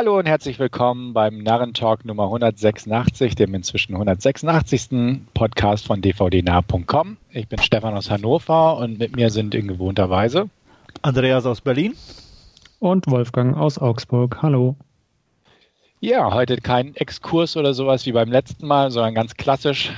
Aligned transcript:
Hallo 0.00 0.16
und 0.16 0.26
herzlich 0.26 0.60
willkommen 0.60 1.12
beim 1.12 1.38
Narrentalk 1.38 2.04
Nummer 2.04 2.26
186, 2.26 3.34
dem 3.34 3.52
inzwischen 3.52 3.94
186. 3.94 4.90
Podcast 5.34 5.88
von 5.88 6.00
dvdnah.com. 6.00 7.16
Ich 7.32 7.48
bin 7.48 7.58
Stefan 7.60 7.96
aus 7.96 8.08
Hannover 8.08 8.76
und 8.76 9.00
mit 9.00 9.16
mir 9.16 9.30
sind 9.30 9.56
in 9.56 9.66
gewohnter 9.66 10.08
Weise 10.08 10.50
Andreas 11.02 11.46
aus 11.46 11.62
Berlin 11.62 11.96
und 12.78 13.10
Wolfgang 13.10 13.56
aus 13.56 13.80
Augsburg. 13.80 14.40
Hallo. 14.40 14.76
Ja, 15.98 16.32
heute 16.32 16.58
kein 16.58 16.94
Exkurs 16.94 17.56
oder 17.56 17.74
sowas 17.74 18.06
wie 18.06 18.12
beim 18.12 18.30
letzten 18.30 18.68
Mal, 18.68 18.92
sondern 18.92 19.16
ganz 19.16 19.34
klassisch 19.34 19.90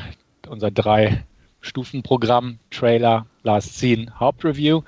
unser 0.48 0.70
drei 0.70 1.26
Stufenprogramm, 1.60 2.58
Trailer, 2.70 3.26
Last 3.42 3.76
Scene, 3.76 4.18
Hauptreview. 4.18 4.80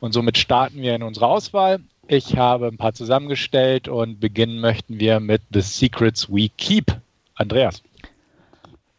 Und 0.00 0.10
somit 0.10 0.38
starten 0.38 0.82
wir 0.82 0.96
in 0.96 1.04
unsere 1.04 1.28
Auswahl. 1.28 1.78
Ich 2.08 2.36
habe 2.36 2.68
ein 2.68 2.76
paar 2.76 2.94
zusammengestellt 2.94 3.88
und 3.88 4.20
beginnen 4.20 4.60
möchten 4.60 5.00
wir 5.00 5.18
mit 5.18 5.42
The 5.52 5.60
Secrets 5.60 6.28
We 6.30 6.48
Keep. 6.56 7.00
Andreas. 7.34 7.82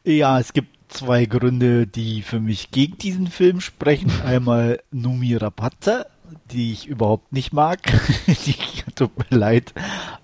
Ja, 0.03 0.39
es 0.39 0.51
gibt 0.51 0.69
zwei 0.89 1.25
Gründe, 1.25 1.87
die 1.87 2.21
für 2.21 2.39
mich 2.39 2.71
gegen 2.71 2.97
diesen 2.97 3.27
Film 3.27 3.61
sprechen. 3.61 4.11
Einmal 4.25 4.81
Numi 4.91 5.35
Rapace, 5.35 6.05
die 6.51 6.73
ich 6.73 6.87
überhaupt 6.87 7.31
nicht 7.31 7.53
mag. 7.53 7.79
die 8.27 8.55
tut 8.95 9.17
mir 9.17 9.37
leid, 9.37 9.73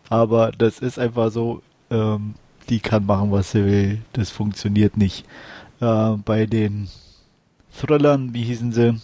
aber 0.09 0.51
das 0.51 0.79
ist 0.79 0.99
einfach 0.99 1.31
so. 1.31 1.61
Ähm, 1.89 2.35
die 2.69 2.79
kann 2.79 3.05
machen, 3.05 3.31
was 3.31 3.51
sie 3.51 3.65
will. 3.65 4.01
Das 4.13 4.29
funktioniert 4.29 4.95
nicht. 4.97 5.25
Äh, 5.81 6.11
bei 6.23 6.45
den 6.45 6.87
Thrillern, 7.77 8.33
wie 8.33 8.43
hießen 8.43 8.71
sie? 8.71 8.99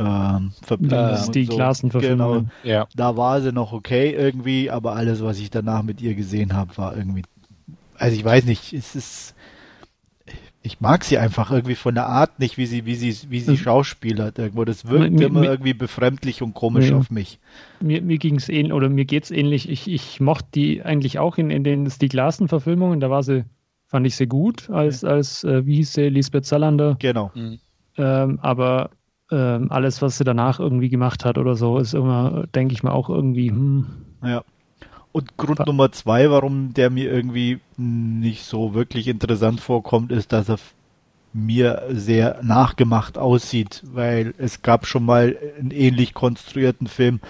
Ähm, 0.00 0.52
Das 0.80 1.24
ist 1.24 1.34
die 1.34 1.44
so. 1.44 1.54
Klassenverfilmung. 1.54 2.38
Genau. 2.38 2.50
Ja. 2.64 2.88
Da 2.96 3.16
war 3.16 3.40
sie 3.42 3.52
noch 3.52 3.72
okay 3.72 4.14
irgendwie, 4.14 4.70
aber 4.70 4.96
alles, 4.96 5.22
was 5.22 5.38
ich 5.38 5.50
danach 5.50 5.82
mit 5.82 6.00
ihr 6.00 6.14
gesehen 6.14 6.54
habe, 6.54 6.76
war 6.78 6.96
irgendwie. 6.96 7.22
Also 7.98 8.16
ich 8.16 8.24
weiß 8.24 8.46
nicht, 8.46 8.72
es 8.72 8.96
ist. 8.96 9.34
Ich 10.62 10.80
mag 10.80 11.04
sie 11.04 11.16
einfach 11.16 11.50
irgendwie 11.50 11.74
von 11.74 11.94
der 11.94 12.06
Art 12.06 12.38
nicht, 12.38 12.58
wie 12.58 12.66
sie, 12.66 12.84
wie 12.84 12.94
sie, 12.94 13.16
wie 13.30 13.40
sie 13.40 13.52
mhm. 13.52 13.56
schauspielert 13.56 14.38
irgendwo. 14.38 14.66
Das 14.66 14.86
wirkt 14.86 15.10
mir, 15.14 15.26
immer 15.26 15.40
mir, 15.40 15.50
irgendwie 15.50 15.72
befremdlich 15.72 16.42
und 16.42 16.52
komisch 16.52 16.90
ja. 16.90 16.96
auf 16.96 17.10
mich. 17.10 17.38
Mir, 17.80 18.02
mir 18.02 18.18
ging 18.18 18.36
es 18.36 18.50
ähnlich, 18.50 18.74
oder 18.74 18.90
mir 18.90 19.06
geht 19.06 19.24
es 19.24 19.30
ähnlich. 19.30 19.70
Ich, 19.70 19.88
ich 19.90 20.20
mochte 20.20 20.48
die 20.54 20.82
eigentlich 20.82 21.18
auch 21.18 21.38
in, 21.38 21.50
in 21.50 21.64
den 21.64 21.90
Stieg 21.90 22.12
Larsen-Verfilmungen. 22.12 23.00
Da 23.00 23.08
war 23.08 23.22
sie, 23.22 23.44
fand 23.86 24.06
ich 24.06 24.16
sie 24.16 24.26
gut, 24.26 24.68
als, 24.68 25.02
als 25.02 25.44
äh, 25.44 25.64
wie 25.64 25.76
hieß 25.76 25.94
sie, 25.94 26.10
Lisbeth 26.10 26.44
Salander. 26.44 26.96
Genau. 26.98 27.30
Mhm. 27.34 27.58
Ähm, 27.96 28.38
aber 28.42 28.90
ähm, 29.30 29.70
alles, 29.70 30.02
was 30.02 30.18
sie 30.18 30.24
danach 30.24 30.60
irgendwie 30.60 30.88
gemacht 30.88 31.24
hat 31.24 31.38
oder 31.38 31.54
so, 31.54 31.78
ist 31.78 31.94
immer, 31.94 32.44
denke 32.54 32.74
ich 32.74 32.82
mal, 32.82 32.92
auch 32.92 33.08
irgendwie, 33.08 33.50
hm. 33.50 33.86
Ja. 34.24 34.42
Und 35.12 35.36
Grund 35.36 35.66
Nummer 35.66 35.90
zwei, 35.90 36.30
warum 36.30 36.72
der 36.72 36.90
mir 36.90 37.10
irgendwie 37.10 37.58
nicht 37.76 38.44
so 38.44 38.74
wirklich 38.74 39.08
interessant 39.08 39.60
vorkommt, 39.60 40.12
ist, 40.12 40.32
dass 40.32 40.48
er 40.48 40.58
mir 41.32 41.82
sehr 41.90 42.40
nachgemacht 42.42 43.16
aussieht, 43.18 43.82
weil 43.92 44.34
es 44.38 44.62
gab 44.62 44.86
schon 44.86 45.04
mal 45.04 45.36
einen 45.58 45.70
ähnlich 45.70 46.14
konstruierten 46.14 46.86
Film 46.86 47.20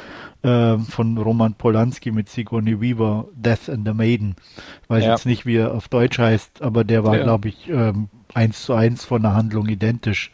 äh, 0.43 0.79
von 0.79 1.19
Roman 1.19 1.55
Polanski 1.55 2.11
mit 2.11 2.29
Sigourney 2.29 2.81
Weaver, 2.81 3.27
Death 3.35 3.69
and 3.69 3.87
the 3.87 3.93
Maiden. 3.93 4.37
Ich 4.83 4.91
weiß 4.91 5.05
ja. 5.05 5.11
jetzt 5.11 5.27
nicht, 5.27 5.45
wie 5.45 5.57
er 5.57 5.75
auf 5.75 5.89
Deutsch 5.89 6.19
heißt, 6.19 6.63
aber 6.63 6.85
der 6.85 7.05
war, 7.05 7.17
ja. 7.17 7.25
glaube 7.25 7.49
ich, 7.49 7.69
ähm, 7.69 8.09
eins 8.33 8.63
zu 8.65 8.75
eins 8.75 9.05
von 9.05 9.23
der 9.23 9.35
Handlung 9.35 9.69
identisch. 9.69 10.33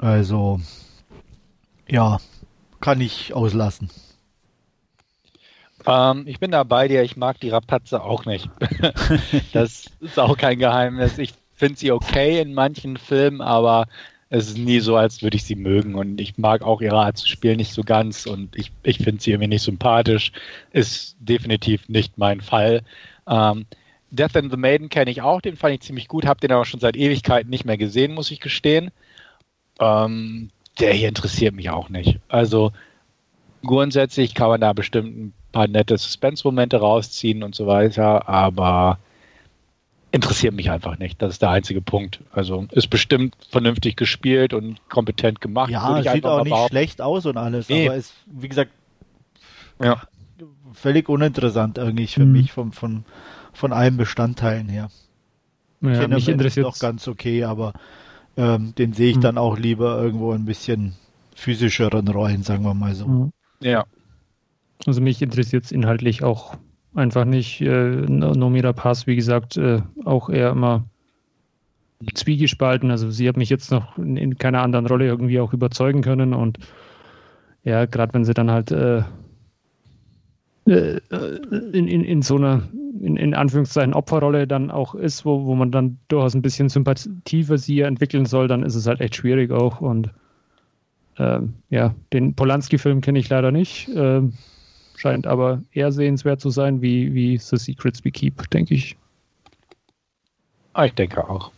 Also, 0.00 0.58
ja, 1.86 2.18
kann 2.80 3.02
ich 3.02 3.34
auslassen. 3.34 3.90
Ähm, 5.86 6.24
ich 6.26 6.40
bin 6.40 6.50
da 6.50 6.62
bei 6.64 6.88
dir, 6.88 7.02
ich 7.02 7.18
mag 7.18 7.38
die 7.40 7.50
Rapatze 7.50 8.02
auch 8.02 8.24
nicht. 8.24 8.48
das 9.52 9.90
ist 10.00 10.18
auch 10.18 10.38
kein 10.38 10.58
Geheimnis. 10.58 11.18
Ich 11.18 11.34
finde 11.54 11.78
sie 11.78 11.92
okay 11.92 12.40
in 12.40 12.54
manchen 12.54 12.96
Filmen, 12.96 13.42
aber 13.42 13.88
es 14.30 14.48
ist 14.48 14.58
nie 14.58 14.80
so, 14.80 14.96
als 14.96 15.22
würde 15.22 15.36
ich 15.36 15.44
sie 15.44 15.56
mögen. 15.56 15.94
Und 15.94 16.18
ich 16.18 16.38
mag 16.38 16.62
auch 16.62 16.80
ihre 16.80 16.98
Art 16.98 17.18
zu 17.18 17.28
spielen 17.28 17.58
nicht 17.58 17.74
so 17.74 17.82
ganz 17.82 18.24
und 18.24 18.56
ich, 18.56 18.72
ich 18.82 18.98
finde 18.98 19.20
sie 19.20 19.32
irgendwie 19.32 19.48
nicht 19.48 19.64
sympathisch. 19.64 20.32
Ist 20.72 21.14
definitiv 21.20 21.90
nicht 21.90 22.16
mein 22.16 22.40
Fall. 22.40 22.82
Ähm, 23.28 23.66
Death 24.10 24.36
and 24.36 24.50
the 24.50 24.56
Maiden 24.56 24.88
kenne 24.88 25.10
ich 25.10 25.20
auch, 25.20 25.42
den 25.42 25.56
fand 25.56 25.74
ich 25.74 25.82
ziemlich 25.82 26.08
gut, 26.08 26.24
habe 26.24 26.40
den 26.40 26.52
aber 26.52 26.64
schon 26.64 26.80
seit 26.80 26.96
Ewigkeiten 26.96 27.50
nicht 27.50 27.66
mehr 27.66 27.76
gesehen, 27.76 28.14
muss 28.14 28.30
ich 28.30 28.40
gestehen. 28.40 28.90
Ähm, 29.80 30.50
der 30.78 30.92
hier 30.92 31.08
interessiert 31.08 31.54
mich 31.54 31.70
auch 31.70 31.88
nicht. 31.88 32.18
Also 32.28 32.72
grundsätzlich 33.62 34.34
kann 34.34 34.48
man 34.48 34.60
da 34.60 34.72
bestimmt 34.72 35.16
ein 35.16 35.32
paar 35.52 35.68
nette 35.68 35.98
Suspense-Momente 35.98 36.78
rausziehen 36.78 37.42
und 37.42 37.54
so 37.54 37.66
weiter, 37.66 38.28
aber 38.28 38.98
interessiert 40.12 40.54
mich 40.54 40.70
einfach 40.70 40.98
nicht. 40.98 41.20
Das 41.22 41.34
ist 41.34 41.42
der 41.42 41.50
einzige 41.50 41.80
Punkt. 41.80 42.20
Also 42.32 42.66
ist 42.72 42.88
bestimmt 42.88 43.36
vernünftig 43.50 43.96
gespielt 43.96 44.52
und 44.52 44.78
kompetent 44.88 45.40
gemacht. 45.40 45.70
Ja, 45.70 46.02
sieht 46.02 46.26
auch 46.26 46.44
nicht 46.44 46.68
schlecht 46.68 47.00
aus 47.00 47.26
und 47.26 47.36
alles, 47.36 47.68
nee. 47.68 47.86
aber 47.86 47.96
ist, 47.96 48.14
wie 48.26 48.48
gesagt, 48.48 48.72
ja. 49.80 50.02
völlig 50.72 51.08
uninteressant 51.08 51.78
eigentlich 51.78 52.14
für 52.14 52.26
mhm. 52.26 52.32
mich 52.32 52.52
von, 52.52 52.72
von, 52.72 53.04
von 53.52 53.72
allen 53.72 53.96
Bestandteilen 53.96 54.68
her. 54.68 54.90
Ja, 55.82 56.08
mich 56.08 56.28
interessiert 56.28 56.66
noch 56.66 56.78
ganz 56.78 57.08
okay, 57.08 57.44
aber 57.44 57.72
ähm, 58.36 58.74
den 58.76 58.92
sehe 58.92 59.10
ich 59.10 59.16
mhm. 59.16 59.22
dann 59.22 59.38
auch 59.38 59.58
lieber 59.58 60.00
irgendwo 60.00 60.32
ein 60.32 60.44
bisschen 60.44 60.94
physischeren 61.34 62.08
Rollen, 62.08 62.42
sagen 62.42 62.64
wir 62.64 62.74
mal 62.74 62.94
so. 62.94 63.06
Mhm. 63.06 63.32
Ja. 63.60 63.84
Also 64.86 65.00
mich 65.00 65.20
interessiert 65.20 65.64
es 65.64 65.72
inhaltlich 65.72 66.22
auch 66.22 66.56
einfach 66.94 67.24
nicht. 67.24 67.60
Äh, 67.60 68.06
Nomira 68.08 68.72
Pass, 68.72 69.06
wie 69.06 69.16
gesagt, 69.16 69.56
äh, 69.56 69.82
auch 70.04 70.30
eher 70.30 70.50
immer 70.50 70.84
zwiegespalten. 72.14 72.90
Also 72.90 73.10
sie 73.10 73.28
hat 73.28 73.36
mich 73.36 73.50
jetzt 73.50 73.70
noch 73.70 73.98
in, 73.98 74.16
in, 74.16 74.38
keiner 74.38 74.62
anderen 74.62 74.86
Rolle 74.86 75.06
irgendwie 75.06 75.40
auch 75.40 75.52
überzeugen 75.52 76.02
können 76.02 76.32
und 76.34 76.58
ja, 77.62 77.84
gerade 77.84 78.14
wenn 78.14 78.24
sie 78.24 78.32
dann 78.32 78.50
halt 78.50 78.70
äh, 78.70 79.02
äh 80.66 81.00
in, 81.72 81.88
in, 81.88 82.04
in 82.04 82.22
so 82.22 82.36
einer 82.36 82.62
in, 83.00 83.16
in 83.16 83.34
Anführungszeichen 83.34 83.94
Opferrolle 83.94 84.46
dann 84.46 84.70
auch 84.70 84.94
ist, 84.94 85.24
wo, 85.24 85.44
wo 85.44 85.54
man 85.54 85.70
dann 85.70 85.98
durchaus 86.08 86.34
ein 86.34 86.42
bisschen 86.42 86.68
Sympathie 86.68 87.44
für 87.44 87.58
sie 87.58 87.80
entwickeln 87.80 88.26
soll, 88.26 88.48
dann 88.48 88.62
ist 88.62 88.74
es 88.74 88.86
halt 88.86 89.00
echt 89.00 89.16
schwierig 89.16 89.50
auch. 89.50 89.80
Und 89.80 90.10
ähm, 91.18 91.54
ja, 91.70 91.94
den 92.12 92.34
Polanski-Film 92.34 93.00
kenne 93.00 93.18
ich 93.18 93.28
leider 93.28 93.50
nicht. 93.50 93.88
Ähm, 93.94 94.34
scheint 94.96 95.26
aber 95.26 95.62
eher 95.72 95.92
sehenswert 95.92 96.40
zu 96.40 96.50
sein 96.50 96.82
wie, 96.82 97.14
wie 97.14 97.38
The 97.38 97.56
Secrets 97.56 98.04
We 98.04 98.10
Keep, 98.10 98.50
denke 98.50 98.74
ich. 98.74 98.96
Ah, 100.74 100.84
ich 100.84 100.94
denke 100.94 101.28
auch. 101.28 101.50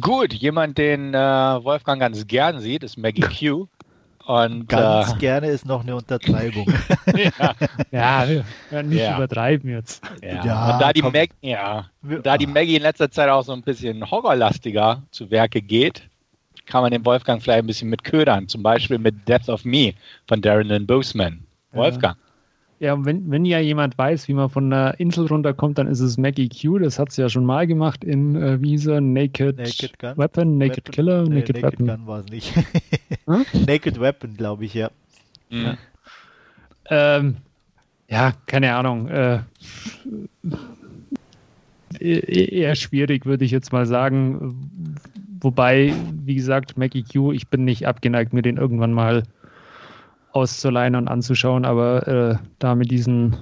Gut, 0.00 0.32
jemand, 0.32 0.78
den 0.78 1.14
äh, 1.14 1.18
Wolfgang 1.18 2.00
ganz 2.00 2.26
gern 2.26 2.60
sieht, 2.60 2.82
ist 2.82 2.96
Maggie 2.96 3.22
Q. 3.40 3.66
Und, 4.30 4.68
Ganz 4.68 5.14
äh, 5.14 5.16
gerne 5.16 5.48
ist 5.48 5.66
noch 5.66 5.82
eine 5.82 5.96
Untertreibung. 5.96 6.64
ja, 7.40 7.52
ja 7.90 8.28
wir 8.28 8.44
werden 8.70 8.90
nicht 8.90 9.00
ja. 9.00 9.16
übertreiben 9.16 9.68
jetzt. 9.68 10.04
Ja. 10.22 10.44
ja 10.44 10.72
und 10.72 10.80
da 10.80 10.92
die, 10.92 11.02
Mag 11.02 11.30
ja, 11.40 11.86
da 12.22 12.38
die 12.38 12.46
Maggie 12.46 12.76
in 12.76 12.82
letzter 12.82 13.10
Zeit 13.10 13.28
auch 13.28 13.42
so 13.42 13.52
ein 13.52 13.62
bisschen 13.62 14.08
horrorlastiger 14.08 15.02
zu 15.10 15.32
Werke 15.32 15.60
geht, 15.60 16.08
kann 16.66 16.82
man 16.82 16.92
den 16.92 17.04
Wolfgang 17.04 17.42
vielleicht 17.42 17.64
ein 17.64 17.66
bisschen 17.66 17.90
mit 17.90 18.04
ködern. 18.04 18.46
Zum 18.46 18.62
Beispiel 18.62 18.98
mit 18.98 19.28
Death 19.28 19.48
of 19.48 19.64
Me 19.64 19.94
von 20.28 20.40
Darren 20.40 20.68
Lynn 20.68 20.86
Boseman. 20.86 21.40
Wolfgang. 21.72 22.16
Ja, 22.16 22.29
wenn, 22.80 23.30
wenn 23.30 23.44
ja 23.44 23.58
jemand 23.60 23.98
weiß, 23.98 24.26
wie 24.28 24.32
man 24.32 24.48
von 24.48 24.70
der 24.70 24.98
Insel 24.98 25.26
runterkommt, 25.26 25.76
dann 25.76 25.86
ist 25.86 26.00
es 26.00 26.16
Maggie 26.16 26.48
Q. 26.48 26.78
Das 26.78 26.98
hat 26.98 27.12
sie 27.12 27.20
ja 27.20 27.28
schon 27.28 27.44
mal 27.44 27.66
gemacht 27.66 28.02
in 28.04 28.34
äh, 28.36 28.60
Visa 28.60 29.00
Naked, 29.02 29.58
Naked 29.58 29.98
Gun? 29.98 30.16
Weapon, 30.16 30.56
Naked 30.56 30.76
Weapon? 30.78 30.92
Killer, 30.92 31.22
nee, 31.24 31.40
Naked, 31.40 31.56
Naked 31.56 31.62
Weapon. 31.62 31.86
Gun 31.86 32.06
war 32.06 32.20
es 32.20 32.26
nicht. 32.30 32.56
hm? 33.26 33.44
Naked 33.66 34.00
Weapon, 34.00 34.34
glaube 34.34 34.64
ich, 34.64 34.72
ja. 34.72 34.90
Mhm. 35.50 35.64
Ja. 35.64 35.76
Ähm, 36.88 37.36
ja, 38.08 38.32
keine 38.46 38.74
Ahnung. 38.74 39.08
Äh, 39.08 39.40
eher 42.00 42.74
schwierig, 42.76 43.26
würde 43.26 43.44
ich 43.44 43.50
jetzt 43.50 43.72
mal 43.72 43.84
sagen. 43.84 44.70
Wobei, 45.42 45.92
wie 46.24 46.34
gesagt, 46.34 46.78
Maggie 46.78 47.04
Q, 47.04 47.32
ich 47.32 47.48
bin 47.48 47.64
nicht 47.64 47.86
abgeneigt, 47.86 48.32
mir 48.32 48.42
den 48.42 48.56
irgendwann 48.56 48.92
mal 48.92 49.24
auszuleihen 50.32 50.94
und 50.94 51.08
anzuschauen, 51.08 51.64
aber 51.64 52.06
äh, 52.06 52.36
da 52.58 52.74
mit 52.74 52.90
diesen 52.90 53.36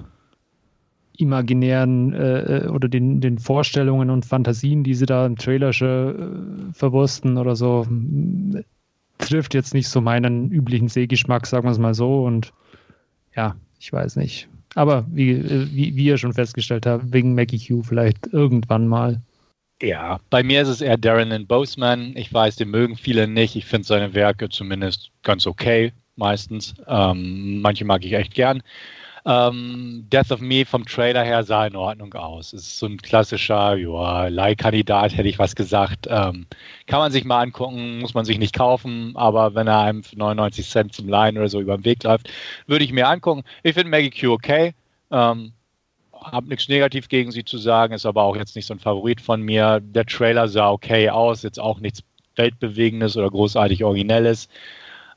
imaginären 1.19 2.13
äh, 2.13 2.39
äh, 2.39 2.67
oder 2.67 2.87
den, 2.87 3.19
den 3.19 3.37
Vorstellungen 3.37 4.09
und 4.09 4.25
Fantasien, 4.25 4.83
die 4.83 4.93
sie 4.93 5.05
da 5.05 5.25
im 5.25 5.35
Trailer 5.35 5.73
schon 5.73 6.69
äh, 6.69 6.73
verwursten 6.73 7.37
oder 7.37 7.55
so, 7.55 7.85
trifft 9.17 9.53
jetzt 9.53 9.73
nicht 9.73 9.89
so 9.89 9.99
meinen 9.99 10.49
üblichen 10.49 10.87
Sehgeschmack, 10.87 11.45
sagen 11.45 11.67
wir 11.67 11.71
es 11.71 11.77
mal 11.77 11.93
so. 11.93 12.23
Und 12.23 12.53
ja, 13.35 13.55
ich 13.79 13.91
weiß 13.91 14.15
nicht. 14.15 14.47
Aber 14.75 15.05
wie, 15.11 15.31
äh, 15.31 15.67
wie, 15.71 15.95
wie 15.95 16.05
ihr 16.05 16.17
schon 16.17 16.33
festgestellt 16.33 16.85
habt, 16.85 17.11
wegen 17.11 17.35
Maggie 17.35 17.59
Q 17.59 17.83
vielleicht 17.83 18.27
irgendwann 18.31 18.87
mal. 18.87 19.21
Ja, 19.81 20.19
bei 20.29 20.41
mir 20.43 20.61
ist 20.61 20.67
es 20.69 20.81
eher 20.81 20.97
Darren 20.97 21.31
and 21.31 21.47
Boseman. 21.47 22.13
Ich 22.15 22.33
weiß, 22.33 22.55
den 22.55 22.69
mögen 22.69 22.95
viele 22.95 23.27
nicht. 23.27 23.55
Ich 23.55 23.65
finde 23.65 23.87
seine 23.87 24.13
Werke 24.13 24.49
zumindest 24.49 25.11
ganz 25.23 25.47
okay 25.47 25.91
meistens. 26.19 26.75
Ähm, 26.87 27.61
manche 27.61 27.85
mag 27.85 28.05
ich 28.05 28.13
echt 28.13 28.35
gern. 28.35 28.61
Ähm, 29.25 30.05
Death 30.11 30.31
of 30.31 30.39
Me 30.39 30.65
vom 30.65 30.85
Trailer 30.85 31.23
her 31.23 31.43
sah 31.43 31.65
in 31.65 31.75
Ordnung 31.75 32.13
aus. 32.13 32.53
Es 32.53 32.61
ist 32.63 32.79
so 32.79 32.85
ein 32.85 32.97
klassischer, 32.97 33.75
ja, 33.75 34.27
Leihkandidat, 34.27 35.15
hätte 35.15 35.27
ich 35.27 35.39
was 35.39 35.55
gesagt. 35.55 36.07
Ähm, 36.09 36.45
kann 36.87 36.99
man 36.99 37.11
sich 37.11 37.25
mal 37.25 37.41
angucken, 37.41 37.99
muss 37.99 38.13
man 38.13 38.25
sich 38.25 38.39
nicht 38.39 38.55
kaufen, 38.55 39.13
aber 39.15 39.55
wenn 39.55 39.67
er 39.67 39.81
einem 39.81 40.03
für 40.03 40.17
99 40.17 40.69
Cent 40.69 40.93
zum 40.93 41.09
Leihen 41.09 41.37
oder 41.37 41.49
so 41.49 41.59
über 41.59 41.77
den 41.77 41.85
Weg 41.85 42.03
läuft, 42.03 42.29
würde 42.67 42.85
ich 42.85 42.93
mir 42.93 43.07
angucken. 43.07 43.43
Ich 43.63 43.73
finde 43.73 43.91
Maggie 43.91 44.09
Q 44.09 44.31
okay. 44.31 44.73
Ähm, 45.11 45.53
hab 46.13 46.45
nichts 46.45 46.67
negativ 46.67 47.07
gegen 47.07 47.31
sie 47.31 47.45
zu 47.45 47.57
sagen, 47.57 47.93
ist 47.93 48.05
aber 48.05 48.23
auch 48.23 48.35
jetzt 48.35 48.55
nicht 48.55 48.65
so 48.65 48.73
ein 48.73 48.79
Favorit 48.79 49.21
von 49.21 49.41
mir. 49.41 49.79
Der 49.81 50.05
Trailer 50.05 50.47
sah 50.47 50.69
okay 50.69 51.09
aus, 51.09 51.43
jetzt 51.43 51.59
auch 51.59 51.79
nichts 51.79 52.03
Weltbewegendes 52.35 53.17
oder 53.17 53.29
großartig 53.29 53.83
Originelles. 53.83 54.49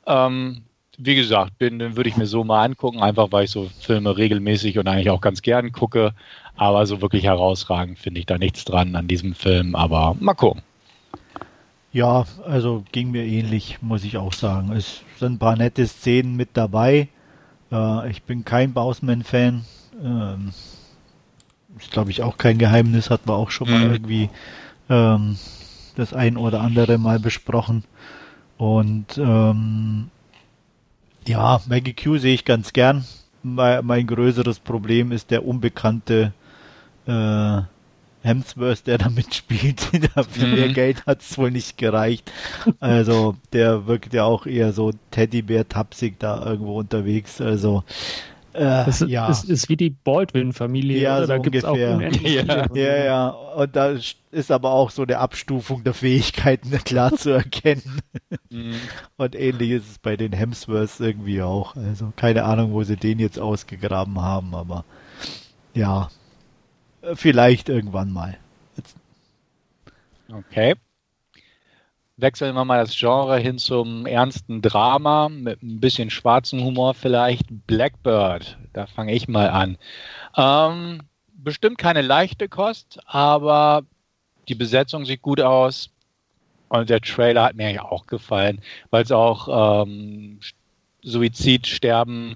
Ähm, 0.05 0.63
wie 0.97 1.15
gesagt, 1.15 1.59
den, 1.59 1.79
den 1.79 1.95
würde 1.95 2.09
ich 2.09 2.17
mir 2.17 2.27
so 2.27 2.43
mal 2.43 2.63
angucken, 2.63 3.01
einfach 3.01 3.31
weil 3.31 3.45
ich 3.45 3.51
so 3.51 3.69
Filme 3.79 4.15
regelmäßig 4.15 4.77
und 4.77 4.87
eigentlich 4.87 5.09
auch 5.09 5.21
ganz 5.21 5.41
gern 5.41 5.71
gucke. 5.71 6.13
Aber 6.55 6.85
so 6.85 7.01
wirklich 7.01 7.23
herausragend 7.23 7.97
finde 7.97 8.19
ich 8.19 8.25
da 8.25 8.37
nichts 8.37 8.63
dran 8.65 8.95
an 8.95 9.07
diesem 9.07 9.33
Film. 9.33 9.75
Aber 9.75 10.15
mal 10.19 10.35
gucken. 10.35 10.61
Ja, 11.91 12.25
also 12.45 12.83
ging 12.91 13.11
mir 13.11 13.25
ähnlich, 13.25 13.77
muss 13.81 14.03
ich 14.03 14.17
auch 14.17 14.33
sagen. 14.33 14.71
Es 14.71 15.01
sind 15.19 15.33
ein 15.33 15.39
paar 15.39 15.55
nette 15.55 15.85
Szenen 15.87 16.35
mit 16.35 16.49
dabei. 16.53 17.07
Äh, 17.71 18.09
ich 18.09 18.23
bin 18.23 18.45
kein 18.45 18.73
Bausman-Fan. 18.73 19.65
Ähm, 20.03 20.51
ist, 21.77 21.91
glaube 21.91 22.11
ich, 22.11 22.21
auch 22.23 22.37
kein 22.37 22.57
Geheimnis, 22.57 23.09
hat 23.09 23.25
man 23.25 23.35
auch 23.35 23.51
schon 23.51 23.69
mal 23.69 23.85
mhm. 23.85 23.93
irgendwie 23.93 24.29
ähm, 24.89 25.37
das 25.95 26.13
ein 26.13 26.37
oder 26.37 26.61
andere 26.61 26.97
Mal 26.97 27.19
besprochen. 27.19 27.83
Und 28.57 29.17
ähm, 29.17 30.09
ja, 31.27 31.61
Maggie 31.67 31.93
Q 31.93 32.17
sehe 32.17 32.33
ich 32.33 32.45
ganz 32.45 32.73
gern. 32.73 33.05
Mein, 33.43 33.85
mein 33.85 34.07
größeres 34.07 34.59
Problem 34.59 35.11
ist 35.11 35.31
der 35.31 35.45
unbekannte 35.45 36.33
äh, 37.05 37.61
Hemsworth, 38.23 38.87
der 38.87 38.97
da 38.97 39.09
mitspielt. 39.15 39.81
Für 40.29 40.47
mehr 40.47 40.69
mhm. 40.69 40.73
Geld 40.73 41.05
hat 41.05 41.21
es 41.21 41.37
wohl 41.37 41.51
nicht 41.51 41.77
gereicht. 41.77 42.31
Also 42.79 43.35
der 43.51 43.85
wirkt 43.87 44.13
ja 44.13 44.23
auch 44.23 44.45
eher 44.45 44.73
so 44.73 44.91
Teddybär-tapsig 45.11 46.15
da 46.19 46.43
irgendwo 46.45 46.79
unterwegs. 46.79 47.41
Also 47.41 47.83
äh, 48.53 48.85
das 48.85 48.99
ja. 49.07 49.29
ist, 49.29 49.49
ist 49.49 49.69
wie 49.69 49.77
die 49.77 49.89
Baldwin-Familie. 49.89 51.01
Ja, 51.01 51.21
so 51.21 51.27
da 51.27 51.37
gibt 51.37 51.55
es 51.55 51.65
auch 51.65 51.73
unendlich 51.73 52.35
ja. 52.35 52.65
ja, 52.73 53.03
ja. 53.03 53.27
Und 53.29 53.75
da 53.75 53.95
ist 54.31 54.51
aber 54.51 54.71
auch 54.71 54.91
so 54.91 55.03
eine 55.03 55.17
Abstufung 55.17 55.83
der 55.83 55.93
Fähigkeiten 55.93 56.71
klar 56.85 57.13
zu 57.15 57.31
erkennen. 57.31 58.01
Mhm. 58.49 58.75
Und 59.17 59.35
ähnlich 59.35 59.71
ist 59.71 59.91
es 59.91 59.99
bei 59.99 60.15
den 60.15 60.33
Hemsworths 60.33 60.99
irgendwie 60.99 61.41
auch. 61.41 61.75
Also 61.75 62.13
keine 62.15 62.43
Ahnung, 62.45 62.73
wo 62.73 62.83
sie 62.83 62.97
den 62.97 63.19
jetzt 63.19 63.39
ausgegraben 63.39 64.21
haben, 64.21 64.55
aber 64.55 64.85
ja, 65.73 66.09
vielleicht 67.15 67.69
irgendwann 67.69 68.11
mal. 68.11 68.37
Jetzt. 68.77 68.95
Okay 70.31 70.75
wechseln 72.17 72.55
wir 72.55 72.65
mal 72.65 72.79
das 72.79 72.95
Genre 72.95 73.37
hin 73.37 73.57
zum 73.57 74.05
ernsten 74.05 74.61
Drama 74.61 75.29
mit 75.29 75.61
ein 75.63 75.79
bisschen 75.79 76.09
schwarzen 76.09 76.63
Humor 76.63 76.93
vielleicht. 76.93 77.45
Blackbird, 77.67 78.57
da 78.73 78.85
fange 78.85 79.13
ich 79.13 79.27
mal 79.27 79.49
an. 79.49 79.77
Ähm, 80.37 81.01
bestimmt 81.33 81.77
keine 81.77 82.01
leichte 82.01 82.47
Kost, 82.47 82.99
aber 83.05 83.83
die 84.47 84.55
Besetzung 84.55 85.05
sieht 85.05 85.21
gut 85.21 85.41
aus 85.41 85.89
und 86.69 86.89
der 86.89 87.01
Trailer 87.01 87.43
hat 87.43 87.55
mir 87.55 87.71
ja 87.71 87.83
auch 87.83 88.07
gefallen, 88.07 88.61
weil 88.89 89.03
es 89.03 89.11
auch 89.11 89.83
ähm, 89.83 90.39
Suizid, 91.03 91.67
Sterben, 91.67 92.35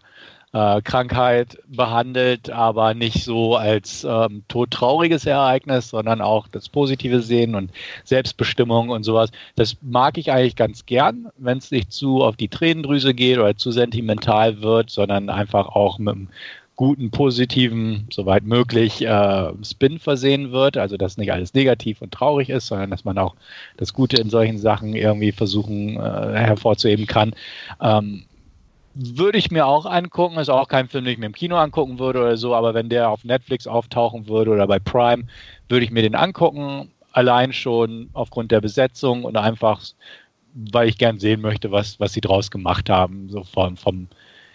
äh, 0.53 0.81
Krankheit 0.81 1.57
behandelt, 1.67 2.49
aber 2.49 2.93
nicht 2.93 3.23
so 3.23 3.55
als 3.55 4.03
ähm, 4.03 4.43
todtrauriges 4.47 5.25
Ereignis, 5.25 5.89
sondern 5.89 6.21
auch 6.21 6.47
das 6.47 6.69
Positive 6.69 7.21
sehen 7.21 7.55
und 7.55 7.71
Selbstbestimmung 8.03 8.89
und 8.89 9.03
sowas. 9.03 9.31
Das 9.55 9.77
mag 9.81 10.17
ich 10.17 10.31
eigentlich 10.31 10.55
ganz 10.55 10.85
gern, 10.85 11.27
wenn 11.37 11.57
es 11.57 11.71
nicht 11.71 11.91
zu 11.91 12.23
auf 12.23 12.37
die 12.37 12.47
Tränendrüse 12.47 13.13
geht 13.13 13.37
oder 13.37 13.57
zu 13.57 13.71
sentimental 13.71 14.61
wird, 14.61 14.89
sondern 14.89 15.29
einfach 15.29 15.67
auch 15.67 15.99
mit 15.99 16.15
einem 16.15 16.29
guten, 16.77 17.09
positiven, 17.09 18.07
soweit 18.11 18.43
möglich, 18.43 19.03
äh, 19.03 19.51
Spin 19.63 19.99
versehen 19.99 20.51
wird. 20.51 20.77
Also, 20.77 20.95
dass 20.95 21.17
nicht 21.17 21.33
alles 21.33 21.55
negativ 21.55 22.01
und 22.01 22.13
traurig 22.13 22.49
ist, 22.49 22.67
sondern 22.67 22.91
dass 22.91 23.03
man 23.03 23.17
auch 23.17 23.35
das 23.77 23.93
Gute 23.93 24.17
in 24.17 24.29
solchen 24.29 24.59
Sachen 24.59 24.95
irgendwie 24.95 25.31
versuchen 25.31 25.97
äh, 25.97 26.37
hervorzuheben 26.37 27.07
kann. 27.07 27.33
Ähm, 27.81 28.26
würde 28.97 29.37
ich 29.37 29.51
mir 29.51 29.65
auch 29.65 29.85
angucken. 29.85 30.37
Ist 30.37 30.49
auch 30.49 30.67
kein 30.67 30.87
Film, 30.87 31.05
den 31.05 31.13
ich 31.13 31.19
mir 31.19 31.27
im 31.27 31.33
Kino 31.33 31.57
angucken 31.57 31.99
würde 31.99 32.19
oder 32.19 32.37
so, 32.37 32.55
aber 32.55 32.73
wenn 32.73 32.89
der 32.89 33.09
auf 33.09 33.23
Netflix 33.23 33.67
auftauchen 33.67 34.27
würde 34.27 34.51
oder 34.51 34.67
bei 34.67 34.79
Prime, 34.79 35.25
würde 35.69 35.85
ich 35.85 35.91
mir 35.91 36.01
den 36.01 36.15
angucken. 36.15 36.91
Allein 37.11 37.53
schon 37.53 38.09
aufgrund 38.13 38.51
der 38.51 38.61
Besetzung 38.61 39.23
und 39.23 39.37
einfach, 39.37 39.81
weil 40.53 40.89
ich 40.89 40.97
gern 40.97 41.19
sehen 41.19 41.41
möchte, 41.41 41.71
was, 41.71 41.99
was 41.99 42.13
sie 42.13 42.21
draus 42.21 42.51
gemacht 42.51 42.89
haben. 42.89 43.29
So 43.29 43.43
vom, 43.43 43.77
vom 43.77 44.07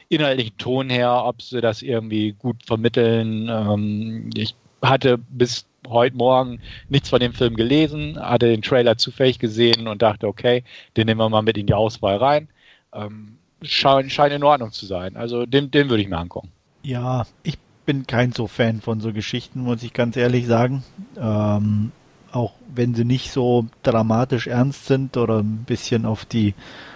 inhaltlichen 0.08 0.56
Ton 0.58 0.90
her, 0.90 1.24
ob 1.24 1.42
sie 1.42 1.60
das 1.60 1.82
irgendwie 1.82 2.32
gut 2.32 2.56
vermitteln. 2.64 3.48
Ähm, 3.48 4.30
ich 4.34 4.54
hatte 4.82 5.18
bis 5.18 5.66
heute 5.88 6.16
Morgen 6.16 6.60
nichts 6.88 7.08
von 7.08 7.20
dem 7.20 7.32
Film 7.32 7.56
gelesen, 7.56 8.18
hatte 8.20 8.46
den 8.46 8.62
Trailer 8.62 8.96
zufällig 8.96 9.38
gesehen 9.38 9.88
und 9.88 10.02
dachte, 10.02 10.28
okay, 10.28 10.64
den 10.96 11.06
nehmen 11.06 11.20
wir 11.20 11.28
mal 11.28 11.42
mit 11.42 11.58
in 11.58 11.66
die 11.66 11.74
Auswahl 11.74 12.16
rein. 12.16 12.48
Ähm, 12.94 13.38
scheint, 13.64 14.12
scheint 14.12 14.32
in 14.32 14.44
Ordnung 14.44 14.72
zu 14.72 14.86
sein. 14.86 15.16
Also 15.16 15.46
den, 15.46 15.70
den 15.70 15.88
würde 15.88 16.02
ich 16.02 16.08
mir 16.08 16.18
angucken. 16.18 16.50
Ja, 16.82 17.26
ich 17.42 17.58
bin 17.86 18.06
kein 18.06 18.32
so 18.32 18.46
Fan 18.46 18.80
von 18.80 19.00
so 19.00 19.12
Geschichten, 19.12 19.60
muss 19.60 19.82
ich 19.82 19.92
ganz 19.92 20.16
ehrlich 20.16 20.46
sagen. 20.46 20.84
Ähm, 21.16 21.92
auch 22.32 22.54
wenn 22.74 22.94
sie 22.94 23.04
nicht 23.04 23.30
so 23.30 23.66
dramatisch 23.82 24.46
ernst 24.46 24.86
sind 24.86 25.16
oder 25.16 25.40
ein 25.40 25.64
bisschen 25.64 26.06
auf 26.06 26.24
die 26.24 26.54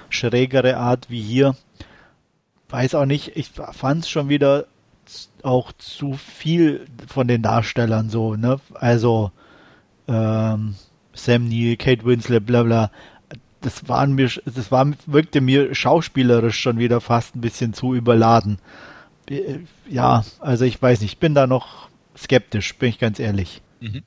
schrägere 0.09 0.79
Art 0.79 1.11
wie 1.11 1.21
hier. 1.21 1.57
Weiß 2.69 2.95
auch 2.95 3.05
nicht, 3.05 3.37
ich 3.37 3.51
fand 3.51 4.05
es 4.05 4.09
schon 4.09 4.29
wieder 4.29 4.67
auch 5.43 5.73
zu 5.73 6.15
viel 6.15 6.87
von 7.07 7.29
den 7.29 7.43
Darstellern 7.43 8.11
so, 8.11 8.35
ne? 8.35 8.59
Also 8.75 9.31
ähm, 10.09 10.75
Sam 11.13 11.49
Neill, 11.49 11.77
Kate 11.77 12.05
Winslet, 12.05 12.45
bla 12.45 12.63
bla 12.63 12.91
das 13.61 13.89
waren 13.89 14.13
mir, 14.15 14.31
das 14.45 14.71
war, 14.71 14.91
wirkte 15.07 15.41
mir 15.41 15.75
schauspielerisch 15.75 16.59
schon 16.59 16.79
wieder 16.79 17.01
fast 17.01 17.37
ein 17.37 17.41
bisschen 17.41 17.73
zu 17.73 17.95
überladen. 17.95 18.59
Äh, 19.29 19.61
ja, 19.89 20.25
also 20.41 20.65
ich 20.65 20.81
weiß 20.81 21.01
nicht, 21.01 21.13
ich 21.15 21.19
bin 21.19 21.35
da 21.35 21.47
noch 21.47 21.89
skeptisch, 22.17 22.77
bin 22.77 22.89
ich 22.89 22.99
ganz 22.99 23.19
ehrlich. 23.19 23.63
Mhm. 23.81 24.03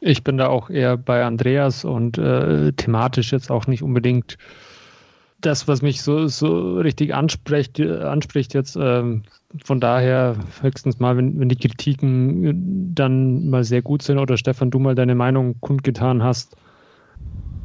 Ich 0.00 0.24
bin 0.24 0.36
da 0.36 0.48
auch 0.48 0.68
eher 0.68 0.96
bei 0.96 1.24
Andreas 1.24 1.84
und 1.84 2.18
äh, 2.18 2.72
thematisch 2.72 3.32
jetzt 3.32 3.50
auch 3.50 3.68
nicht 3.68 3.82
unbedingt 3.82 4.36
das, 5.40 5.68
was 5.68 5.82
mich 5.82 6.02
so, 6.02 6.26
so 6.28 6.78
richtig 6.78 7.14
anspricht, 7.14 7.80
anspricht 7.80 8.54
jetzt. 8.54 8.76
Ähm, 8.80 9.22
von 9.64 9.80
daher 9.80 10.36
höchstens 10.60 10.98
mal, 10.98 11.16
wenn, 11.16 11.38
wenn 11.38 11.48
die 11.48 11.56
Kritiken 11.56 12.94
dann 12.94 13.48
mal 13.50 13.64
sehr 13.64 13.82
gut 13.82 14.02
sind 14.02 14.18
oder 14.18 14.36
Stefan, 14.36 14.70
du 14.70 14.78
mal 14.78 14.94
deine 14.94 15.14
Meinung 15.14 15.60
kundgetan 15.60 16.22
hast, 16.22 16.56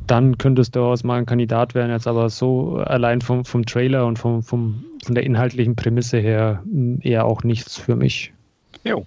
dann 0.07 0.37
könnte 0.37 0.61
es 0.61 0.71
durchaus 0.71 1.03
mal 1.03 1.17
ein 1.17 1.25
Kandidat 1.25 1.75
werden, 1.75 1.91
jetzt 1.91 2.07
aber 2.07 2.29
so 2.29 2.77
allein 2.77 3.21
vom, 3.21 3.45
vom 3.45 3.65
Trailer 3.65 4.05
und 4.05 4.17
vom, 4.17 4.43
vom, 4.43 4.83
von 5.03 5.15
der 5.15 5.23
inhaltlichen 5.23 5.75
Prämisse 5.75 6.17
her 6.17 6.61
hm, 6.63 6.99
eher 7.01 7.25
auch 7.25 7.43
nichts 7.43 7.77
für 7.77 7.95
mich. 7.95 8.33
Jo. 8.83 9.05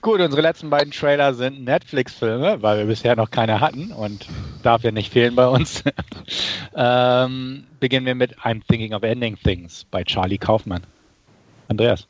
Gut, 0.00 0.20
unsere 0.20 0.42
letzten 0.42 0.70
beiden 0.70 0.92
Trailer 0.92 1.34
sind 1.34 1.64
Netflix-Filme, 1.64 2.62
weil 2.62 2.78
wir 2.78 2.86
bisher 2.86 3.16
noch 3.16 3.30
keine 3.30 3.60
hatten 3.60 3.92
und 3.92 4.26
darf 4.62 4.82
ja 4.82 4.90
nicht 4.90 5.12
fehlen 5.12 5.34
bei 5.34 5.46
uns. 5.46 5.84
ähm, 6.74 7.64
beginnen 7.78 8.06
wir 8.06 8.14
mit 8.14 8.38
I'm 8.38 8.62
Thinking 8.66 8.94
of 8.94 9.02
Ending 9.02 9.36
Things 9.36 9.84
bei 9.90 10.04
Charlie 10.04 10.38
Kaufmann. 10.38 10.82
Andreas. 11.68 12.08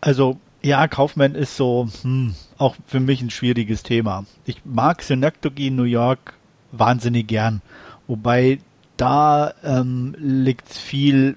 Also, 0.00 0.38
ja, 0.62 0.86
Kaufmann 0.88 1.34
ist 1.34 1.56
so 1.56 1.88
hm, 2.02 2.34
auch 2.58 2.76
für 2.86 3.00
mich 3.00 3.22
ein 3.22 3.30
schwieriges 3.30 3.82
Thema. 3.82 4.24
Ich 4.44 4.64
mag 4.64 5.02
Synecdoche 5.02 5.70
New 5.70 5.84
York 5.84 6.34
wahnsinnig 6.72 7.26
gern. 7.26 7.62
Wobei 8.06 8.58
da 8.96 9.52
ähm, 9.62 10.14
liegt 10.18 10.68
viel 10.68 11.36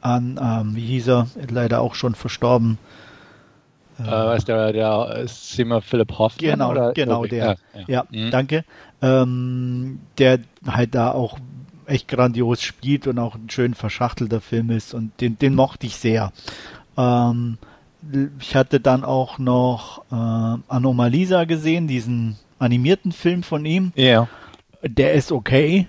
an, 0.00 0.38
ähm, 0.42 0.76
wie 0.76 0.86
hieß 0.86 1.08
er, 1.08 1.26
leider 1.50 1.80
auch 1.80 1.94
schon 1.94 2.14
verstorben. 2.14 2.78
Äh, 3.98 4.36
ist 4.36 4.48
der, 4.48 4.72
der 4.72 5.24
Zimmer 5.26 5.80
Philipp 5.80 6.18
Hoffmann? 6.18 6.50
Genau, 6.50 6.70
oder? 6.70 6.92
genau, 6.92 7.20
okay. 7.20 7.28
der. 7.28 7.44
Ja, 7.44 7.56
ja. 7.74 7.84
ja 7.88 8.04
mhm. 8.10 8.30
danke. 8.30 8.64
Ähm, 9.00 10.00
der 10.18 10.40
halt 10.66 10.94
da 10.94 11.12
auch 11.12 11.38
echt 11.86 12.08
grandios 12.08 12.62
spielt 12.62 13.06
und 13.06 13.18
auch 13.18 13.34
ein 13.34 13.50
schön 13.50 13.74
verschachtelter 13.74 14.40
Film 14.40 14.70
ist 14.70 14.94
und 14.94 15.20
den, 15.20 15.38
den 15.38 15.54
mochte 15.54 15.86
ich 15.86 15.96
sehr. 15.96 16.32
Ähm, 16.96 17.58
ich 18.38 18.54
hatte 18.54 18.80
dann 18.80 19.04
auch 19.04 19.38
noch 19.38 20.04
äh, 20.10 20.58
Anomalisa 20.68 21.44
gesehen, 21.44 21.86
diesen 21.88 22.36
animierten 22.64 23.12
Film 23.12 23.42
von 23.42 23.64
ihm. 23.64 23.92
Ja. 23.94 24.04
Yeah. 24.04 24.28
Der 24.82 25.12
ist 25.14 25.32
okay. 25.32 25.86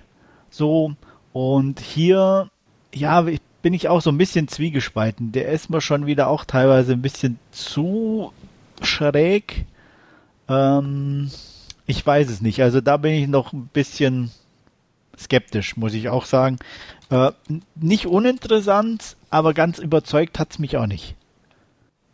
So. 0.50 0.94
Und 1.32 1.80
hier, 1.80 2.48
ja, 2.94 3.26
ich 3.26 3.40
bin 3.62 3.74
ich 3.74 3.88
auch 3.88 4.00
so 4.00 4.10
ein 4.10 4.18
bisschen 4.18 4.48
zwiegespalten. 4.48 5.32
Der 5.32 5.48
ist 5.48 5.70
mir 5.70 5.80
schon 5.80 6.06
wieder 6.06 6.28
auch 6.28 6.44
teilweise 6.44 6.92
ein 6.92 7.02
bisschen 7.02 7.38
zu 7.50 8.32
schräg. 8.80 9.66
Ähm, 10.48 11.30
ich 11.86 12.06
weiß 12.06 12.30
es 12.30 12.40
nicht. 12.40 12.62
Also 12.62 12.80
da 12.80 12.96
bin 12.96 13.12
ich 13.14 13.28
noch 13.28 13.52
ein 13.52 13.68
bisschen 13.72 14.30
skeptisch, 15.18 15.76
muss 15.76 15.94
ich 15.94 16.08
auch 16.08 16.26
sagen. 16.26 16.58
Äh, 17.10 17.32
nicht 17.74 18.06
uninteressant, 18.06 19.16
aber 19.30 19.54
ganz 19.54 19.78
überzeugt 19.78 20.38
hat's 20.38 20.58
mich 20.58 20.76
auch 20.76 20.86
nicht. 20.86 21.16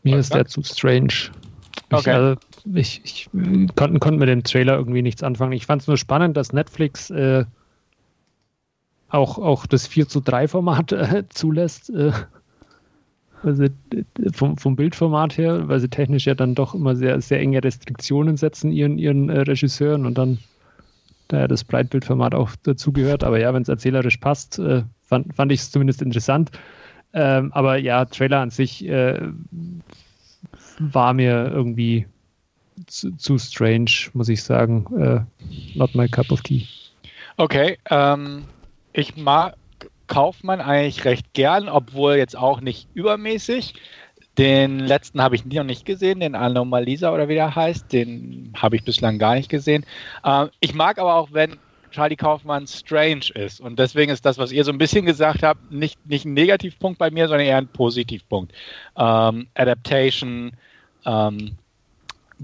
Mir 0.03 0.19
ist 0.19 0.35
der 0.35 0.47
zu 0.47 0.63
strange. 0.63 1.31
Okay. 1.91 2.01
Ich, 2.01 2.09
also, 2.09 2.41
ich, 2.75 3.01
ich 3.05 3.29
konnte, 3.75 3.99
konnte 3.99 4.19
mit 4.19 4.29
dem 4.29 4.45
Trailer 4.45 4.77
irgendwie 4.77 5.03
nichts 5.03 5.23
anfangen. 5.23 5.53
Ich 5.53 5.67
fand 5.67 5.83
es 5.83 5.89
nur 5.89 5.97
spannend, 5.97 6.37
dass 6.37 6.53
Netflix 6.53 7.11
äh, 7.11 7.45
auch, 9.09 9.39
auch 9.39 9.67
das 9.67 9.87
4 9.87 10.09
zu 10.09 10.21
3 10.21 10.49
Format 10.49 10.93
äh, 10.93 11.25
zulässt. 11.31 11.91
Äh, 11.91 12.13
also 13.43 13.67
vom, 14.33 14.57
vom 14.57 14.77
Bildformat 14.77 15.37
her, 15.37 15.67
weil 15.67 15.81
sie 15.81 15.89
technisch 15.89 16.27
ja 16.27 16.35
dann 16.35 16.55
doch 16.55 16.77
immer 16.77 16.95
sehr, 16.95 17.21
sehr 17.21 17.41
enge 17.41 17.63
Restriktionen 17.65 18.37
setzen 18.37 18.71
ihren, 18.71 18.99
ihren 18.99 19.29
äh, 19.29 19.41
Regisseuren 19.41 20.07
und 20.07 20.17
dann 20.17 20.39
da 21.27 21.41
ja 21.41 21.49
das 21.49 21.65
Breitbildformat 21.65 22.37
auch 22.37 22.51
dazugehört. 22.63 23.25
Aber 23.25 23.41
ja, 23.41 23.53
wenn 23.53 23.63
es 23.63 23.69
erzählerisch 23.69 24.19
passt, 24.19 24.61
äh, 24.61 24.85
fand, 25.03 25.35
fand 25.35 25.51
ich 25.51 25.61
es 25.61 25.73
zumindest 25.73 26.03
interessant. 26.03 26.53
Ähm, 27.15 27.53
aber 27.53 27.79
ja, 27.79 28.05
Trailer 28.05 28.41
an 28.41 28.51
sich 28.51 28.89
war 30.79 31.13
mir 31.13 31.51
irgendwie 31.53 32.07
zu, 32.87 33.39
strange, 33.39 33.91
muss 34.13 34.29
ich 34.29 34.43
sagen. 34.43 34.87
Äh, 34.99 35.79
not 35.79 35.95
my 35.95 36.09
cup 36.09 36.31
of 36.31 36.43
tea. 36.43 36.67
Okay, 37.37 37.79
ähm, 37.91 38.45
ich 38.93 39.17
mag 39.17 39.57
Kaufmann 40.07 40.61
eigentlich 40.61 41.05
recht 41.05 41.33
gern, 41.33 41.69
obwohl 41.69 42.15
jetzt 42.15 42.37
auch 42.37 42.61
nicht 42.61 42.89
übermäßig. 42.95 43.75
Den 44.39 44.79
letzten 44.79 45.23
habe 45.23 45.35
ich 45.35 45.45
noch 45.45 45.65
nicht 45.65 45.85
gesehen, 45.85 46.21
den 46.21 46.35
Anomalisa 46.35 47.13
oder 47.13 47.29
wie 47.29 47.35
der 47.35 47.55
heißt. 47.55 47.93
Den 47.93 48.53
habe 48.57 48.77
ich 48.77 48.85
bislang 48.85 49.19
gar 49.19 49.35
nicht 49.35 49.49
gesehen. 49.49 49.85
Ähm, 50.25 50.51
ich 50.61 50.75
mag 50.75 50.99
aber 50.99 51.15
auch, 51.15 51.29
wenn 51.33 51.59
Charlie 51.93 52.17
Kaufmann 52.17 52.67
strange 52.67 53.27
ist. 53.35 53.61
Und 53.61 53.79
deswegen 53.79 54.11
ist 54.11 54.25
das, 54.25 54.39
was 54.39 54.51
ihr 54.51 54.65
so 54.65 54.73
ein 54.73 54.79
bisschen 54.79 55.07
gesagt 55.07 55.43
habt, 55.43 55.71
nicht, 55.71 56.05
nicht 56.07 56.25
ein 56.25 56.33
Negativpunkt 56.33 56.99
bei 56.99 57.11
mir, 57.11 57.29
sondern 57.29 57.47
eher 57.47 57.59
ein 57.59 57.69
Positivpunkt. 57.69 58.53
Ähm, 58.97 59.47
Adaptation, 59.55 60.53
ähm, 61.05 61.53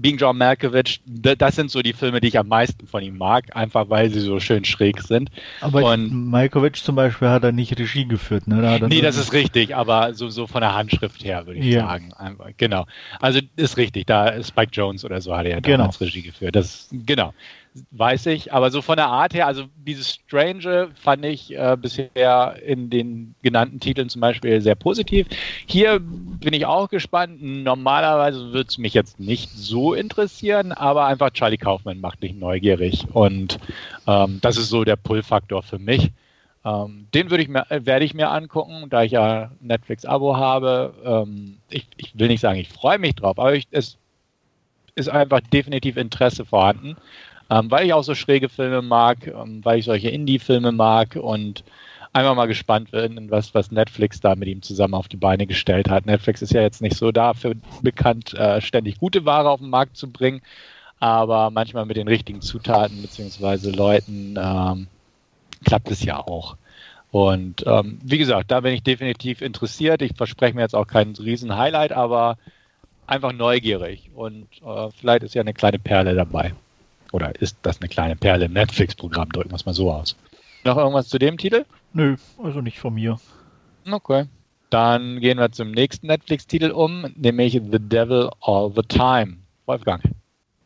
Being 0.01 0.17
John 0.17 0.37
Malkovich, 0.37 1.01
das 1.05 1.55
sind 1.55 1.71
so 1.71 1.81
die 1.81 1.93
Filme, 1.93 2.21
die 2.21 2.29
ich 2.29 2.39
am 2.39 2.47
meisten 2.47 2.87
von 2.87 3.03
ihm 3.03 3.17
mag, 3.17 3.55
einfach 3.55 3.89
weil 3.89 4.09
sie 4.09 4.21
so 4.21 4.39
schön 4.39 4.65
schräg 4.65 5.01
sind. 5.01 5.29
Aber 5.61 5.91
und 5.91 6.29
Malkovich 6.29 6.83
zum 6.83 6.95
Beispiel 6.95 7.29
hat 7.29 7.43
er 7.43 7.51
nicht 7.51 7.77
Regie 7.77 8.05
geführt, 8.05 8.47
ne? 8.47 8.61
Da 8.61 8.87
nee, 8.87 9.01
das 9.01 9.17
ist 9.17 9.33
richtig, 9.33 9.75
aber 9.75 10.13
so, 10.13 10.29
so 10.29 10.47
von 10.47 10.61
der 10.61 10.75
Handschrift 10.75 11.23
her 11.23 11.45
würde 11.47 11.59
ich 11.59 11.65
ja. 11.65 11.87
sagen. 11.87 12.13
Einfach, 12.13 12.49
genau. 12.57 12.85
Also 13.19 13.39
ist 13.55 13.77
richtig, 13.77 14.05
da 14.05 14.29
ist 14.29 14.49
Spike 14.49 14.71
Jones 14.71 15.03
oder 15.03 15.21
so 15.21 15.35
hat 15.35 15.45
er 15.45 15.51
ja 15.51 15.59
genau. 15.59 15.77
damals 15.77 15.99
Regie 15.99 16.21
geführt. 16.21 16.55
Das, 16.55 16.89
genau 16.91 17.33
weiß 17.91 18.27
ich. 18.27 18.53
Aber 18.53 18.71
so 18.71 18.81
von 18.81 18.97
der 18.97 19.07
Art 19.07 19.33
her, 19.33 19.47
also 19.47 19.65
dieses 19.75 20.13
Strange 20.13 20.89
fand 20.95 21.25
ich 21.25 21.55
äh, 21.55 21.77
bisher 21.79 22.55
in 22.65 22.89
den 22.89 23.35
genannten 23.41 23.79
Titeln 23.79 24.09
zum 24.09 24.21
Beispiel 24.21 24.61
sehr 24.61 24.75
positiv. 24.75 25.27
Hier 25.65 25.99
bin 25.99 26.53
ich 26.53 26.65
auch 26.65 26.89
gespannt. 26.89 27.41
Normalerweise 27.41 28.53
würde 28.53 28.67
es 28.69 28.77
mich 28.77 28.93
jetzt 28.93 29.19
nicht 29.19 29.49
so 29.51 29.93
interessieren, 29.93 30.71
aber 30.71 31.05
einfach 31.05 31.31
Charlie 31.31 31.57
Kaufman 31.57 31.99
macht 31.99 32.21
mich 32.21 32.33
neugierig. 32.33 33.05
Und 33.13 33.59
ähm, 34.07 34.39
das 34.41 34.57
ist 34.57 34.69
so 34.69 34.83
der 34.83 34.95
Pull-Faktor 34.95 35.63
für 35.63 35.79
mich. 35.79 36.11
Ähm, 36.65 37.07
den 37.13 37.29
würde 37.29 37.43
ich 37.43 37.49
mir, 37.49 37.69
äh, 37.71 37.85
werde 37.85 38.05
ich 38.05 38.13
mir 38.13 38.29
angucken, 38.29 38.87
da 38.89 39.03
ich 39.03 39.13
ja 39.13 39.51
Netflix-Abo 39.61 40.35
habe. 40.35 40.93
Ähm, 41.03 41.57
ich, 41.69 41.87
ich, 41.97 42.17
will 42.19 42.27
nicht 42.27 42.41
sagen, 42.41 42.59
ich 42.59 42.69
freue 42.69 42.99
mich 42.99 43.15
drauf, 43.15 43.39
aber 43.39 43.55
ich, 43.55 43.67
es 43.71 43.97
ist 44.95 45.09
einfach 45.09 45.39
definitiv 45.39 45.95
Interesse 45.97 46.45
vorhanden 46.45 46.97
ähm, 47.49 47.71
weil 47.71 47.85
ich 47.85 47.93
auch 47.93 48.03
so 48.03 48.15
schräge 48.15 48.49
Filme 48.49 48.81
mag, 48.81 49.27
ähm, 49.27 49.63
weil 49.63 49.79
ich 49.79 49.85
solche 49.85 50.09
Indie-Filme 50.09 50.71
mag 50.71 51.15
und 51.15 51.63
einfach 52.13 52.35
mal 52.35 52.47
gespannt 52.47 52.91
bin, 52.91 53.29
was, 53.29 53.53
was 53.53 53.71
Netflix 53.71 54.19
da 54.19 54.35
mit 54.35 54.47
ihm 54.47 54.61
zusammen 54.61 54.95
auf 54.95 55.07
die 55.07 55.17
Beine 55.17 55.45
gestellt 55.45 55.89
hat. 55.89 56.05
Netflix 56.05 56.41
ist 56.41 56.53
ja 56.53 56.61
jetzt 56.61 56.81
nicht 56.81 56.95
so 56.95 57.11
dafür 57.11 57.53
bekannt, 57.81 58.33
äh, 58.33 58.61
ständig 58.61 58.99
gute 58.99 59.25
Ware 59.25 59.49
auf 59.49 59.59
den 59.59 59.69
Markt 59.69 59.97
zu 59.97 60.09
bringen, 60.09 60.41
aber 60.99 61.49
manchmal 61.51 61.85
mit 61.85 61.97
den 61.97 62.07
richtigen 62.07 62.41
Zutaten 62.41 63.01
bzw. 63.01 63.69
Leuten 63.71 64.35
ähm, 64.37 64.87
klappt 65.65 65.91
es 65.91 66.03
ja 66.03 66.17
auch. 66.17 66.57
Und 67.11 67.65
ähm, 67.65 67.99
wie 68.03 68.17
gesagt, 68.17 68.51
da 68.51 68.59
bin 68.59 68.73
ich 68.73 68.83
definitiv 68.83 69.41
interessiert. 69.41 70.01
Ich 70.01 70.15
verspreche 70.15 70.55
mir 70.55 70.61
jetzt 70.61 70.75
auch 70.75 70.85
kein 70.85 71.15
riesen 71.15 71.57
Highlight, 71.57 71.91
aber 71.91 72.37
einfach 73.07 73.33
neugierig. 73.33 74.09
Und 74.13 74.47
äh, 74.63 74.89
vielleicht 74.99 75.23
ist 75.23 75.33
ja 75.33 75.41
eine 75.41 75.53
kleine 75.53 75.79
Perle 75.79 76.13
dabei. 76.13 76.53
Oder 77.11 77.39
ist 77.41 77.57
das 77.63 77.79
eine 77.79 77.89
kleine 77.89 78.15
Perle 78.15 78.45
im 78.45 78.53
Netflix-Programm? 78.53 79.29
Drücken 79.29 79.51
wir 79.51 79.55
es 79.55 79.65
mal 79.65 79.73
so 79.73 79.91
aus. 79.91 80.15
Noch 80.63 80.77
irgendwas 80.77 81.07
zu 81.07 81.17
dem 81.17 81.37
Titel? 81.37 81.65
Nö, 81.93 82.15
also 82.43 82.61
nicht 82.61 82.79
von 82.79 82.93
mir. 82.93 83.19
Okay. 83.89 84.25
Dann 84.69 85.19
gehen 85.19 85.39
wir 85.39 85.51
zum 85.51 85.71
nächsten 85.71 86.07
Netflix-Titel 86.07 86.71
um, 86.71 87.07
nämlich 87.15 87.53
The 87.53 87.79
Devil 87.79 88.29
All 88.41 88.71
the 88.75 88.83
Time. 88.83 89.37
Wolfgang. 89.65 90.03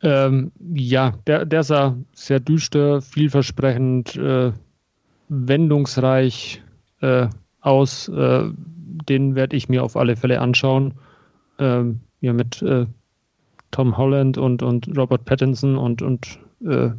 Ähm, 0.02 0.52
ja, 0.74 1.14
der, 1.26 1.46
der 1.46 1.62
sah 1.62 1.96
sehr 2.12 2.40
düster, 2.40 3.00
vielversprechend, 3.00 4.16
äh, 4.16 4.52
wendungsreich 5.28 6.62
äh, 7.00 7.28
aus. 7.60 8.08
Äh, 8.08 8.50
den 9.08 9.34
werde 9.34 9.56
ich 9.56 9.68
mir 9.70 9.82
auf 9.82 9.96
alle 9.96 10.16
Fälle 10.16 10.40
anschauen. 10.40 10.94
Ähm, 11.58 12.00
ja, 12.20 12.34
mit 12.34 12.60
äh, 12.60 12.86
Tom 13.74 13.96
Holland 13.96 14.38
und, 14.38 14.62
und 14.62 14.96
Robert 14.96 15.24
Pattinson 15.24 15.76
und, 15.76 16.00
und 16.00 16.38
äh, 16.64 16.90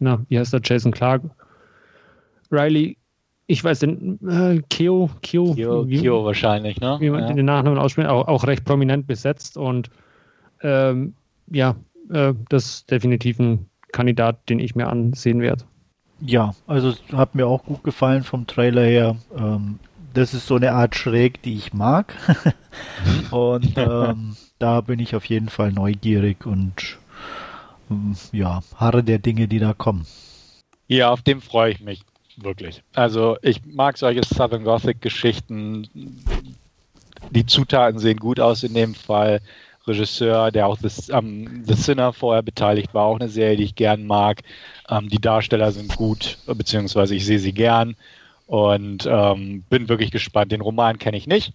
na, 0.00 0.24
wie 0.30 0.38
heißt 0.38 0.54
der, 0.54 0.62
Jason 0.64 0.90
Clark. 0.90 1.20
Riley, 2.50 2.96
ich 3.46 3.62
weiß 3.62 3.80
den, 3.80 4.18
äh, 4.26 4.62
Keo, 4.70 5.10
Keo, 5.20 5.52
Keo, 5.52 5.86
wie, 5.86 6.00
Keo 6.00 6.24
wahrscheinlich, 6.24 6.80
ne? 6.80 6.96
Wie 6.98 7.10
man 7.10 7.28
ja. 7.28 7.32
den 7.34 7.44
Nachnamen 7.44 7.78
ausspricht, 7.78 8.08
auch, 8.08 8.26
auch 8.26 8.46
recht 8.46 8.64
prominent 8.64 9.06
besetzt 9.06 9.58
und 9.58 9.90
ähm, 10.62 11.12
ja, 11.50 11.76
äh, 12.10 12.32
das 12.48 12.64
ist 12.64 12.90
definitiv 12.90 13.38
ein 13.38 13.66
Kandidat, 13.92 14.48
den 14.48 14.60
ich 14.60 14.74
mir 14.74 14.88
ansehen 14.88 15.42
werde. 15.42 15.64
Ja, 16.20 16.54
also 16.66 16.94
hat 17.12 17.34
mir 17.34 17.46
auch 17.46 17.64
gut 17.64 17.84
gefallen 17.84 18.22
vom 18.22 18.46
Trailer 18.46 18.84
her. 18.84 19.16
Ähm, 19.36 19.78
das 20.14 20.32
ist 20.32 20.46
so 20.46 20.54
eine 20.56 20.72
Art 20.72 20.96
Schräg, 20.96 21.42
die 21.42 21.54
ich 21.54 21.74
mag. 21.74 22.14
und 23.30 23.74
ähm, 23.76 24.36
da 24.58 24.80
bin 24.80 24.98
ich 25.00 25.14
auf 25.14 25.24
jeden 25.26 25.48
Fall 25.48 25.72
neugierig 25.72 26.46
und 26.46 26.98
ähm, 27.90 28.16
ja, 28.32 28.62
harre 28.76 29.02
der 29.02 29.18
Dinge, 29.18 29.48
die 29.48 29.58
da 29.58 29.72
kommen. 29.72 30.06
Ja, 30.88 31.10
auf 31.10 31.22
dem 31.22 31.40
freue 31.40 31.72
ich 31.72 31.80
mich 31.80 32.02
wirklich. 32.36 32.82
Also 32.94 33.36
ich 33.42 33.64
mag 33.64 33.96
solche 33.98 34.22
Southern 34.24 34.64
Gothic 34.64 35.00
Geschichten. 35.00 35.88
Die 37.30 37.46
Zutaten 37.46 37.98
sehen 37.98 38.18
gut 38.18 38.40
aus 38.40 38.62
in 38.62 38.74
dem 38.74 38.94
Fall. 38.94 39.40
Regisseur, 39.86 40.50
der 40.50 40.66
auch 40.66 40.78
The, 40.78 41.12
um, 41.12 41.64
The 41.66 41.74
Sinner 41.74 42.12
vorher 42.12 42.42
beteiligt 42.42 42.94
war, 42.94 43.04
auch 43.04 43.20
eine 43.20 43.28
Serie, 43.28 43.56
die 43.56 43.64
ich 43.64 43.74
gern 43.74 44.06
mag. 44.06 44.40
Ähm, 44.88 45.08
die 45.08 45.20
Darsteller 45.20 45.72
sind 45.72 45.94
gut, 45.96 46.38
beziehungsweise 46.46 47.14
ich 47.14 47.26
sehe 47.26 47.38
sie 47.38 47.52
gern 47.52 47.94
und 48.46 49.06
ähm, 49.06 49.62
bin 49.68 49.88
wirklich 49.88 50.10
gespannt. 50.10 50.52
Den 50.52 50.62
Roman 50.62 50.98
kenne 50.98 51.16
ich 51.16 51.26
nicht, 51.26 51.52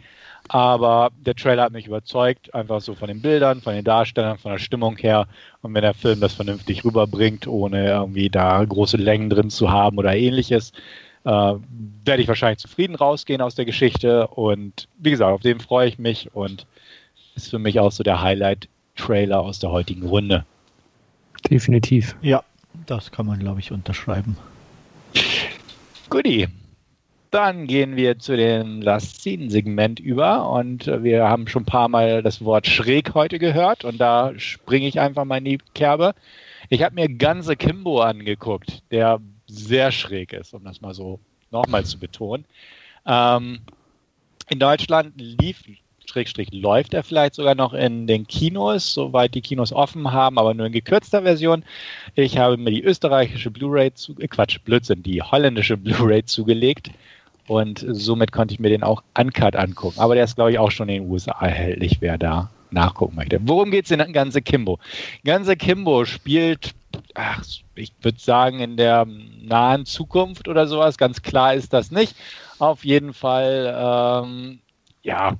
aber 0.49 1.11
der 1.25 1.35
Trailer 1.35 1.63
hat 1.63 1.73
mich 1.73 1.85
überzeugt, 1.85 2.53
einfach 2.55 2.81
so 2.81 2.95
von 2.95 3.07
den 3.07 3.21
Bildern, 3.21 3.61
von 3.61 3.75
den 3.75 3.83
Darstellern, 3.83 4.39
von 4.39 4.51
der 4.51 4.57
Stimmung 4.57 4.97
her. 4.97 5.27
Und 5.61 5.75
wenn 5.75 5.83
der 5.83 5.93
Film 5.93 6.19
das 6.19 6.33
vernünftig 6.33 6.83
rüberbringt, 6.83 7.45
ohne 7.47 7.87
irgendwie 7.87 8.29
da 8.29 8.65
große 8.65 8.97
Längen 8.97 9.29
drin 9.29 9.51
zu 9.51 9.69
haben 9.69 9.99
oder 9.99 10.15
ähnliches, 10.15 10.71
äh, 11.23 11.29
werde 11.29 12.21
ich 12.23 12.27
wahrscheinlich 12.27 12.57
zufrieden 12.57 12.95
rausgehen 12.95 13.41
aus 13.41 13.53
der 13.53 13.65
Geschichte. 13.65 14.27
Und 14.27 14.87
wie 14.97 15.11
gesagt, 15.11 15.31
auf 15.31 15.41
den 15.41 15.59
freue 15.59 15.87
ich 15.87 15.99
mich 15.99 16.33
und 16.33 16.65
ist 17.35 17.51
für 17.51 17.59
mich 17.59 17.79
auch 17.79 17.91
so 17.91 18.03
der 18.03 18.21
Highlight-Trailer 18.21 19.39
aus 19.39 19.59
der 19.59 19.69
heutigen 19.69 20.07
Runde. 20.07 20.45
Definitiv. 21.47 22.15
Ja, 22.23 22.43
das 22.87 23.11
kann 23.11 23.27
man, 23.27 23.37
glaube 23.37 23.59
ich, 23.59 23.71
unterschreiben. 23.71 24.35
Guti, 26.09 26.47
dann 27.31 27.67
gehen 27.67 27.95
wir 27.95 28.17
zu 28.17 28.35
dem 28.35 28.81
Last 28.81 29.21
Scene-Segment 29.21 29.99
über 29.99 30.49
und 30.49 30.87
wir 30.87 31.27
haben 31.27 31.47
schon 31.47 31.63
ein 31.63 31.67
paar 31.67 31.87
Mal 31.87 32.23
das 32.23 32.43
Wort 32.43 32.67
schräg 32.67 33.13
heute 33.13 33.37
gehört 33.37 33.85
und 33.85 33.99
da 33.99 34.33
springe 34.37 34.87
ich 34.87 34.99
einfach 34.99 35.25
mal 35.25 35.37
in 35.37 35.45
die 35.45 35.59
Kerbe. 35.73 36.15
Ich 36.69 36.83
habe 36.83 36.95
mir 36.95 37.09
Ganze 37.09 37.55
Kimbo 37.55 38.01
angeguckt, 38.01 38.81
der 38.91 39.19
sehr 39.47 39.91
schräg 39.91 40.33
ist, 40.33 40.53
um 40.53 40.63
das 40.63 40.81
mal 40.81 40.93
so 40.93 41.19
nochmal 41.51 41.85
zu 41.85 41.99
betonen. 41.99 42.45
Ähm, 43.05 43.59
in 44.49 44.59
Deutschland 44.59 45.13
lief 45.17 45.63
Schrägstrich 46.09 46.51
läuft 46.51 46.95
er 46.95 47.03
vielleicht 47.03 47.35
sogar 47.35 47.53
noch 47.53 47.73
in 47.73 48.07
den 48.07 48.25
Kinos, 48.25 48.95
soweit 48.95 49.35
die 49.35 49.41
Kinos 49.41 49.71
offen 49.71 50.11
haben, 50.11 50.39
aber 50.39 50.55
nur 50.55 50.65
in 50.65 50.71
gekürzter 50.71 51.21
Version. 51.21 51.63
Ich 52.15 52.39
habe 52.39 52.57
mir 52.57 52.71
die 52.71 52.83
österreichische 52.83 53.51
Blu-ray, 53.51 53.91
äh 54.17 54.27
Quatsch, 54.27 54.59
Blödsinn, 54.65 55.03
die 55.03 55.21
holländische 55.21 55.77
Blu-ray 55.77 56.25
zugelegt 56.25 56.89
und 57.49 57.83
somit 57.89 58.31
konnte 58.31 58.53
ich 58.53 58.59
mir 58.59 58.69
den 58.69 58.83
auch 58.83 59.01
uncut 59.17 59.55
angucken. 59.55 59.99
Aber 59.99 60.13
der 60.13 60.23
ist, 60.23 60.35
glaube 60.35 60.51
ich, 60.51 60.59
auch 60.59 60.69
schon 60.69 60.87
in 60.87 61.01
den 61.01 61.11
USA 61.11 61.31
erhältlich, 61.41 61.97
wer 61.99 62.19
da 62.19 62.51
nachgucken 62.69 63.15
möchte. 63.15 63.39
Worum 63.41 63.71
geht 63.71 63.85
es 63.85 63.91
in 63.91 64.13
Ganze 64.13 64.43
Kimbo? 64.43 64.77
Ganze 65.25 65.57
Kimbo 65.57 66.05
spielt, 66.05 66.75
ach, 67.15 67.43
ich 67.73 67.91
würde 68.03 68.19
sagen, 68.19 68.59
in 68.59 68.77
der 68.77 69.07
nahen 69.41 69.87
Zukunft 69.87 70.47
oder 70.47 70.67
sowas. 70.67 70.99
Ganz 70.99 71.23
klar 71.23 71.55
ist 71.55 71.73
das 71.73 71.89
nicht. 71.89 72.15
Auf 72.59 72.85
jeden 72.85 73.13
Fall, 73.13 73.75
ähm, 73.75 74.59
ja, 75.01 75.33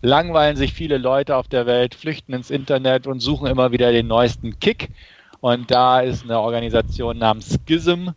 langweilen 0.00 0.56
sich 0.56 0.72
viele 0.72 0.96
Leute 0.96 1.36
auf 1.36 1.48
der 1.48 1.66
Welt, 1.66 1.94
flüchten 1.94 2.32
ins 2.32 2.50
Internet 2.50 3.06
und 3.06 3.20
suchen 3.20 3.46
immer 3.46 3.72
wieder 3.72 3.92
den 3.92 4.06
neuesten 4.06 4.58
Kick. 4.58 4.88
Und 5.42 5.70
da 5.70 6.00
ist 6.00 6.24
eine 6.24 6.40
Organisation 6.40 7.18
namens 7.18 7.58
Schism 7.68 8.08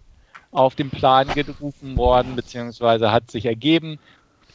auf 0.53 0.75
den 0.75 0.89
Plan 0.89 1.27
gerufen 1.33 1.98
worden, 1.98 2.36
beziehungsweise 2.36 3.12
hat 3.12 3.29
sich 3.31 3.45
ergeben, 3.45 4.00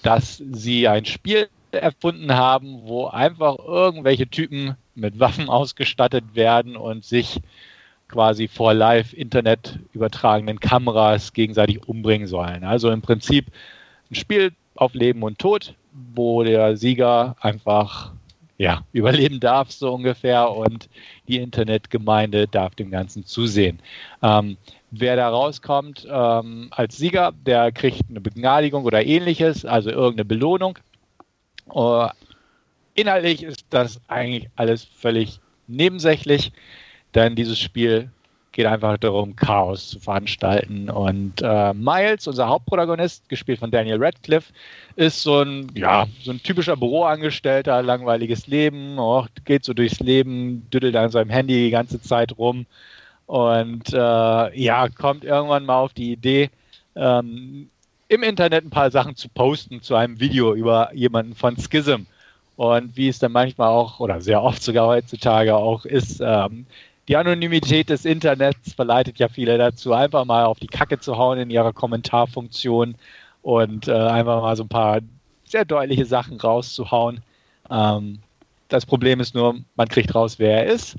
dass 0.02 0.42
sie 0.52 0.88
ein 0.88 1.04
Spiel 1.04 1.48
erfunden 1.70 2.34
haben, 2.34 2.80
wo 2.84 3.06
einfach 3.06 3.58
irgendwelche 3.58 4.28
Typen 4.28 4.76
mit 4.94 5.20
Waffen 5.20 5.48
ausgestattet 5.48 6.24
werden 6.34 6.76
und 6.76 7.04
sich 7.04 7.40
quasi 8.08 8.48
vor 8.48 8.72
Live-Internet 8.72 9.78
übertragenen 9.92 10.60
Kameras 10.60 11.32
gegenseitig 11.34 11.86
umbringen 11.86 12.26
sollen. 12.26 12.64
Also 12.64 12.90
im 12.90 13.02
Prinzip 13.02 13.46
ein 14.10 14.14
Spiel 14.14 14.52
auf 14.76 14.94
Leben 14.94 15.22
und 15.22 15.38
Tod, 15.38 15.74
wo 16.14 16.42
der 16.42 16.76
Sieger 16.76 17.36
einfach 17.40 18.12
ja, 18.56 18.82
überleben 18.92 19.38
darf, 19.38 19.70
so 19.70 19.94
ungefähr, 19.94 20.50
und 20.50 20.88
die 21.28 21.36
Internetgemeinde 21.36 22.48
darf 22.48 22.74
dem 22.74 22.90
Ganzen 22.90 23.24
zusehen. 23.24 23.78
Ähm, 24.20 24.56
wer 24.90 25.16
da 25.16 25.28
rauskommt 25.28 26.06
ähm, 26.10 26.68
als 26.70 26.96
Sieger, 26.96 27.32
der 27.46 27.72
kriegt 27.72 28.02
eine 28.08 28.20
Begnadigung 28.20 28.84
oder 28.84 29.04
ähnliches, 29.04 29.64
also 29.64 29.90
irgendeine 29.90 30.24
Belohnung. 30.24 30.78
Uh, 31.70 32.08
inhaltlich 32.94 33.42
ist 33.42 33.66
das 33.70 34.00
eigentlich 34.08 34.48
alles 34.56 34.84
völlig 34.84 35.40
nebensächlich, 35.66 36.52
denn 37.14 37.36
dieses 37.36 37.58
Spiel 37.58 38.10
geht 38.52 38.66
einfach 38.66 38.98
darum, 38.98 39.36
Chaos 39.36 39.90
zu 39.90 40.00
veranstalten. 40.00 40.90
Und 40.90 41.42
äh, 41.42 41.72
Miles, 41.74 42.26
unser 42.26 42.48
Hauptprotagonist, 42.48 43.28
gespielt 43.28 43.60
von 43.60 43.70
Daniel 43.70 44.02
Radcliffe, 44.02 44.52
ist 44.96 45.22
so 45.22 45.42
ein, 45.42 45.68
ja, 45.76 46.08
so 46.24 46.32
ein 46.32 46.42
typischer 46.42 46.76
Büroangestellter, 46.76 47.82
langweiliges 47.82 48.48
Leben, 48.48 48.98
oh, 48.98 49.26
geht 49.44 49.64
so 49.64 49.74
durchs 49.74 50.00
Leben, 50.00 50.68
düdelt 50.70 50.96
an 50.96 51.10
seinem 51.10 51.30
Handy 51.30 51.66
die 51.66 51.70
ganze 51.70 52.00
Zeit 52.00 52.36
rum 52.36 52.66
und 53.28 53.92
äh, 53.92 54.58
ja, 54.58 54.88
kommt 54.88 55.22
irgendwann 55.22 55.66
mal 55.66 55.76
auf 55.76 55.92
die 55.92 56.12
Idee, 56.12 56.48
ähm, 56.96 57.68
im 58.08 58.22
Internet 58.22 58.64
ein 58.64 58.70
paar 58.70 58.90
Sachen 58.90 59.16
zu 59.16 59.28
posten 59.28 59.82
zu 59.82 59.94
einem 59.96 60.18
Video 60.18 60.54
über 60.54 60.94
jemanden 60.94 61.34
von 61.34 61.54
Schism. 61.58 62.06
Und 62.56 62.96
wie 62.96 63.08
es 63.08 63.18
dann 63.18 63.32
manchmal 63.32 63.68
auch, 63.68 64.00
oder 64.00 64.22
sehr 64.22 64.42
oft 64.42 64.62
sogar 64.62 64.86
heutzutage 64.86 65.54
auch 65.54 65.84
ist, 65.84 66.22
ähm, 66.24 66.64
die 67.06 67.16
Anonymität 67.16 67.90
des 67.90 68.06
Internets 68.06 68.72
verleitet 68.72 69.18
ja 69.18 69.28
viele 69.28 69.58
dazu, 69.58 69.92
einfach 69.92 70.24
mal 70.24 70.46
auf 70.46 70.58
die 70.58 70.66
Kacke 70.66 70.98
zu 70.98 71.18
hauen 71.18 71.38
in 71.38 71.50
ihrer 71.50 71.74
Kommentarfunktion 71.74 72.94
und 73.42 73.88
äh, 73.88 73.92
einfach 73.92 74.40
mal 74.40 74.56
so 74.56 74.64
ein 74.64 74.68
paar 74.68 75.00
sehr 75.44 75.66
deutliche 75.66 76.06
Sachen 76.06 76.40
rauszuhauen. 76.40 77.20
Ähm, 77.70 78.20
das 78.68 78.86
Problem 78.86 79.20
ist 79.20 79.34
nur, 79.34 79.56
man 79.76 79.88
kriegt 79.88 80.14
raus, 80.14 80.38
wer 80.38 80.64
er 80.64 80.72
ist, 80.72 80.96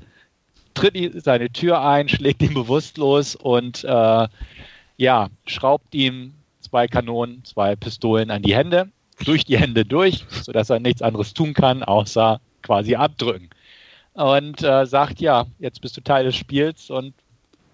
tritt 0.74 1.22
seine 1.22 1.50
Tür 1.50 1.82
ein, 1.82 2.08
schlägt 2.08 2.42
ihn 2.42 2.54
bewusstlos 2.54 3.36
und 3.36 3.84
äh, 3.84 4.28
ja, 4.96 5.28
schraubt 5.46 5.94
ihm 5.94 6.34
zwei 6.60 6.86
Kanonen, 6.86 7.44
zwei 7.44 7.76
Pistolen 7.76 8.30
an 8.30 8.42
die 8.42 8.54
Hände, 8.54 8.90
durch 9.24 9.44
die 9.44 9.58
Hände 9.58 9.84
durch, 9.84 10.24
sodass 10.28 10.70
er 10.70 10.80
nichts 10.80 11.02
anderes 11.02 11.34
tun 11.34 11.54
kann, 11.54 11.82
außer 11.82 12.40
quasi 12.62 12.94
abdrücken. 12.94 13.50
Und 14.14 14.62
äh, 14.62 14.86
sagt, 14.86 15.20
ja, 15.20 15.46
jetzt 15.58 15.80
bist 15.80 15.96
du 15.96 16.00
Teil 16.02 16.24
des 16.24 16.36
Spiels 16.36 16.90
und 16.90 17.14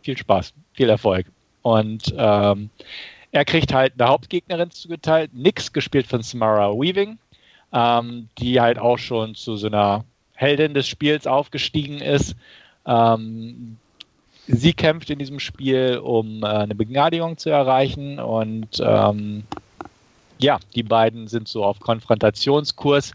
viel 0.02 0.16
Spaß, 0.16 0.52
viel 0.74 0.88
Erfolg. 0.88 1.26
Und 1.62 2.14
ähm, 2.16 2.70
er 3.32 3.44
kriegt 3.44 3.74
halt 3.74 3.94
eine 3.98 4.08
Hauptgegnerin 4.08 4.70
zugeteilt, 4.70 5.34
Nix, 5.34 5.72
gespielt 5.72 6.06
von 6.06 6.22
Samara 6.22 6.70
Weaving, 6.70 7.18
ähm, 7.72 8.28
die 8.38 8.60
halt 8.60 8.78
auch 8.78 8.98
schon 8.98 9.34
zu 9.34 9.56
so 9.56 9.66
einer 9.66 10.04
Heldin 10.34 10.74
des 10.74 10.86
Spiels 10.86 11.26
aufgestiegen 11.26 11.98
ist. 12.00 12.36
Ähm, 12.86 13.78
sie 14.46 14.72
kämpft 14.74 15.10
in 15.10 15.18
diesem 15.18 15.40
Spiel, 15.40 15.98
um 15.98 16.42
äh, 16.42 16.46
eine 16.46 16.74
Begnadigung 16.74 17.38
zu 17.38 17.50
erreichen 17.50 18.18
und 18.20 18.80
ähm, 18.80 19.48
ja, 20.38 20.58
die 20.74 20.82
beiden 20.82 21.28
sind 21.28 21.48
so 21.48 21.64
auf 21.64 21.80
Konfrontationskurs 21.80 23.12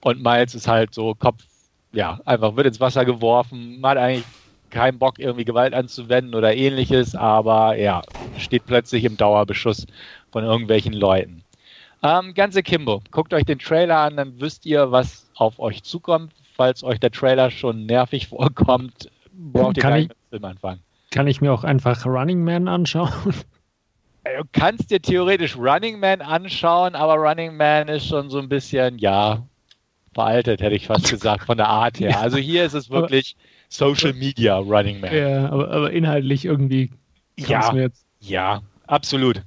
und 0.00 0.22
Miles 0.22 0.54
ist 0.54 0.68
halt 0.68 0.94
so 0.94 1.14
Kopf, 1.14 1.44
ja, 1.92 2.20
einfach 2.24 2.56
wird 2.56 2.66
ins 2.66 2.80
Wasser 2.80 3.04
geworfen, 3.04 3.80
man 3.80 3.92
hat 3.92 3.98
eigentlich 3.98 4.26
keinen 4.70 4.98
Bock 4.98 5.18
irgendwie 5.18 5.44
Gewalt 5.44 5.74
anzuwenden 5.74 6.34
oder 6.34 6.54
ähnliches, 6.56 7.14
aber 7.14 7.76
ja, 7.76 8.02
steht 8.36 8.66
plötzlich 8.66 9.04
im 9.04 9.16
Dauerbeschuss 9.16 9.86
von 10.32 10.44
irgendwelchen 10.44 10.92
Leuten. 10.92 11.44
Ähm, 12.02 12.34
ganze 12.34 12.62
Kimbo, 12.62 13.02
guckt 13.10 13.32
euch 13.34 13.44
den 13.44 13.58
Trailer 13.58 13.98
an, 14.00 14.16
dann 14.16 14.40
wisst 14.40 14.66
ihr, 14.66 14.90
was 14.92 15.30
auf 15.34 15.58
euch 15.58 15.82
zukommt. 15.84 16.32
Falls 16.56 16.82
euch 16.82 16.98
der 17.00 17.10
Trailer 17.10 17.50
schon 17.50 17.86
nervig 17.86 18.26
vorkommt, 18.28 19.10
braucht 19.32 19.76
ihr 19.76 19.82
Kann 19.82 19.90
gar 19.90 19.98
ich- 19.98 20.08
nicht 20.08 20.08
mit 20.08 20.16
dem 20.18 20.30
Film 20.30 20.44
anfangen. 20.44 20.80
Kann 21.12 21.26
ich 21.28 21.40
mir 21.40 21.52
auch 21.52 21.64
einfach 21.64 22.04
Running 22.04 22.42
Man 22.44 22.68
anschauen? 22.68 23.10
Du 24.38 24.42
kannst 24.52 24.90
dir 24.90 25.00
theoretisch 25.00 25.56
Running 25.56 26.00
Man 26.00 26.20
anschauen, 26.20 26.96
aber 26.96 27.14
Running 27.14 27.56
Man 27.56 27.86
ist 27.86 28.08
schon 28.08 28.28
so 28.28 28.40
ein 28.40 28.48
bisschen, 28.48 28.98
ja, 28.98 29.46
veraltet, 30.14 30.60
hätte 30.60 30.74
ich 30.74 30.88
fast 30.88 31.08
gesagt, 31.10 31.44
von 31.46 31.56
der 31.56 31.68
Art 31.68 32.00
her. 32.00 32.10
Ja. 32.10 32.20
Also 32.22 32.36
hier 32.36 32.64
ist 32.64 32.72
es 32.74 32.90
wirklich 32.90 33.36
Social 33.68 34.12
Media 34.14 34.56
Running 34.56 34.98
Man. 34.98 35.14
ja, 35.14 35.48
aber, 35.48 35.70
aber 35.70 35.92
inhaltlich 35.92 36.44
irgendwie 36.44 36.90
Ja, 37.38 37.72
ja, 38.18 38.62
absolut. 38.88 39.42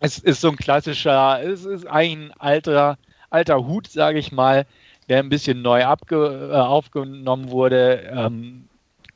Es 0.00 0.18
ist 0.18 0.40
so 0.40 0.48
ein 0.50 0.56
klassischer, 0.56 1.40
es 1.42 1.64
ist 1.64 1.86
eigentlich 1.86 2.32
ein 2.32 2.40
alter, 2.40 2.98
alter 3.30 3.64
Hut, 3.64 3.86
sage 3.86 4.18
ich 4.18 4.32
mal, 4.32 4.66
der 5.08 5.18
ein 5.20 5.28
bisschen 5.28 5.62
neu 5.62 5.84
abge, 5.84 6.50
äh, 6.52 6.56
aufgenommen 6.56 7.50
wurde. 7.50 8.10
Ähm, 8.12 8.68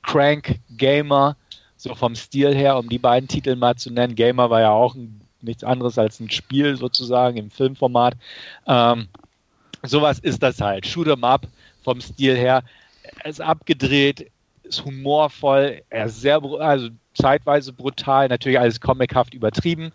Crank 0.02 0.58
Gamer, 0.76 1.36
so 1.76 1.94
vom 1.94 2.14
Stil 2.14 2.54
her, 2.54 2.78
um 2.78 2.88
die 2.88 2.98
beiden 2.98 3.28
Titel 3.28 3.56
mal 3.56 3.76
zu 3.76 3.90
nennen. 3.90 4.14
Gamer 4.14 4.50
war 4.50 4.60
ja 4.60 4.70
auch 4.70 4.94
ein, 4.94 5.20
nichts 5.40 5.64
anderes 5.64 5.98
als 5.98 6.20
ein 6.20 6.30
Spiel 6.30 6.76
sozusagen 6.76 7.36
im 7.36 7.50
Filmformat. 7.50 8.14
Ähm, 8.66 9.08
sowas 9.82 10.18
ist 10.18 10.42
das 10.42 10.60
halt. 10.60 10.86
Shoot 10.86 11.08
'em 11.08 11.24
up 11.24 11.46
vom 11.82 12.00
Stil 12.00 12.36
her. 12.36 12.62
Er 13.22 13.30
ist 13.30 13.40
abgedreht, 13.40 14.30
ist 14.62 14.84
humorvoll, 14.84 15.82
er 15.90 16.06
ist 16.06 16.20
sehr, 16.20 16.40
also 16.60 16.88
zeitweise 17.14 17.72
brutal, 17.72 18.28
natürlich 18.28 18.58
alles 18.58 18.80
comichaft 18.80 19.34
übertrieben. 19.34 19.92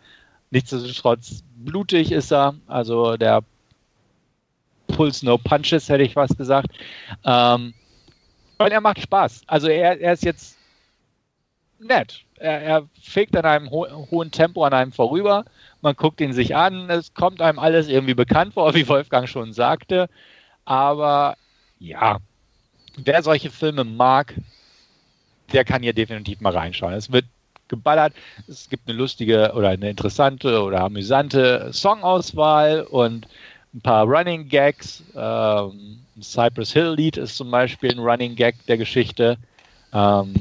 Nichtsdestotrotz 0.52 1.44
blutig 1.56 2.12
ist 2.12 2.32
er, 2.32 2.56
also 2.68 3.18
der 3.18 3.44
Pulse 4.98 5.24
No 5.24 5.38
Punches, 5.38 5.88
hätte 5.90 6.04
ich 6.04 6.14
fast 6.14 6.38
gesagt. 6.40 6.72
Ähm, 7.24 7.76
und 8.58 8.72
er 8.72 8.82
macht 8.82 9.00
Spaß. 9.00 9.44
Also 9.46 9.68
er, 9.68 10.02
er 10.02 10.14
ist 10.14 10.24
jetzt 10.24 10.58
nett. 11.78 12.24
Er, 12.40 12.62
er 12.64 12.90
fegt 13.00 13.38
an 13.38 13.46
einem 13.46 13.70
ho 13.70 13.86
hohen 14.10 14.32
Tempo 14.32 14.64
an 14.64 14.74
einem 14.74 14.92
vorüber. 14.92 15.46
Man 15.82 15.96
guckt 15.96 16.20
ihn 16.20 16.34
sich 16.34 16.56
an. 16.56 16.90
Es 16.90 17.14
kommt 17.14 17.42
einem 17.42 17.60
alles 17.60 17.88
irgendwie 17.88 18.16
bekannt 18.16 18.56
vor, 18.56 18.74
wie 18.76 18.88
Wolfgang 18.88 19.30
schon 19.30 19.54
sagte. 19.54 20.10
Aber 20.66 21.38
ja, 21.78 22.18
wer 22.96 23.22
solche 23.22 23.52
Filme 23.52 23.84
mag, 23.84 24.34
der 25.54 25.64
kann 25.64 25.84
hier 25.84 25.94
definitiv 25.94 26.42
mal 26.42 26.54
reinschauen. 26.54 26.96
Es 26.96 27.12
wird 27.12 27.26
geballert. 27.68 28.14
Es 28.48 28.68
gibt 28.68 28.90
eine 28.90 28.98
lustige 28.98 29.52
oder 29.54 29.70
eine 29.70 29.92
interessante 29.92 30.64
oder 30.64 30.82
amüsante 30.82 31.72
Songauswahl 31.72 32.82
und 32.82 33.28
ein 33.78 33.82
paar 33.82 34.06
Running 34.06 34.50
Gags. 34.50 35.04
Ähm, 35.16 36.00
Cypress 36.20 36.74
Hill 36.74 36.96
Lied 36.96 37.18
ist 37.18 37.38
zum 37.38 37.52
Beispiel 37.52 37.92
ein 37.92 38.00
Running 38.00 38.36
Gag 38.36 38.56
der 38.68 38.78
Geschichte. 38.78 39.38
Ähm, 39.94 40.34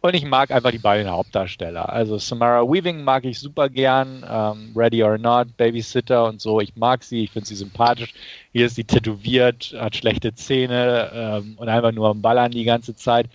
und 0.00 0.14
ich 0.14 0.24
mag 0.24 0.50
einfach 0.50 0.70
die 0.70 0.78
beiden 0.78 1.10
Hauptdarsteller. 1.10 1.90
Also 1.90 2.18
Samara 2.18 2.62
Weaving 2.62 3.04
mag 3.04 3.24
ich 3.24 3.38
super 3.38 3.68
gern. 3.68 4.24
Ähm, 4.28 4.72
Ready 4.74 5.02
or 5.02 5.16
Not, 5.18 5.56
Babysitter 5.56 6.26
und 6.26 6.40
so. 6.40 6.60
Ich 6.60 6.76
mag 6.76 7.02
sie, 7.02 7.24
ich 7.24 7.30
finde 7.30 7.48
sie 7.48 7.54
sympathisch. 7.54 8.12
Hier 8.52 8.66
ist 8.66 8.76
sie 8.76 8.84
tätowiert, 8.84 9.74
hat 9.78 9.96
schlechte 9.96 10.34
Zähne 10.34 11.10
ähm, 11.14 11.54
und 11.56 11.68
einfach 11.68 11.92
nur 11.92 12.08
am 12.08 12.22
Ballern 12.22 12.50
die 12.50 12.64
ganze 12.64 12.94
Zeit. 12.94 13.28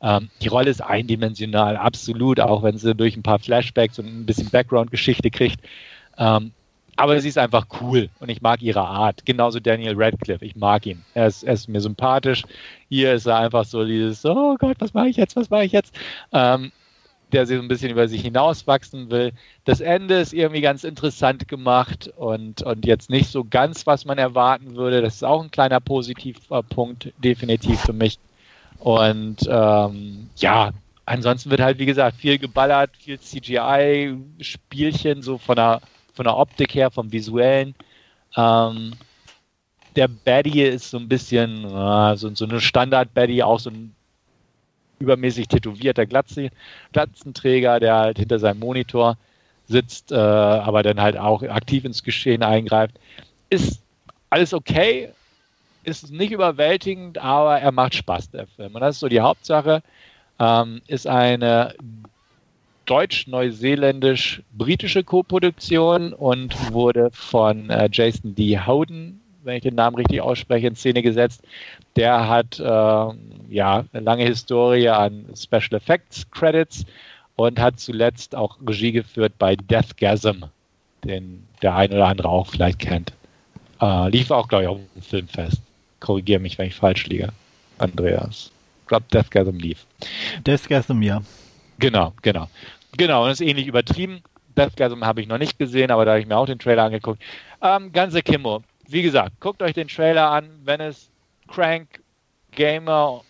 Ähm, 0.00 0.28
die 0.42 0.48
Rolle 0.48 0.70
ist 0.70 0.82
eindimensional, 0.82 1.76
absolut, 1.76 2.40
auch 2.40 2.62
wenn 2.62 2.76
sie 2.76 2.94
durch 2.94 3.16
ein 3.16 3.22
paar 3.22 3.38
Flashbacks 3.38 3.98
und 3.98 4.06
ein 4.06 4.26
bisschen 4.26 4.50
Background-Geschichte 4.50 5.30
kriegt. 5.30 5.60
Aber 6.96 7.20
sie 7.20 7.28
ist 7.28 7.38
einfach 7.38 7.66
cool 7.80 8.08
und 8.20 8.30
ich 8.30 8.40
mag 8.40 8.62
ihre 8.62 8.80
Art. 8.80 9.26
Genauso 9.26 9.60
Daniel 9.60 9.94
Radcliffe, 9.96 10.44
ich 10.44 10.56
mag 10.56 10.86
ihn. 10.86 11.04
Er 11.14 11.26
ist, 11.26 11.42
er 11.42 11.54
ist 11.54 11.68
mir 11.68 11.80
sympathisch. 11.80 12.44
Hier 12.88 13.14
ist 13.14 13.26
er 13.26 13.36
einfach 13.36 13.64
so 13.64 13.84
dieses, 13.84 14.24
oh 14.24 14.56
Gott, 14.58 14.76
was 14.78 14.94
mache 14.94 15.08
ich 15.08 15.16
jetzt, 15.16 15.36
was 15.36 15.50
mache 15.50 15.64
ich 15.64 15.72
jetzt? 15.72 15.94
Ähm, 16.32 16.72
der 17.32 17.46
so 17.46 17.54
ein 17.54 17.68
bisschen 17.68 17.90
über 17.90 18.08
sich 18.08 18.22
hinauswachsen 18.22 19.10
will. 19.10 19.32
Das 19.64 19.80
Ende 19.80 20.20
ist 20.20 20.32
irgendwie 20.32 20.60
ganz 20.60 20.84
interessant 20.84 21.48
gemacht 21.48 22.10
und, 22.16 22.62
und 22.62 22.86
jetzt 22.86 23.10
nicht 23.10 23.30
so 23.30 23.44
ganz, 23.44 23.86
was 23.86 24.04
man 24.04 24.18
erwarten 24.18 24.76
würde. 24.76 25.02
Das 25.02 25.16
ist 25.16 25.24
auch 25.24 25.42
ein 25.42 25.50
kleiner 25.50 25.80
positiver 25.80 26.62
Punkt, 26.62 27.12
definitiv 27.18 27.80
für 27.80 27.92
mich. 27.92 28.18
Und 28.78 29.38
ähm, 29.48 30.30
ja, 30.36 30.70
ansonsten 31.04 31.50
wird 31.50 31.60
halt, 31.60 31.78
wie 31.78 31.86
gesagt, 31.86 32.16
viel 32.16 32.38
geballert, 32.38 32.90
viel 32.96 33.18
CGI, 33.18 34.16
Spielchen, 34.40 35.22
so 35.22 35.38
von 35.38 35.56
der, 35.56 35.80
von 36.16 36.24
der 36.24 36.36
Optik 36.36 36.74
her, 36.74 36.90
vom 36.90 37.12
Visuellen. 37.12 37.74
Ähm, 38.36 38.94
der 39.94 40.08
Baddy 40.08 40.62
ist 40.62 40.90
so 40.90 40.98
ein 40.98 41.08
bisschen 41.08 41.64
äh, 41.64 42.16
so, 42.16 42.34
so 42.34 42.44
eine 42.44 42.60
Standard-Baddy, 42.60 43.42
auch 43.42 43.60
so 43.60 43.70
ein 43.70 43.94
übermäßig 44.98 45.48
tätowierter 45.48 46.06
Glatze, 46.06 46.50
Glatzenträger, 46.92 47.78
der 47.80 47.96
halt 47.96 48.18
hinter 48.18 48.38
seinem 48.38 48.60
Monitor 48.60 49.16
sitzt, 49.68 50.12
äh, 50.12 50.16
aber 50.16 50.82
dann 50.82 51.00
halt 51.00 51.16
auch 51.16 51.42
aktiv 51.42 51.84
ins 51.84 52.02
Geschehen 52.02 52.42
eingreift. 52.42 52.98
Ist 53.50 53.82
alles 54.30 54.54
okay, 54.54 55.10
ist 55.84 56.10
nicht 56.10 56.32
überwältigend, 56.32 57.18
aber 57.18 57.60
er 57.60 57.72
macht 57.72 57.94
Spaß, 57.94 58.30
der 58.30 58.46
Film. 58.46 58.74
Und 58.74 58.80
das 58.80 58.96
ist 58.96 59.00
so 59.00 59.08
die 59.08 59.20
Hauptsache. 59.20 59.82
Ähm, 60.38 60.82
ist 60.86 61.06
eine 61.06 61.74
deutsch-neuseeländisch-britische 62.86 65.04
Co-Produktion 65.04 66.12
und 66.12 66.72
wurde 66.72 67.10
von 67.12 67.70
äh, 67.70 67.88
Jason 67.92 68.34
D. 68.34 68.58
Howden 68.58 69.20
wenn 69.46 69.56
ich 69.56 69.62
den 69.62 69.76
Namen 69.76 69.96
richtig 69.96 70.20
ausspreche, 70.20 70.66
in 70.66 70.76
Szene 70.76 71.02
gesetzt. 71.02 71.42
Der 71.94 72.28
hat 72.28 72.58
äh, 72.58 72.62
ja 72.62 73.84
eine 73.92 74.02
lange 74.02 74.24
Historie 74.24 74.88
an 74.88 75.24
Special 75.34 75.74
Effects 75.74 76.30
Credits 76.30 76.84
und 77.36 77.58
hat 77.58 77.80
zuletzt 77.80 78.34
auch 78.34 78.58
Regie 78.66 78.92
geführt 78.92 79.32
bei 79.38 79.56
Deathgasm, 79.56 80.44
den 81.04 81.46
der 81.62 81.76
ein 81.76 81.92
oder 81.92 82.08
andere 82.08 82.28
auch 82.28 82.48
vielleicht 82.48 82.80
kennt. 82.80 83.12
Äh, 83.80 84.10
lief 84.10 84.30
auch, 84.30 84.48
glaube 84.48 84.64
ich, 84.64 84.68
auf 84.68 84.78
dem 84.94 85.02
Filmfest. 85.02 85.62
Korrigiere 86.00 86.40
mich, 86.40 86.58
wenn 86.58 86.68
ich 86.68 86.74
falsch 86.74 87.06
liege, 87.06 87.32
Andreas. 87.78 88.50
Ich 88.82 88.88
glaube, 88.88 89.06
Deathgasm 89.12 89.56
lief. 89.56 89.86
Deathgasm, 90.46 91.02
ja. 91.02 91.22
Genau, 91.78 92.12
genau. 92.22 92.48
Genau, 92.96 93.24
und 93.24 93.30
ist 93.30 93.40
ähnlich 93.40 93.66
übertrieben. 93.66 94.22
Deathgasm 94.56 95.04
habe 95.04 95.20
ich 95.20 95.28
noch 95.28 95.38
nicht 95.38 95.58
gesehen, 95.58 95.90
aber 95.90 96.04
da 96.04 96.12
habe 96.12 96.20
ich 96.20 96.26
mir 96.26 96.36
auch 96.36 96.46
den 96.46 96.58
Trailer 96.58 96.84
angeguckt. 96.84 97.22
Ähm, 97.62 97.92
ganze 97.92 98.22
Kimmo 98.22 98.62
wie 98.88 99.02
gesagt, 99.02 99.40
guckt 99.40 99.62
euch 99.62 99.74
den 99.74 99.88
Trailer 99.88 100.30
an, 100.30 100.48
wenn 100.64 100.80
es 100.80 101.10
Crank, 101.48 102.00
Gamer, 102.52 103.22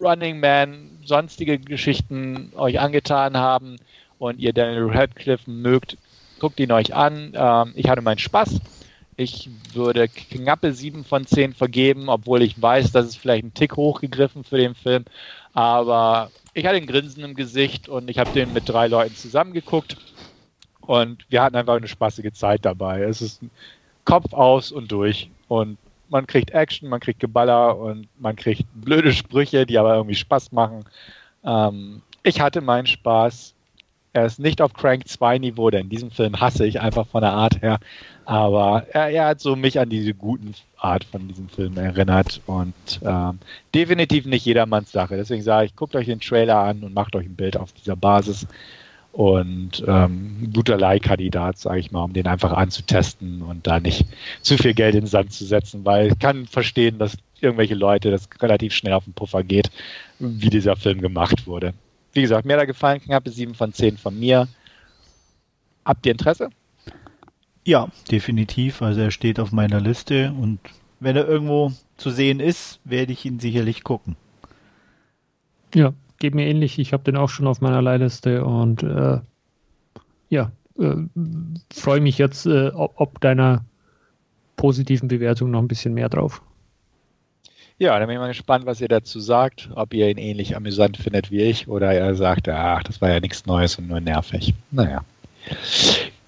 Running 0.00 0.40
Man, 0.40 0.98
sonstige 1.04 1.58
Geschichten 1.58 2.52
euch 2.56 2.80
angetan 2.80 3.36
haben 3.36 3.76
und 4.18 4.38
ihr 4.40 4.52
Daniel 4.52 4.90
Radcliffe 4.90 5.50
mögt, 5.50 5.96
guckt 6.40 6.58
ihn 6.60 6.72
euch 6.72 6.94
an. 6.94 7.32
Ähm, 7.34 7.72
ich 7.76 7.88
hatte 7.88 8.02
meinen 8.02 8.18
Spaß. 8.18 8.60
Ich 9.16 9.50
würde 9.74 10.08
knappe 10.08 10.72
7 10.72 11.04
von 11.04 11.26
10 11.26 11.52
vergeben, 11.52 12.08
obwohl 12.08 12.42
ich 12.42 12.60
weiß, 12.60 12.92
dass 12.92 13.06
es 13.06 13.16
vielleicht 13.16 13.44
ein 13.44 13.54
Tick 13.54 13.76
hochgegriffen 13.76 14.42
für 14.42 14.56
den 14.56 14.74
Film. 14.74 15.04
Aber 15.52 16.30
ich 16.54 16.66
hatte 16.66 16.76
ein 16.76 16.86
Grinsen 16.86 17.24
im 17.24 17.34
Gesicht 17.34 17.88
und 17.88 18.10
ich 18.10 18.18
habe 18.18 18.30
den 18.30 18.52
mit 18.52 18.68
drei 18.68 18.86
Leuten 18.86 19.14
zusammengeguckt. 19.14 19.96
Und 20.80 21.24
wir 21.30 21.42
hatten 21.42 21.56
einfach 21.56 21.76
eine 21.76 21.88
spaßige 21.88 22.32
Zeit 22.32 22.64
dabei. 22.64 23.02
Es 23.02 23.22
ist 23.22 23.40
Kopf 24.04 24.32
aus 24.32 24.72
und 24.72 24.90
durch. 24.90 25.30
Und 25.48 25.78
man 26.08 26.26
kriegt 26.26 26.50
Action, 26.50 26.88
man 26.88 27.00
kriegt 27.00 27.20
Geballer 27.20 27.78
und 27.78 28.08
man 28.18 28.36
kriegt 28.36 28.64
blöde 28.74 29.12
Sprüche, 29.12 29.64
die 29.64 29.78
aber 29.78 29.94
irgendwie 29.94 30.16
Spaß 30.16 30.52
machen. 30.52 30.84
Ähm, 31.44 32.02
ich 32.22 32.40
hatte 32.40 32.60
meinen 32.60 32.86
Spaß. 32.86 33.54
Er 34.14 34.26
ist 34.26 34.38
nicht 34.38 34.60
auf 34.60 34.74
Crank 34.74 35.08
2 35.08 35.38
Niveau, 35.38 35.70
denn 35.70 35.88
diesen 35.88 36.10
Film 36.10 36.38
hasse 36.38 36.66
ich 36.66 36.80
einfach 36.80 37.06
von 37.06 37.22
der 37.22 37.32
Art 37.32 37.62
her. 37.62 37.78
Aber 38.26 38.86
er, 38.90 39.08
er 39.08 39.26
hat 39.26 39.40
so 39.40 39.56
mich 39.56 39.80
an 39.80 39.88
diese 39.88 40.12
guten 40.12 40.54
Art 40.76 41.04
von 41.04 41.28
diesem 41.28 41.48
Film 41.48 41.78
erinnert 41.78 42.40
und 42.46 42.74
ähm, 43.02 43.38
definitiv 43.74 44.26
nicht 44.26 44.44
jedermanns 44.44 44.92
Sache. 44.92 45.16
Deswegen 45.16 45.42
sage 45.42 45.66
ich, 45.66 45.76
guckt 45.76 45.96
euch 45.96 46.06
den 46.06 46.20
Trailer 46.20 46.58
an 46.58 46.82
und 46.82 46.92
macht 46.92 47.16
euch 47.16 47.26
ein 47.26 47.36
Bild 47.36 47.56
auf 47.56 47.72
dieser 47.72 47.96
Basis 47.96 48.46
und 49.12 49.84
ähm, 49.86 50.50
guter 50.52 50.78
Leihkandidat, 50.78 51.58
sage 51.58 51.80
ich 51.80 51.90
mal, 51.90 52.04
um 52.04 52.12
den 52.12 52.26
einfach 52.26 52.52
anzutesten 52.52 53.42
und 53.42 53.66
da 53.66 53.78
nicht 53.78 54.06
zu 54.40 54.56
viel 54.56 54.74
Geld 54.74 54.94
in 54.94 55.02
den 55.02 55.06
Sand 55.06 55.32
zu 55.32 55.44
setzen, 55.44 55.84
weil 55.84 56.08
ich 56.08 56.18
kann 56.18 56.46
verstehen, 56.46 56.98
dass 56.98 57.16
irgendwelche 57.40 57.74
Leute 57.74 58.10
das 58.10 58.28
relativ 58.40 58.72
schnell 58.72 58.94
auf 58.94 59.04
den 59.04 59.12
Puffer 59.12 59.42
geht, 59.42 59.70
wie 60.18 60.50
dieser 60.50 60.76
Film 60.76 61.00
gemacht 61.00 61.46
wurde. 61.46 61.74
Wie 62.12 62.22
gesagt, 62.22 62.46
mir 62.46 62.56
da 62.56 62.64
gefallen, 62.64 63.00
knappe 63.00 63.30
7 63.30 63.54
von 63.54 63.72
10 63.72 63.96
von 63.96 64.18
mir. 64.18 64.48
Habt 65.84 66.06
ihr 66.06 66.12
Interesse? 66.12 66.50
Ja, 67.64 67.88
definitiv. 68.10 68.82
Also 68.82 69.00
er 69.00 69.10
steht 69.10 69.40
auf 69.40 69.52
meiner 69.52 69.80
Liste 69.80 70.32
und 70.32 70.60
wenn 71.00 71.16
er 71.16 71.26
irgendwo 71.26 71.72
zu 71.96 72.10
sehen 72.10 72.40
ist, 72.40 72.80
werde 72.84 73.12
ich 73.12 73.24
ihn 73.24 73.40
sicherlich 73.40 73.82
gucken. 73.82 74.16
Ja, 75.74 75.94
geht 76.18 76.34
mir 76.34 76.46
ähnlich. 76.46 76.78
Ich 76.78 76.92
habe 76.92 77.02
den 77.04 77.16
auch 77.16 77.28
schon 77.28 77.46
auf 77.46 77.60
meiner 77.60 77.82
Leihliste 77.82 78.44
und 78.44 78.82
äh, 78.82 79.20
ja, 80.28 80.52
äh, 80.78 80.96
freue 81.72 82.00
mich 82.00 82.18
jetzt 82.18 82.46
äh, 82.46 82.68
ob, 82.68 82.94
ob, 83.00 83.20
deiner 83.20 83.64
positiven 84.56 85.08
Bewertung 85.08 85.50
noch 85.50 85.60
ein 85.60 85.68
bisschen 85.68 85.94
mehr 85.94 86.08
drauf. 86.08 86.42
Ja, 87.82 87.98
dann 87.98 88.06
bin 88.06 88.14
ich 88.14 88.20
mal 88.20 88.28
gespannt, 88.28 88.64
was 88.64 88.80
ihr 88.80 88.86
dazu 88.86 89.18
sagt, 89.18 89.68
ob 89.74 89.92
ihr 89.92 90.08
ihn 90.08 90.16
ähnlich 90.16 90.54
amüsant 90.54 90.96
findet 90.96 91.32
wie 91.32 91.42
ich 91.42 91.66
oder 91.66 91.92
ihr 91.92 92.14
sagt, 92.14 92.48
ach, 92.48 92.84
das 92.84 93.00
war 93.00 93.10
ja 93.10 93.18
nichts 93.18 93.44
Neues 93.44 93.76
und 93.76 93.88
nur 93.88 93.98
nervig. 93.98 94.54
Naja. 94.70 95.00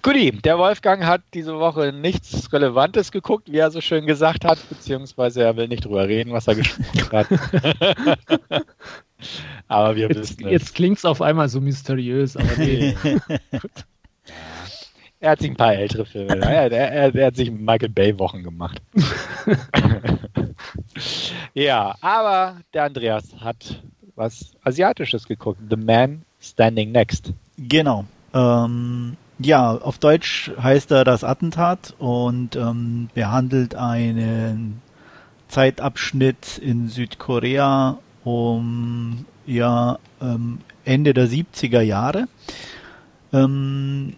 Guti, 0.03 0.33
der 0.33 0.59
Wolfgang 0.59 1.05
hat 1.05 1.23
diese 1.33 1.57
Woche 1.61 1.93
nichts 1.93 2.53
Relevantes 2.53 3.13
geguckt, 3.13 3.53
wie 3.53 3.59
er 3.59 3.71
so 3.71 3.81
schön 3.81 4.05
gesagt 4.05 4.45
hat, 4.45 4.59
beziehungsweise 4.69 5.45
er 5.45 5.57
will 5.57 5.69
nicht 5.69 5.85
drüber 5.85 6.09
reden, 6.09 6.33
was 6.33 6.49
er 6.49 6.57
gesprochen 6.57 7.13
hat. 7.13 7.29
aber 9.69 9.95
wir 9.95 10.09
jetzt, 10.09 10.19
wissen 10.19 10.47
es. 10.47 10.51
Jetzt 10.51 10.75
klingt 10.75 10.99
es 10.99 11.05
auf 11.05 11.23
einmal 11.23 11.49
so 11.49 11.61
mysteriös, 11.61 12.37
aber 12.37 12.51
nee. 12.59 12.97
er 15.25 15.31
hat 15.31 15.41
sich 15.41 15.51
ein 15.51 15.57
paar 15.57 15.75
ältere 15.75 16.05
Filme. 16.05 16.37
Er, 16.37 16.71
er, 16.71 17.15
er 17.15 17.27
hat 17.27 17.37
sich 17.37 17.51
Michael 17.51 17.89
Bay 17.89 18.19
Wochen 18.19 18.43
gemacht. 18.43 18.83
ja, 21.55 21.95
aber 22.03 22.59
der 22.75 22.85
Andreas 22.85 23.35
hat 23.41 23.83
was 24.17 24.53
Asiatisches 24.63 25.27
geguckt. 25.27 25.61
The 25.71 25.77
Man 25.77 26.23
Standing 26.43 26.93
Next. 26.93 27.33
Genau. 27.57 28.05
Ähm, 28.35 29.17
ja, 29.39 29.75
auf 29.75 29.99
Deutsch 29.99 30.53
heißt 30.63 30.91
er 30.91 31.05
das 31.05 31.25
Attentat 31.25 31.95
und 31.99 32.55
ähm, 32.57 33.09
behandelt 33.15 33.75
einen 33.75 34.83
Zeitabschnitt 35.49 36.59
in 36.59 36.89
Südkorea 36.89 37.99
um 38.25 39.25
ja 39.47 39.99
ähm, 40.21 40.59
Ende 40.85 41.15
der 41.15 41.29
70er 41.29 41.81
Jahre. 41.81 42.27
Ähm, 43.33 44.15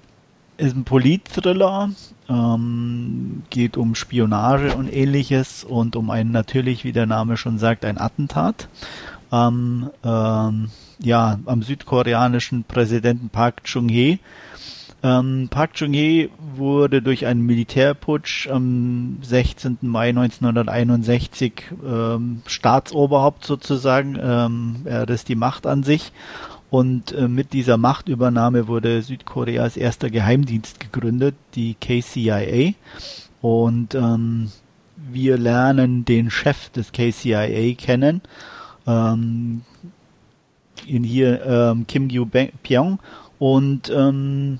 ist 0.58 0.76
ein 0.76 0.84
Politthriller, 0.84 1.90
ähm, 2.28 3.42
geht 3.50 3.76
um 3.76 3.94
Spionage 3.94 4.74
und 4.74 4.92
ähnliches 4.92 5.64
und 5.64 5.96
um 5.96 6.10
ein 6.10 6.30
natürlich, 6.30 6.84
wie 6.84 6.92
der 6.92 7.06
Name 7.06 7.36
schon 7.36 7.58
sagt, 7.58 7.84
ein 7.84 7.98
Attentat 7.98 8.68
am, 9.30 9.90
ähm, 10.04 10.70
ja, 10.98 11.38
am 11.46 11.62
südkoreanischen 11.62 12.64
Präsidenten 12.64 13.28
Park 13.28 13.64
Chung-hee 13.64 14.18
ähm, 15.02 15.48
Park 15.50 15.74
Chung-hee 15.74 16.30
wurde 16.56 17.02
durch 17.02 17.26
einen 17.26 17.42
Militärputsch 17.42 18.48
am 18.48 19.18
16. 19.22 19.78
Mai 19.82 20.08
1961 20.08 21.52
ähm, 21.86 22.42
Staatsoberhaupt 22.46 23.44
sozusagen. 23.44 24.18
Ähm, 24.20 24.76
er 24.84 25.08
ist 25.08 25.28
die 25.28 25.36
Macht 25.36 25.66
an 25.66 25.82
sich. 25.82 26.12
Und 26.76 27.12
äh, 27.12 27.26
mit 27.26 27.54
dieser 27.54 27.78
Machtübernahme 27.78 28.68
wurde 28.68 29.00
Südkoreas 29.00 29.78
erster 29.78 30.10
Geheimdienst 30.10 30.78
gegründet, 30.78 31.34
die 31.54 31.72
KCIA. 31.72 32.74
Und 33.40 33.94
ähm, 33.94 34.50
wir 34.94 35.38
lernen 35.38 36.04
den 36.04 36.28
Chef 36.28 36.68
des 36.68 36.92
KCIA 36.92 37.74
kennen. 37.76 38.20
Ähm, 38.86 39.62
in 40.86 41.02
hier 41.02 41.46
ähm, 41.46 41.86
Kim 41.86 42.08
Gyu-pyong. 42.08 42.98
Und 43.38 43.88
ähm, 43.88 44.58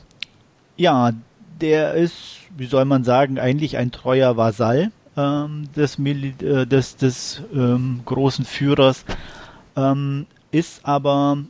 ja, 0.79 1.13
der 1.61 1.93
ist, 1.97 2.39
wie 2.57 2.65
soll 2.65 2.87
man 2.87 3.05
sagen, 3.05 3.39
eigentlich 3.39 3.77
ein 3.77 3.93
treuer 3.93 4.39
Vasall 4.39 4.91
ähm, 5.19 5.69
des, 5.77 5.99
Mil 5.99 6.33
äh, 6.43 6.67
des, 6.67 6.97
des 6.97 7.43
ähm, 7.53 8.01
großen 8.07 8.47
Führers, 8.47 9.05
ähm, 9.77 10.25
ist 10.51 10.81
aber 10.87 11.45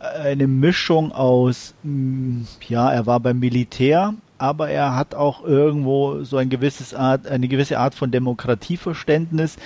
eine 0.00 0.46
Mischung 0.46 1.12
aus, 1.12 1.74
mm, 1.82 2.42
ja, 2.68 2.90
er 2.90 3.06
war 3.06 3.20
beim 3.20 3.38
Militär, 3.38 4.14
aber 4.38 4.70
er 4.70 4.94
hat 4.94 5.14
auch 5.14 5.44
irgendwo 5.44 6.22
so 6.24 6.36
ein 6.36 6.48
gewisses 6.48 6.94
Art, 6.94 7.26
eine 7.26 7.48
gewisse 7.48 7.78
Art 7.78 7.94
von 7.94 8.10
Demokratieverständnis, 8.10 9.56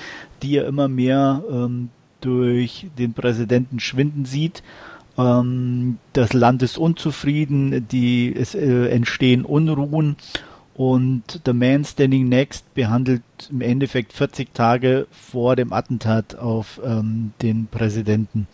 die 0.42 0.56
er 0.56 0.66
immer 0.66 0.88
mehr 0.88 1.42
ähm, 1.50 1.90
durch 2.20 2.86
den 2.98 3.12
Präsidenten 3.12 3.80
schwinden 3.80 4.24
sieht 4.24 4.62
Ähm, 5.18 5.98
das 6.12 6.32
Land 6.32 6.62
ist 6.62 6.78
unzufrieden, 6.78 7.86
die, 7.88 8.34
es 8.34 8.54
äh, 8.54 8.88
entstehen 8.88 9.44
Unruhen 9.44 10.16
und 10.74 11.40
The 11.44 11.52
Man 11.52 11.84
Standing 11.84 12.28
Next 12.28 12.72
behandelt 12.74 13.22
im 13.50 13.60
Endeffekt 13.60 14.12
40 14.12 14.54
Tage 14.54 15.06
vor 15.10 15.54
dem 15.56 15.72
Attentat 15.72 16.36
auf 16.36 16.80
ähm, 16.84 17.32
den 17.42 17.66
Präsidenten. 17.66 18.46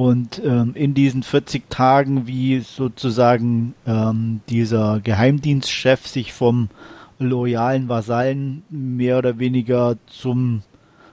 Und 0.00 0.40
ähm, 0.42 0.72
in 0.76 0.94
diesen 0.94 1.22
40 1.22 1.68
Tagen, 1.68 2.26
wie 2.26 2.60
sozusagen 2.60 3.74
ähm, 3.86 4.40
dieser 4.48 4.98
Geheimdienstchef 5.00 6.06
sich 6.06 6.32
vom 6.32 6.70
loyalen 7.18 7.90
Vasallen 7.90 8.62
mehr 8.70 9.18
oder 9.18 9.38
weniger 9.38 9.98
zum 10.06 10.62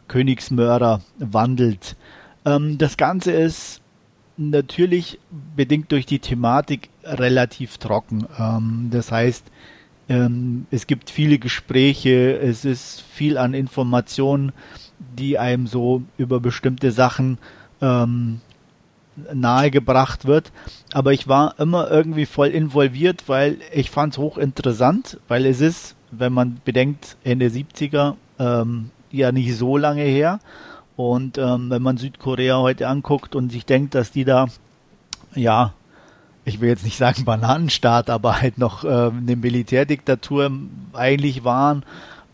Königsmörder 0.07 1.01
wandelt. 1.19 1.97
Ähm, 2.45 2.77
das 2.77 2.95
Ganze 2.95 3.33
ist 3.33 3.81
natürlich 4.37 5.19
bedingt 5.57 5.91
durch 5.91 6.05
die 6.05 6.19
Thematik 6.19 6.89
relativ 7.03 7.79
trocken. 7.79 8.25
Ähm, 8.39 8.87
das 8.89 9.11
heißt, 9.11 9.51
ähm, 10.07 10.65
es 10.71 10.87
gibt 10.87 11.09
viele 11.09 11.39
Gespräche, 11.39 12.39
es 12.39 12.63
ist 12.63 13.01
viel 13.01 13.37
an 13.37 13.53
Informationen, 13.53 14.53
die 15.19 15.37
einem 15.37 15.67
so 15.67 16.03
über 16.17 16.39
bestimmte 16.39 16.93
Sachen 16.93 17.37
ähm, 17.81 18.39
nahegebracht 19.33 20.25
wird. 20.25 20.51
Aber 20.93 21.13
ich 21.13 21.27
war 21.27 21.55
immer 21.59 21.89
irgendwie 21.89 22.25
voll 22.25 22.47
involviert, 22.47 23.23
weil 23.27 23.57
ich 23.73 23.89
fand 23.89 24.13
es 24.13 24.19
hochinteressant, 24.19 25.19
weil 25.27 25.45
es 25.45 25.61
ist, 25.61 25.95
wenn 26.11 26.33
man 26.33 26.61
bedenkt, 26.63 27.17
Ende 27.23 27.47
70er, 27.47 28.15
ähm, 28.39 28.91
ja 29.11 29.31
nicht 29.31 29.55
so 29.55 29.77
lange 29.77 30.03
her. 30.03 30.39
Und 30.95 31.37
ähm, 31.37 31.69
wenn 31.69 31.81
man 31.81 31.97
Südkorea 31.97 32.57
heute 32.57 32.87
anguckt 32.87 33.35
und 33.35 33.51
sich 33.51 33.65
denkt, 33.65 33.93
dass 33.95 34.11
die 34.11 34.25
da, 34.25 34.47
ja, 35.35 35.73
ich 36.43 36.61
will 36.61 36.69
jetzt 36.69 36.85
nicht 36.85 36.97
sagen 36.97 37.25
Bananenstaat, 37.25 38.09
aber 38.09 38.41
halt 38.41 38.57
noch 38.57 38.83
ähm, 38.83 39.23
eine 39.23 39.35
Militärdiktatur 39.35 40.51
eigentlich 40.93 41.43
waren, 41.43 41.83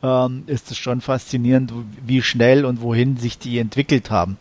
ähm, 0.02 0.43
ist 0.48 0.72
es 0.72 0.78
schon 0.78 1.02
faszinierend, 1.02 1.74
wie 2.06 2.22
schnell 2.22 2.65
und 2.65 2.82
wohin 2.82 3.17
sich 3.17 3.39
die 3.39 3.58
entwickelt 3.58 4.12
haben. 4.12 4.38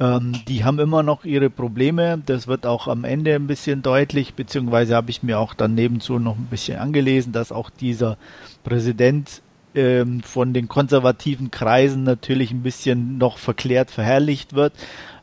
Ähm, 0.00 0.32
die 0.48 0.64
haben 0.64 0.78
immer 0.78 1.02
noch 1.02 1.24
ihre 1.24 1.50
Probleme. 1.50 2.20
Das 2.24 2.46
wird 2.46 2.66
auch 2.66 2.88
am 2.88 3.04
Ende 3.04 3.34
ein 3.34 3.46
bisschen 3.46 3.82
deutlich, 3.82 4.34
beziehungsweise 4.34 4.96
habe 4.96 5.10
ich 5.10 5.22
mir 5.22 5.38
auch 5.38 5.52
dann 5.52 5.74
nebenzu 5.74 6.18
noch 6.18 6.36
ein 6.36 6.46
bisschen 6.46 6.78
angelesen, 6.78 7.32
dass 7.32 7.52
auch 7.52 7.68
dieser 7.68 8.16
Präsident 8.64 9.42
ähm, 9.74 10.22
von 10.22 10.54
den 10.54 10.68
konservativen 10.68 11.50
Kreisen 11.50 12.02
natürlich 12.02 12.50
ein 12.50 12.62
bisschen 12.62 13.18
noch 13.18 13.36
verklärt 13.36 13.90
verherrlicht 13.90 14.54
wird. 14.54 14.72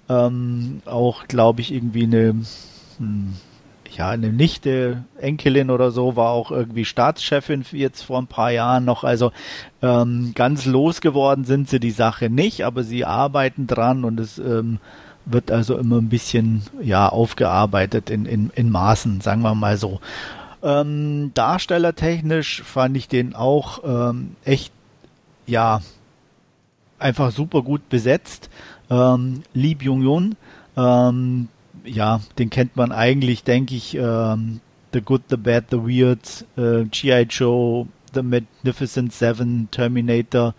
Ähm, 0.10 0.82
auch, 0.86 1.28
glaube 1.28 1.62
ich, 1.62 1.74
irgendwie 1.74 2.04
eine, 2.04 2.36
hm, 3.00 3.34
ja, 3.98 4.10
eine 4.10 4.32
Nichte, 4.32 5.04
Enkelin 5.20 5.72
oder 5.72 5.92
so, 5.92 6.16
war 6.16 6.30
auch 6.30 6.52
irgendwie 6.52 6.86
Staatschefin 6.86 7.66
jetzt 7.72 8.04
vor 8.04 8.20
ein 8.20 8.28
paar 8.28 8.52
Jahren 8.52 8.86
noch. 8.86 9.04
Also 9.04 9.32
ähm, 9.82 10.34
ganz 10.36 10.66
losgeworden 10.66 11.46
sind 11.46 11.70
sie 11.70 11.80
die 11.80 11.92
Sache 11.92 12.30
nicht, 12.30 12.64
aber 12.64 12.84
sie 12.84 13.06
arbeiten 13.06 13.66
dran 13.66 14.04
und 14.04 14.20
es 14.20 14.38
ähm, 14.38 14.80
wird 15.26 15.52
also 15.52 15.78
immer 15.78 15.98
ein 15.98 16.10
bisschen 16.10 16.62
ja 16.82 17.10
aufgearbeitet 17.10 18.10
in, 18.10 18.26
in, 18.26 18.52
in 18.56 18.70
Maßen, 18.70 19.22
sagen 19.22 19.42
wir 19.42 19.56
mal 19.56 19.78
so. 19.78 20.00
Ähm, 20.64 21.32
darstellertechnisch 21.34 22.64
fand 22.64 22.98
ich 22.98 23.08
den 23.08 23.36
auch 23.36 23.82
ähm, 23.84 24.36
echt, 24.46 24.72
ja, 25.46 25.82
einfach 27.00 27.32
super 27.32 27.62
gut 27.62 27.90
besetzt. 27.90 28.50
Ähm, 28.90 29.44
Lee 29.54 29.76
Byung-Yun, 29.76 30.36
ähm, 30.76 31.50
ja, 31.88 32.22
den 32.38 32.50
kennt 32.50 32.76
man 32.76 32.92
eigentlich, 32.92 33.44
denke 33.44 33.76
ich, 33.76 33.96
ähm, 33.96 34.60
The 34.94 35.02
Good, 35.02 35.24
The 35.30 35.38
Bad, 35.38 35.66
The 35.72 35.78
Weird, 35.78 36.46
äh, 36.58 36.86
G.I. 36.86 37.24
Joe, 37.30 37.88
The 38.14 38.22
Magnificent 38.22 39.14
Seven, 39.14 39.68
Terminator, 39.72 40.54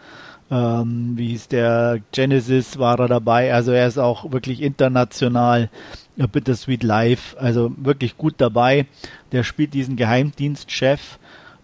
ähm, 0.50 1.12
wie 1.16 1.28
hieß 1.28 1.48
der, 1.48 2.00
Genesis 2.12 2.78
war 2.78 2.98
er 2.98 3.08
dabei, 3.08 3.52
also 3.52 3.72
er 3.72 3.86
ist 3.86 3.98
auch 3.98 4.32
wirklich 4.32 4.62
international 4.62 5.70
A 6.18 6.26
Bittersweet 6.26 6.82
Life, 6.82 7.38
also 7.38 7.72
wirklich 7.76 8.16
gut 8.16 8.34
dabei. 8.38 8.86
Der 9.32 9.44
spielt 9.44 9.74
diesen 9.74 9.96
Geheimdienstchef 9.96 11.18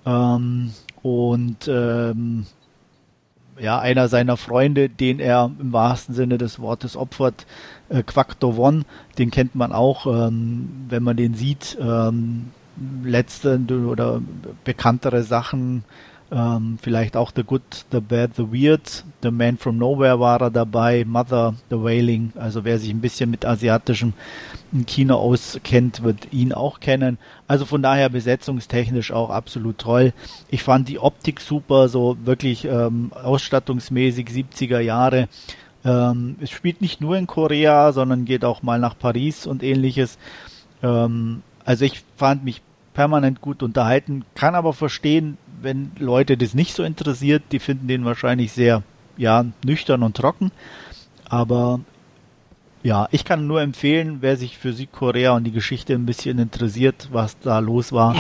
ähm, 0.07 0.73
und 1.03 1.67
ähm, 1.69 2.47
ja, 3.59 3.79
einer 3.79 4.09
seiner 4.09 4.37
Freunde, 4.37 4.89
den 4.89 5.21
er 5.21 5.51
im 5.59 5.73
wahrsten 5.73 6.15
Sinne 6.15 6.39
des 6.39 6.59
Wortes 6.59 6.97
opfert, 6.97 7.47
äh, 7.89 8.03
Quacto 8.03 8.55
One, 8.57 8.83
den 9.19 9.31
kennt 9.31 9.55
man 9.55 9.73
auch, 9.73 10.07
ähm, 10.07 10.87
wenn 10.89 11.03
man 11.03 11.17
den 11.17 11.35
sieht, 11.35 11.77
ähm, 11.81 12.51
letzte 13.05 13.61
oder 13.89 14.21
bekanntere 14.65 15.23
Sachen 15.23 15.85
ähm, 16.35 16.79
vielleicht 16.81 17.17
auch 17.17 17.31
The 17.35 17.45
Good, 17.45 17.87
The 17.93 18.01
Bad, 18.01 18.33
The 18.37 18.51
Weird, 18.51 19.05
The 19.23 19.31
Man 19.31 19.59
from 19.59 19.79
Nowhere 19.79 20.19
war 20.19 20.41
er 20.41 20.51
dabei, 20.51 21.05
Mother, 21.05 21.55
The 21.71 21.77
Wailing. 21.77 22.33
Also 22.37 22.65
wer 22.65 22.79
sich 22.79 22.91
ein 22.91 23.01
bisschen 23.01 23.31
mit 23.31 23.45
asiatischem 23.45 24.15
Kino 24.87 25.17
auskennt, 25.17 26.03
wird 26.03 26.33
ihn 26.33 26.53
auch 26.53 26.81
kennen. 26.81 27.19
Also 27.47 27.65
von 27.67 27.83
daher 27.83 28.09
besetzungstechnisch 28.09 29.13
auch 29.13 29.31
absolut 29.31 29.79
toll. 29.79 30.13
Ich 30.49 30.63
fand 30.63 30.89
die 30.89 30.99
Optik 30.99 31.41
super, 31.41 31.89
so 31.89 32.17
wirklich 32.25 32.65
ähm, 32.65 33.13
ausstattungsmäßig 33.13 34.29
70er 34.29 34.81
Jahre. 34.81 35.29
Ähm, 35.85 36.37
es 36.41 36.51
spielt 36.51 36.81
nicht 36.81 37.01
nur 37.01 37.17
in 37.17 37.27
Korea, 37.27 37.93
sondern 37.93 38.25
geht 38.25 38.45
auch 38.45 38.63
mal 38.63 38.79
nach 38.79 38.99
Paris 38.99 39.47
und 39.47 39.63
ähnliches. 39.63 40.19
Ähm, 40.83 41.43
also 41.65 41.85
ich 41.85 42.03
fand 42.17 42.45
mich 42.45 42.63
permanent 42.95 43.41
gut 43.41 43.63
unterhalten, 43.63 44.25
kann 44.35 44.55
aber 44.55 44.73
verstehen, 44.73 45.37
wenn 45.61 45.93
Leute 45.99 46.37
das 46.37 46.55
nicht 46.55 46.75
so 46.75 46.85
interessiert, 46.85 47.43
die 47.53 47.59
finden 47.59 47.89
den 47.89 48.05
wahrscheinlich 48.05 48.53
sehr, 48.53 48.83
ja, 49.17 49.45
nüchtern 49.65 50.03
und 50.03 50.17
trocken. 50.17 50.53
Aber 51.29 51.81
ja, 52.83 53.09
ich 53.11 53.25
kann 53.25 53.47
nur 53.47 53.63
empfehlen, 53.63 54.19
wer 54.21 54.37
sich 54.37 54.59
für 54.59 54.73
Südkorea 54.73 55.33
und 55.33 55.45
die 55.45 55.53
Geschichte 55.53 55.95
ein 55.95 56.07
bisschen 56.07 56.39
interessiert, 56.39 57.09
was 57.13 57.39
da 57.41 57.59
los 57.59 57.93
war. 57.93 58.15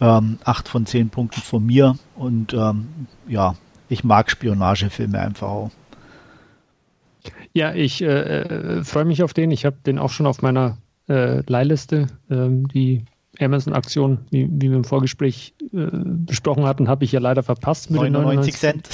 Ähm, 0.00 0.38
acht 0.44 0.68
von 0.68 0.86
zehn 0.86 1.10
Punkten 1.10 1.40
von 1.40 1.66
mir 1.66 1.96
und 2.14 2.54
ähm, 2.54 3.08
ja, 3.26 3.56
ich 3.88 4.04
mag 4.04 4.30
Spionagefilme 4.30 5.18
einfach 5.18 5.48
auch. 5.48 5.70
Ja, 7.52 7.74
ich 7.74 8.02
äh, 8.02 8.06
äh, 8.06 8.84
freue 8.84 9.04
mich 9.04 9.22
auf 9.22 9.34
den. 9.34 9.50
Ich 9.50 9.64
habe 9.64 9.76
den 9.84 9.98
auch 9.98 10.10
schon 10.10 10.26
auf 10.26 10.42
meiner 10.42 10.78
äh, 11.08 11.42
Leihliste. 11.46 12.06
Ähm, 12.30 12.68
die 12.68 13.04
Amazon-Aktion, 13.40 14.18
wie, 14.30 14.48
wie, 14.50 14.70
wir 14.70 14.76
im 14.76 14.84
Vorgespräch 14.84 15.54
äh, 15.72 15.86
besprochen 15.92 16.64
hatten, 16.64 16.88
habe 16.88 17.04
ich 17.04 17.12
ja 17.12 17.20
leider 17.20 17.42
verpasst 17.42 17.90
mit 17.90 18.00
99 18.00 18.54
Cent. 18.54 18.88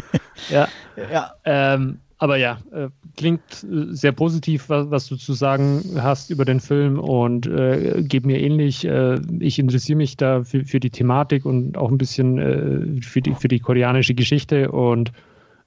ja. 0.50 0.68
ja. 1.10 1.32
Ähm, 1.44 1.98
aber 2.18 2.36
ja, 2.38 2.58
äh, 2.72 2.88
klingt 3.16 3.42
äh, 3.62 3.94
sehr 3.94 4.12
positiv, 4.12 4.68
was, 4.68 4.90
was, 4.90 5.06
du 5.06 5.16
zu 5.16 5.34
sagen 5.34 5.82
hast 6.00 6.30
über 6.30 6.44
den 6.44 6.60
Film 6.60 6.98
und 6.98 7.46
äh, 7.46 8.02
geht 8.02 8.24
mir 8.24 8.40
ähnlich. 8.40 8.86
Äh, 8.86 9.20
ich 9.40 9.58
interessiere 9.58 9.96
mich 9.96 10.16
da 10.16 10.42
für, 10.42 10.64
für, 10.64 10.80
die 10.80 10.90
Thematik 10.90 11.44
und 11.44 11.76
auch 11.76 11.90
ein 11.90 11.98
bisschen 11.98 12.38
äh, 12.38 13.02
für, 13.02 13.20
die, 13.20 13.34
für 13.34 13.48
die 13.48 13.60
koreanische 13.60 14.14
Geschichte 14.14 14.70
und 14.72 15.12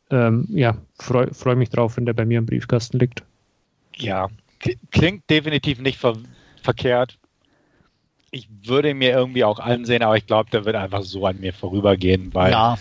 ähm, 0.10 0.48
ja, 0.50 0.78
freue 0.98 1.34
freu 1.34 1.56
mich 1.56 1.69
drauf, 1.69 1.98
wenn 1.98 2.06
der 2.06 2.13
bei 2.13 2.26
mir 2.26 2.39
im 2.39 2.45
Briefkasten 2.45 3.00
liegt. 3.00 3.24
Ja, 3.95 4.30
klingt 4.91 5.30
definitiv 5.30 5.80
nicht 5.80 6.00
ver 6.00 6.17
verkehrt 6.62 7.17
ich 8.32 8.48
würde 8.63 8.93
mir 8.93 9.12
irgendwie 9.12 9.43
auch 9.43 9.60
ansehen, 9.60 10.04
aber 10.04 10.17
ich 10.17 10.26
glaube, 10.26 10.50
der 10.52 10.65
wird 10.65 10.76
einfach 10.76 11.04
so 11.04 11.26
an 11.26 11.39
mir 11.39 11.54
vorübergehen, 11.54 12.34
weil. 12.34 12.52
Ja, 12.52 12.78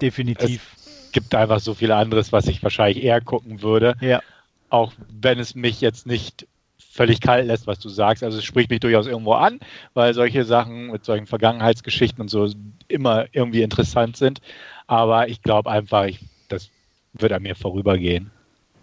definitiv. 0.00 0.74
Es 0.76 1.12
gibt 1.12 1.34
einfach 1.34 1.60
so 1.60 1.74
viel 1.74 1.92
anderes, 1.92 2.32
was 2.32 2.46
ich 2.46 2.62
wahrscheinlich 2.62 3.02
eher 3.02 3.20
gucken 3.20 3.62
würde. 3.62 3.96
Ja. 4.00 4.20
Auch 4.70 4.92
wenn 5.08 5.38
es 5.38 5.54
mich 5.54 5.80
jetzt 5.80 6.06
nicht 6.06 6.46
völlig 6.78 7.20
kalt 7.20 7.46
lässt, 7.46 7.66
was 7.66 7.78
du 7.78 7.88
sagst. 7.88 8.22
Also 8.22 8.38
es 8.38 8.44
spricht 8.44 8.70
mich 8.70 8.80
durchaus 8.80 9.06
irgendwo 9.06 9.32
an, 9.34 9.60
weil 9.94 10.14
solche 10.14 10.44
Sachen 10.44 10.88
mit 10.90 11.04
solchen 11.04 11.26
Vergangenheitsgeschichten 11.26 12.20
und 12.20 12.28
so 12.28 12.50
immer 12.88 13.26
irgendwie 13.32 13.62
interessant 13.62 14.16
sind. 14.16 14.40
Aber 14.86 15.28
ich 15.28 15.42
glaube 15.42 15.70
einfach, 15.70 16.04
ich, 16.06 16.20
wird 17.20 17.32
an 17.32 17.42
mir 17.42 17.54
vorübergehen. 17.54 18.30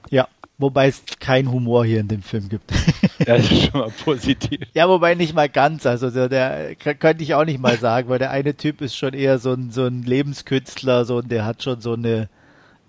Ja, 0.09 0.27
Wobei 0.57 0.87
es 0.87 1.03
keinen 1.19 1.51
Humor 1.51 1.85
hier 1.85 1.99
in 1.99 2.07
dem 2.07 2.21
Film 2.21 2.49
gibt. 2.49 2.71
Das 3.25 3.49
ist 3.49 3.71
schon 3.71 3.79
mal 3.79 3.91
positiv. 4.03 4.59
ja, 4.73 4.89
wobei 4.89 5.15
nicht 5.15 5.33
mal 5.33 5.47
ganz. 5.47 5.85
Also 5.85 6.09
der 6.27 6.75
könnte 6.75 7.23
ich 7.23 7.33
auch 7.33 7.45
nicht 7.45 7.59
mal 7.59 7.77
sagen, 7.77 8.09
weil 8.09 8.19
der 8.19 8.29
eine 8.29 8.55
Typ 8.55 8.81
ist 8.81 8.97
schon 8.97 9.13
eher 9.13 9.39
so 9.39 9.53
ein, 9.53 9.71
so 9.71 9.85
ein 9.85 10.03
Lebenskünstler, 10.03 11.05
so 11.05 11.17
und 11.19 11.31
der 11.31 11.45
hat 11.45 11.63
schon 11.63 11.79
so 11.79 11.93
eine 11.93 12.27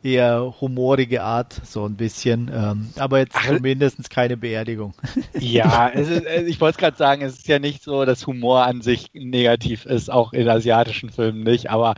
eher 0.03 0.55
humorige 0.61 1.23
Art, 1.23 1.61
so 1.65 1.87
ein 1.87 1.95
bisschen. 1.95 2.51
Ähm, 2.53 2.91
aber 2.99 3.21
jetzt 3.21 3.37
Ach, 3.37 3.47
zumindest 3.47 4.11
keine 4.11 4.37
Beerdigung. 4.37 4.95
ja, 5.39 5.87
ist, 5.87 6.25
ich 6.27 6.61
wollte 6.61 6.75
es 6.75 6.79
gerade 6.79 6.97
sagen, 6.97 7.23
es 7.23 7.39
ist 7.39 7.49
ja 7.49 7.61
nicht 7.61 7.85
so, 7.85 8.05
dass 8.05 8.27
Humor 8.27 8.67
an 8.67 8.83
sich 8.83 9.11
negativ 9.15 9.87
ist, 9.87 10.11
auch 10.11 10.33
in 10.33 10.49
asiatischen 10.49 11.11
Filmen 11.11 11.45
nicht, 11.45 11.71
aber 11.71 11.95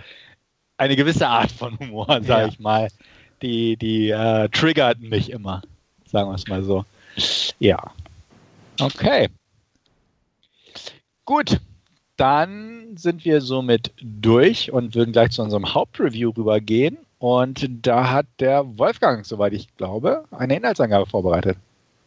eine 0.76 0.96
gewisse 0.96 1.28
Art 1.28 1.50
von 1.50 1.78
Humor, 1.78 2.06
sage 2.06 2.42
ja. 2.42 2.46
ich 2.46 2.60
mal 2.60 2.88
die, 3.42 3.76
die 3.76 4.10
äh, 4.10 4.48
triggerten 4.48 5.08
mich 5.08 5.30
immer, 5.30 5.62
sagen 6.06 6.30
wir 6.30 6.34
es 6.34 6.46
mal 6.48 6.62
so. 6.62 6.84
Ja. 7.58 7.92
Okay. 8.80 9.28
Gut, 11.24 11.60
dann 12.16 12.96
sind 12.96 13.24
wir 13.24 13.40
somit 13.40 13.92
durch 14.00 14.72
und 14.72 14.94
würden 14.94 15.12
gleich 15.12 15.30
zu 15.30 15.42
unserem 15.42 15.74
Hauptreview 15.74 16.30
rübergehen. 16.30 16.98
Und 17.18 17.68
da 17.82 18.10
hat 18.10 18.26
der 18.38 18.78
Wolfgang, 18.78 19.26
soweit 19.26 19.52
ich 19.52 19.76
glaube, 19.76 20.24
eine 20.30 20.56
Inhaltsangabe 20.56 21.06
vorbereitet. 21.06 21.56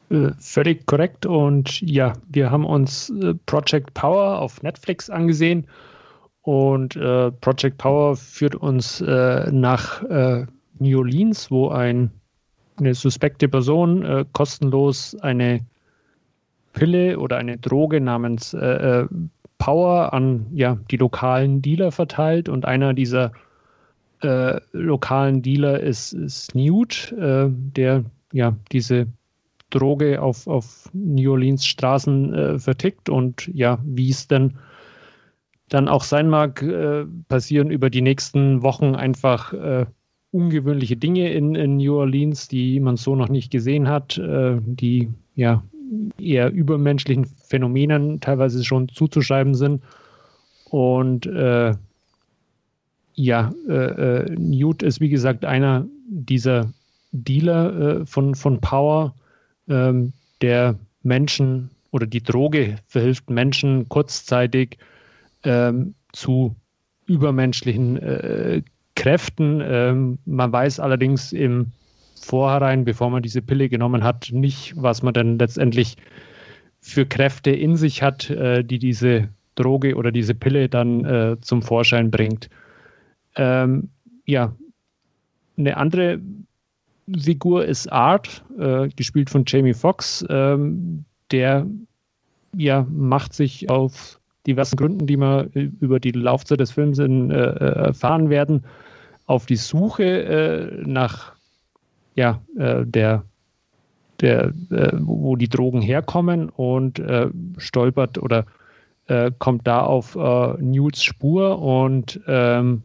Äh, 0.10 0.32
völlig 0.39 0.86
korrekt. 0.86 1.26
Und 1.26 1.82
ja, 1.82 2.13
wir 2.30 2.52
haben 2.52 2.65
uns 2.65 3.10
äh, 3.10 3.34
Project 3.46 3.94
Power 3.94 4.39
auf 4.39 4.62
Netflix 4.63 5.10
angesehen. 5.10 5.67
Und 6.41 6.96
äh, 6.96 7.32
Project 7.32 7.78
Power 7.78 8.15
führt 8.15 8.56
uns 8.56 9.02
äh, 9.02 9.52
nach 9.52 10.04
New 10.82 10.98
Orleans, 10.98 11.50
wo 11.52 11.70
ein, 11.70 12.12
eine 12.78 12.94
suspekte 12.94 13.48
Person 13.48 14.04
äh, 14.04 14.26
kostenlos 14.34 15.15
eine 15.22 15.62
Pille 16.74 17.20
oder 17.20 17.38
eine 17.38 17.58
Droge 17.58 18.00
namens 18.00 18.54
Power 19.62 20.12
an 20.12 20.48
ja, 20.54 20.80
die 20.89 20.98
lokalen 20.98 21.62
Dealer 21.62 21.91
verteilt. 21.91 22.50
Und 22.50 22.65
einer 22.65 22.96
dieser 22.96 23.32
äh, 24.22 24.60
lokalen 24.72 25.44
Dealer 25.44 25.80
ist, 25.80 26.13
ist 26.13 26.56
Newt, 26.56 27.12
äh, 27.12 27.48
der 27.50 28.04
ja 28.34 28.56
diese 28.72 29.06
Droge 29.70 30.20
auf, 30.20 30.48
auf 30.48 30.89
New 30.94 31.32
Orleans 31.32 31.65
Straßen 31.65 32.34
äh, 32.34 32.60
vertickt 32.60 33.08
und 33.10 33.52
ja, 33.54 33.78
wie 33.84 34.10
es 34.10 34.28
denn 34.28 34.58
dann 35.70 35.88
auch 35.88 36.04
sein 36.04 36.28
mag, 36.28 36.63
äh, 36.63 37.06
passieren 37.28 37.70
über 37.70 37.91
die 37.91 38.02
nächsten 38.02 38.63
Wochen 38.63 38.96
einfach 38.96 39.54
äh, 39.54 39.86
ungewöhnliche 40.32 40.96
Dinge 40.96 41.32
in, 41.34 41.56
in, 41.56 41.78
New 41.78 41.96
Orleans, 41.96 42.48
die 42.48 42.80
man 42.80 42.98
so 42.98 43.15
noch 43.15 43.30
nicht 43.30 43.52
gesehen 43.52 43.88
hat, 43.88 44.17
äh, 44.17 44.58
die 44.63 45.10
ja 45.36 45.63
eher 46.17 46.52
übermenschlichen 46.52 47.26
Phänomenen 47.26 48.22
teilweise 48.22 48.63
schon 48.63 48.88
zuzuschreiben 48.89 49.56
sind. 49.56 49.84
Und 50.70 51.26
äh, 51.26 51.74
ja, 53.13 53.54
äh, 53.67 53.74
äh, 53.74 54.36
Newt 54.38 54.84
ist 54.84 55.02
wie 55.02 55.10
gesagt 55.10 55.44
einer 55.44 55.86
dieser 56.08 56.72
Dealer 57.12 58.02
äh, 58.02 58.06
von, 58.06 58.36
von 58.36 58.62
Power, 58.62 59.13
ähm, 59.67 60.13
der 60.41 60.80
Menschen 61.04 61.70
oder 61.91 62.08
die 62.08 62.24
Droge 62.24 62.78
verhilft 62.88 63.30
Menschen 63.30 63.89
kurzzeitig 63.89 64.78
ähm, 65.44 65.94
zu 66.13 66.56
übermenschlichen 67.06 67.98
äh, 67.98 68.62
Kräften. 69.02 69.64
Ähm, 69.66 70.20
man 70.26 70.52
weiß 70.52 70.80
allerdings 70.80 71.34
im 71.34 71.72
Vorhinein, 72.22 72.86
bevor 72.86 73.10
man 73.10 73.24
diese 73.24 73.42
Pille 73.42 73.68
genommen 73.68 74.04
hat, 74.04 74.30
nicht, 74.32 74.76
was 74.76 75.02
man 75.02 75.16
dann 75.16 75.40
letztendlich 75.40 75.98
für 76.82 77.08
Kräfte 77.08 77.50
in 77.50 77.78
sich 77.78 78.04
hat, 78.04 78.30
äh, 78.30 78.64
die 78.64 78.78
diese 78.78 79.30
Droge 79.56 79.96
oder 79.96 80.12
diese 80.12 80.36
Pille 80.36 80.70
dann 80.70 81.04
äh, 81.06 81.38
zum 81.42 81.64
Vorschein 81.64 82.12
bringt. 82.12 82.52
Ähm, 83.38 83.90
ja, 84.28 84.56
eine 85.58 85.78
andere 85.78 86.20
Figur 87.18 87.66
ist 87.66 87.92
Art, 87.92 88.44
äh, 88.60 88.88
gespielt 88.90 89.32
von 89.32 89.46
Jamie 89.48 89.74
Foxx, 89.74 90.24
ähm, 90.30 91.06
der 91.32 91.66
ja 92.56 92.86
macht 92.88 93.34
sich 93.34 93.68
auf 93.68 94.20
diversen 94.46 94.76
Gründen, 94.76 95.08
die 95.08 95.18
wir 95.18 95.50
über 95.54 96.00
die 96.00 96.12
Laufzeit 96.12 96.60
des 96.60 96.70
Films 96.70 97.00
in, 97.00 97.32
äh, 97.32 97.36
äh 97.36 97.86
erfahren 97.88 98.30
werden, 98.30 98.64
auf 99.32 99.46
die 99.46 99.56
Suche 99.56 100.04
äh, 100.04 100.84
nach 100.86 101.34
ja, 102.15 102.41
äh, 102.58 102.86
der, 102.86 103.24
der 104.20 104.54
äh, 104.70 104.91
wo 105.00 105.36
die 105.38 105.48
Drogen 105.48 105.82
herkommen 105.82 106.50
und 106.50 107.02
stolpert 107.58 108.17
oder 108.17 108.46
kommt 109.39 109.67
da 109.67 109.82
auf 109.82 110.15
Newts 110.15 111.04
Spur 111.04 111.60
und 111.60 112.22
ähm, 112.28 112.84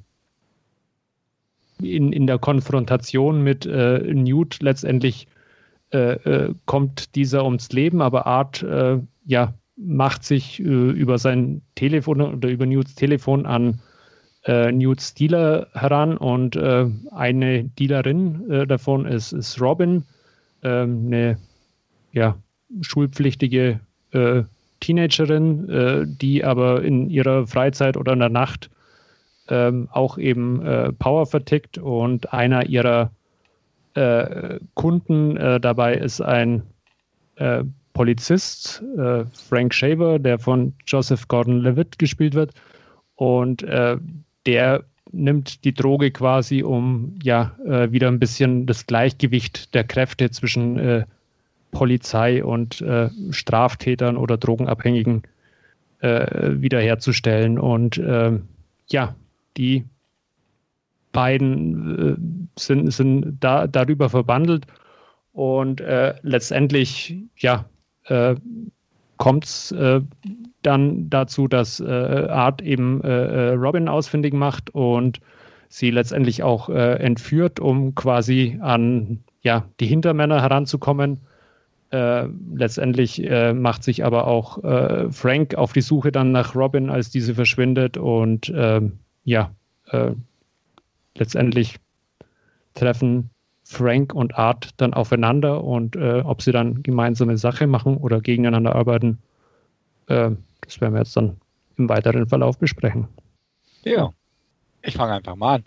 in, 1.81 2.13
in 2.13 2.27
der 2.27 2.39
Konfrontation 2.39 3.45
mit 3.45 3.65
äh, 3.67 3.99
Newt 4.13 4.59
letztendlich 4.61 5.29
äh, 5.93 6.15
äh, 6.15 6.55
kommt 6.65 7.15
dieser 7.15 7.45
ums 7.45 7.71
Leben, 7.71 8.01
aber 8.01 8.27
Art 8.27 8.63
äh, 8.63 8.99
ja, 9.27 9.55
macht 9.77 10.25
sich 10.25 10.59
äh, 10.59 10.65
über 10.65 11.19
sein 11.19 11.63
Telefon 11.75 12.21
oder 12.21 12.49
über 12.49 12.67
Newts 12.67 12.95
Telefon 12.95 13.47
an 13.47 13.81
äh, 14.47 14.73
Newts 14.73 15.15
Dealer 15.15 15.69
heran 15.75 16.17
und 16.17 16.57
eine 16.57 17.65
Dealerin 17.65 18.67
davon 18.69 19.07
ist, 19.07 19.33
ist 19.33 19.61
Robin, 19.61 20.05
ähm, 20.63 21.07
eine 21.07 21.39
ja, 22.13 22.37
schulpflichtige 22.81 23.81
Teenagerin, 24.81 26.17
die 26.21 26.45
aber 26.45 26.83
in 26.83 27.11
ihrer 27.11 27.47
Freizeit 27.47 27.97
oder 27.99 28.15
in 28.15 28.21
der 28.21 28.31
Nacht 28.31 28.71
ähm, 29.49 29.89
auch 29.93 30.19
eben 30.19 30.65
äh, 30.65 30.93
Power 30.93 31.27
vertickt 31.27 31.79
und 31.79 32.33
einer 32.33 32.67
ihrer 32.67 33.11
äh, 33.95 34.59
Kunden 34.75 35.37
äh, 35.37 35.61
dabei 35.61 35.95
ist 35.95 36.21
ein 36.21 36.63
äh, 37.37 37.65
Polizist, 37.93 38.83
äh, 38.99 39.25
Frank 39.33 39.73
Shaver, 39.73 40.19
der 40.19 40.39
von 40.39 40.75
Joseph 40.87 41.29
Gordon-Levitt 41.29 41.99
gespielt 41.99 42.35
wird 42.35 42.53
und 43.15 43.63
äh, 43.63 43.97
der 44.47 44.85
nimmt 45.13 45.65
die 45.65 45.75
Droge 45.75 46.11
quasi, 46.11 46.63
um 46.63 47.15
ja 47.23 47.57
wieder 47.91 48.09
ein 48.09 48.19
bisschen 48.19 48.67
das 48.67 48.87
Gleichgewicht 48.87 49.75
der 49.75 49.85
Kräfte 49.85 50.31
zwischen 50.31 51.05
Polizei 51.71 52.45
und 52.45 52.85
Straftätern 53.31 54.17
oder 54.17 54.37
Drogenabhängigen 54.37 55.23
wiederherzustellen. 56.01 57.59
Und 57.59 57.99
ähm, 57.99 58.49
ja, 58.89 59.15
die 59.57 59.85
beiden 61.17 62.53
äh, 62.57 62.61
sind, 62.61 62.91
sind 62.93 63.39
da, 63.41 63.67
darüber 63.67 64.11
verbandelt 64.11 64.67
und 65.33 65.81
äh, 65.81 66.15
letztendlich 66.21 67.17
ja, 67.39 67.65
äh, 68.05 68.35
kommt 69.17 69.45
es 69.45 69.73
äh, 69.73 70.01
dann 70.63 71.11
dazu, 71.11 71.49
dass 71.49 71.81
äh, 71.81 71.85
Art 71.85 72.63
eben 72.63 73.01
äh, 73.03 73.53
Robin 73.53 73.89
ausfindig 73.89 74.35
macht 74.35 74.71
und 74.71 75.21
sie 75.69 75.91
letztendlich 75.91 76.45
auch 76.45 76.69
entführt, 76.69 77.59
um 77.59 77.97
quasi 77.97 78.57
an 78.63 79.25
ja, 79.43 79.65
die 79.81 79.87
Hintermänner 79.87 80.41
heranzukommen. 80.41 81.23
letztendlich 81.91 83.29
macht 83.53 83.83
sich 83.83 84.05
aber 84.05 84.29
auch 84.29 84.61
Frank 85.11 85.57
auf 85.57 85.73
die 85.73 85.81
Suche 85.81 86.13
dann 86.13 86.31
nach 86.31 86.55
Robin, 86.55 86.89
als 86.89 87.11
diese 87.11 87.35
verschwindet 87.35 87.97
und 87.97 88.51
ähm, 88.57 89.01
ja, 89.25 89.51
äh, 89.91 90.13
letztendlich 91.17 91.77
treffen 92.75 93.31
Frank 93.69 94.15
und 94.15 94.39
Art 94.39 94.71
dann 94.77 94.95
aufeinander 94.95 95.65
und 95.65 95.97
äh, 95.97 96.21
ob 96.25 96.41
sie 96.41 96.53
dann 96.53 96.85
gemeinsame 96.85 97.37
Sache 97.37 97.67
machen 97.67 97.97
oder 97.97 98.21
gegeneinander 98.21 98.77
arbeiten, 98.77 99.19
äh, 100.07 100.31
das 100.61 100.81
werden 100.81 100.95
wir 100.95 101.01
jetzt 101.01 101.17
dann 101.17 101.37
im 101.77 101.89
weiteren 101.89 102.29
Verlauf 102.29 102.59
besprechen. 102.59 103.09
Ja, 103.83 104.13
ich 104.83 104.95
fange 104.95 105.15
einfach 105.15 105.35
mal 105.35 105.57
an. 105.57 105.65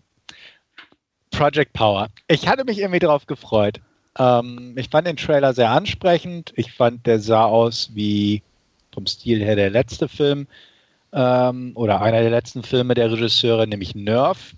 Project 1.31 1.73
Power. 1.73 2.07
Ich 2.29 2.47
hatte 2.47 2.63
mich 2.63 2.79
irgendwie 2.79 2.99
darauf 2.99 3.25
gefreut. 3.25 3.81
Ähm, 4.17 4.75
ich 4.77 4.89
fand 4.89 5.05
den 5.05 5.17
Trailer 5.17 5.53
sehr 5.53 5.69
ansprechend. 5.69 6.53
Ich 6.55 6.71
fand, 6.71 7.05
der 7.05 7.19
sah 7.19 7.45
aus 7.45 7.91
wie 7.93 8.41
vom 8.93 9.07
Stil 9.07 9.43
her 9.43 9.57
der 9.57 9.71
letzte 9.71 10.07
Film 10.07 10.47
ähm, 11.11 11.73
oder 11.75 12.01
einer 12.01 12.21
der 12.21 12.31
letzten 12.31 12.63
Filme 12.63 12.93
der 12.93 13.11
Regisseure, 13.11 13.67
nämlich 13.67 13.93
Nerf, 13.93 14.55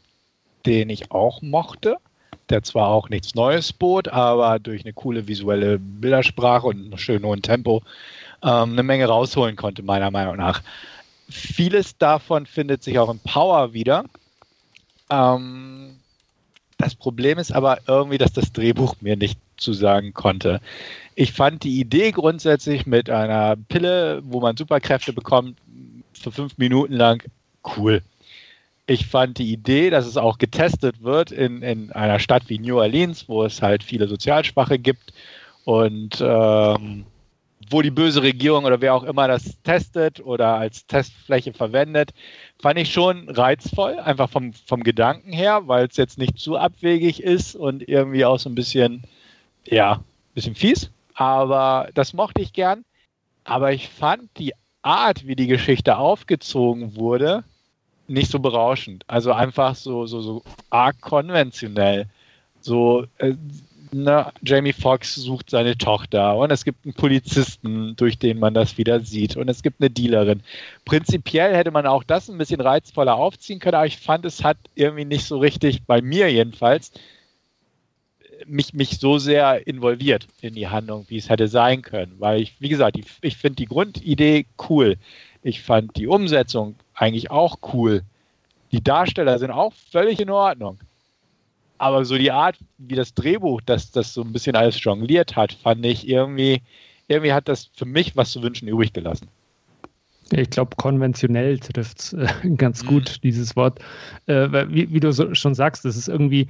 den 0.67 0.89
ich 0.91 1.11
auch 1.11 1.41
mochte. 1.41 1.97
Der 2.49 2.63
zwar 2.63 2.87
auch 2.87 3.09
nichts 3.09 3.35
Neues 3.35 3.71
bot, 3.71 4.07
aber 4.09 4.59
durch 4.59 4.83
eine 4.83 4.93
coole 4.93 5.27
visuelle 5.27 5.79
Bildersprache 5.79 6.67
und 6.67 6.85
einen 6.85 6.97
schönen 6.97 7.25
hohen 7.25 7.41
Tempo 7.41 7.81
ähm, 8.43 8.73
eine 8.73 8.83
Menge 8.83 9.05
rausholen 9.05 9.55
konnte, 9.55 9.83
meiner 9.83 10.11
Meinung 10.11 10.37
nach. 10.37 10.61
Vieles 11.29 11.97
davon 11.97 12.45
findet 12.45 12.83
sich 12.83 12.99
auch 12.99 13.09
in 13.09 13.19
Power 13.19 13.73
wieder. 13.73 14.03
Ähm, 15.09 15.97
das 16.77 16.95
Problem 16.95 17.37
ist 17.37 17.51
aber 17.51 17.79
irgendwie, 17.87 18.17
dass 18.17 18.33
das 18.33 18.51
Drehbuch 18.51 18.95
mir 19.01 19.15
nicht 19.15 19.39
zusagen 19.57 20.13
konnte. 20.13 20.59
Ich 21.15 21.31
fand 21.31 21.63
die 21.63 21.79
Idee 21.79 22.11
grundsätzlich 22.11 22.85
mit 22.85 23.09
einer 23.09 23.55
Pille, 23.55 24.21
wo 24.25 24.41
man 24.41 24.57
Superkräfte 24.57 25.13
bekommt, 25.13 25.57
für 26.13 26.31
fünf 26.31 26.57
Minuten 26.57 26.93
lang 26.93 27.23
cool. 27.77 28.01
Ich 28.91 29.07
fand 29.07 29.37
die 29.37 29.51
Idee, 29.51 29.89
dass 29.89 30.05
es 30.05 30.17
auch 30.17 30.37
getestet 30.37 31.01
wird 31.01 31.31
in, 31.31 31.61
in 31.61 31.91
einer 31.91 32.19
Stadt 32.19 32.43
wie 32.47 32.59
New 32.59 32.77
Orleans, 32.77 33.29
wo 33.29 33.43
es 33.43 33.61
halt 33.61 33.83
viele 33.83 34.07
Sozialschwache 34.07 34.79
gibt 34.79 35.13
und 35.63 36.19
ähm, 36.21 37.05
wo 37.69 37.81
die 37.81 37.91
böse 37.91 38.21
Regierung 38.21 38.65
oder 38.65 38.81
wer 38.81 38.93
auch 38.93 39.03
immer 39.03 39.27
das 39.27 39.57
testet 39.63 40.19
oder 40.19 40.55
als 40.55 40.87
Testfläche 40.87 41.53
verwendet, 41.53 42.11
fand 42.59 42.79
ich 42.79 42.91
schon 42.91 43.29
reizvoll, 43.29 43.97
einfach 43.99 44.29
vom, 44.29 44.51
vom 44.53 44.83
Gedanken 44.83 45.31
her, 45.31 45.61
weil 45.67 45.87
es 45.87 45.95
jetzt 45.95 46.17
nicht 46.17 46.37
zu 46.37 46.57
abwegig 46.57 47.23
ist 47.23 47.55
und 47.55 47.87
irgendwie 47.87 48.25
auch 48.25 48.39
so 48.39 48.49
ein 48.49 48.55
bisschen, 48.55 49.03
ja, 49.65 49.93
ein 49.93 50.33
bisschen 50.35 50.55
fies. 50.55 50.91
Aber 51.13 51.89
das 51.93 52.13
mochte 52.13 52.41
ich 52.41 52.51
gern 52.51 52.83
aber 53.43 53.73
ich 53.73 53.89
fand 53.89 54.29
die 54.37 54.53
Art, 54.81 55.27
wie 55.27 55.35
die 55.35 55.47
Geschichte 55.47 55.97
aufgezogen 55.97 56.95
wurde, 56.95 57.43
nicht 58.11 58.31
so 58.31 58.39
berauschend. 58.39 59.03
Also 59.07 59.31
einfach 59.31 59.75
so, 59.75 60.05
so, 60.05 60.21
so 60.21 60.43
arg 60.69 60.99
konventionell. 61.01 62.07
So, 62.59 63.05
äh, 63.17 63.33
ne, 63.91 64.31
Jamie 64.43 64.73
Foxx 64.73 65.15
sucht 65.15 65.49
seine 65.49 65.77
Tochter 65.77 66.37
und 66.37 66.51
es 66.51 66.63
gibt 66.63 66.85
einen 66.85 66.93
Polizisten, 66.93 67.95
durch 67.95 68.17
den 68.17 68.39
man 68.39 68.53
das 68.53 68.77
wieder 68.77 68.99
sieht 69.01 69.35
und 69.37 69.49
es 69.49 69.63
gibt 69.63 69.81
eine 69.81 69.89
Dealerin. 69.89 70.41
Prinzipiell 70.85 71.55
hätte 71.55 71.71
man 71.71 71.85
auch 71.85 72.03
das 72.03 72.29
ein 72.29 72.37
bisschen 72.37 72.61
reizvoller 72.61 73.15
aufziehen 73.15 73.59
können, 73.59 73.75
aber 73.75 73.87
ich 73.87 73.97
fand, 73.97 74.25
es 74.25 74.43
hat 74.43 74.57
irgendwie 74.75 75.05
nicht 75.05 75.25
so 75.25 75.39
richtig, 75.39 75.83
bei 75.85 76.01
mir 76.01 76.31
jedenfalls, 76.31 76.91
mich, 78.47 78.73
mich 78.73 78.99
so 78.99 79.17
sehr 79.17 79.67
involviert 79.67 80.27
in 80.41 80.55
die 80.55 80.67
Handlung, 80.67 81.05
wie 81.09 81.17
es 81.17 81.29
hätte 81.29 81.47
sein 81.47 81.81
können. 81.81 82.15
Weil 82.19 82.41
ich, 82.41 82.55
wie 82.59 82.69
gesagt, 82.69 82.97
ich, 82.97 83.05
ich 83.21 83.37
finde 83.37 83.57
die 83.57 83.65
Grundidee 83.65 84.45
cool. 84.69 84.97
Ich 85.43 85.61
fand 85.61 85.95
die 85.95 86.07
Umsetzung 86.07 86.75
eigentlich 87.01 87.31
auch 87.31 87.57
cool. 87.73 88.03
Die 88.71 88.83
Darsteller 88.83 89.39
sind 89.39 89.51
auch 89.51 89.73
völlig 89.91 90.19
in 90.19 90.29
Ordnung. 90.29 90.79
Aber 91.77 92.05
so 92.05 92.17
die 92.17 92.31
Art, 92.31 92.57
wie 92.77 92.95
das 92.95 93.13
Drehbuch 93.15 93.59
das, 93.65 93.91
das 93.91 94.13
so 94.13 94.21
ein 94.21 94.31
bisschen 94.31 94.55
alles 94.55 94.81
jongliert 94.83 95.35
hat, 95.35 95.51
fand 95.51 95.83
ich 95.85 96.07
irgendwie, 96.07 96.61
irgendwie 97.07 97.33
hat 97.33 97.47
das 97.47 97.71
für 97.73 97.85
mich 97.85 98.15
was 98.15 98.31
zu 98.31 98.43
wünschen 98.43 98.67
übrig 98.67 98.93
gelassen. 98.93 99.27
Ich 100.31 100.51
glaube, 100.51 100.75
konventionell 100.77 101.59
trifft 101.59 101.99
es 101.99 102.13
äh, 102.13 102.27
ganz 102.55 102.85
gut, 102.85 103.09
mhm. 103.09 103.21
dieses 103.23 103.55
Wort. 103.55 103.79
Äh, 104.27 104.47
wie, 104.69 104.93
wie, 104.93 104.99
du 104.99 105.11
so, 105.11 105.33
schon 105.33 105.55
sagst, 105.55 105.83
das 105.83 105.97
ist 105.97 106.07
irgendwie 106.07 106.47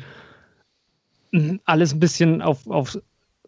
hm, 1.31 1.61
alles 1.63 1.93
ein 1.93 1.99
bisschen 1.99 2.41
auf, 2.41 2.67
auf 2.69 2.99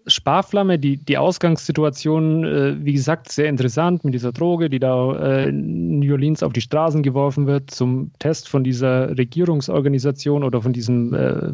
Sparflamme. 0.08 0.80
Die, 0.80 0.98
die 0.98 1.18
Ausgangssituation, 1.18 2.44
äh, 2.44 2.76
wie 2.86 2.94
gesagt, 2.94 3.32
sehr 3.32 3.48
interessant 3.48 4.04
mit 4.04 4.14
dieser 4.14 4.32
Droge, 4.32 4.70
die 4.70 4.80
da 4.80 5.14
äh, 5.16 5.50
in 5.50 6.00
New 6.00 6.12
Orleans 6.12 6.44
auf 6.44 6.54
die 6.54 6.62
Straßen 6.62 7.04
geworfen 7.04 7.48
wird 7.48 7.72
zum 7.72 8.12
Test 8.20 8.50
von 8.50 8.64
dieser 8.64 9.18
Regierungsorganisation 9.18 10.44
oder 10.44 10.62
von 10.62 10.74
diesem 10.74 11.14
äh, 11.14 11.52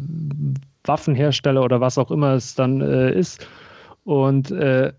Waffenhersteller 0.84 1.62
oder 1.62 1.80
was 1.80 1.98
auch 1.98 2.10
immer 2.10 2.34
es 2.34 2.54
dann 2.54 2.80
äh, 2.80 3.12
ist. 3.12 3.46
Und 4.04 4.50
äh, 4.50 4.92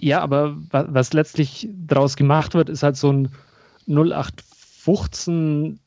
ja, 0.00 0.20
aber 0.20 0.56
was, 0.70 0.86
was 0.88 1.12
letztlich 1.12 1.68
daraus 1.86 2.16
gemacht 2.16 2.54
wird, 2.54 2.68
ist 2.68 2.82
halt 2.82 2.96
so 2.96 3.12
ein 3.12 3.28
0815 3.86 5.78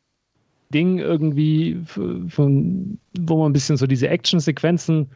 Ding 0.73 0.97
irgendwie, 0.99 1.79
von, 1.85 2.99
wo 3.19 3.37
man 3.37 3.51
ein 3.51 3.53
bisschen 3.53 3.77
so 3.77 3.87
diese 3.87 4.09
Action-Sequenzen 4.09 5.07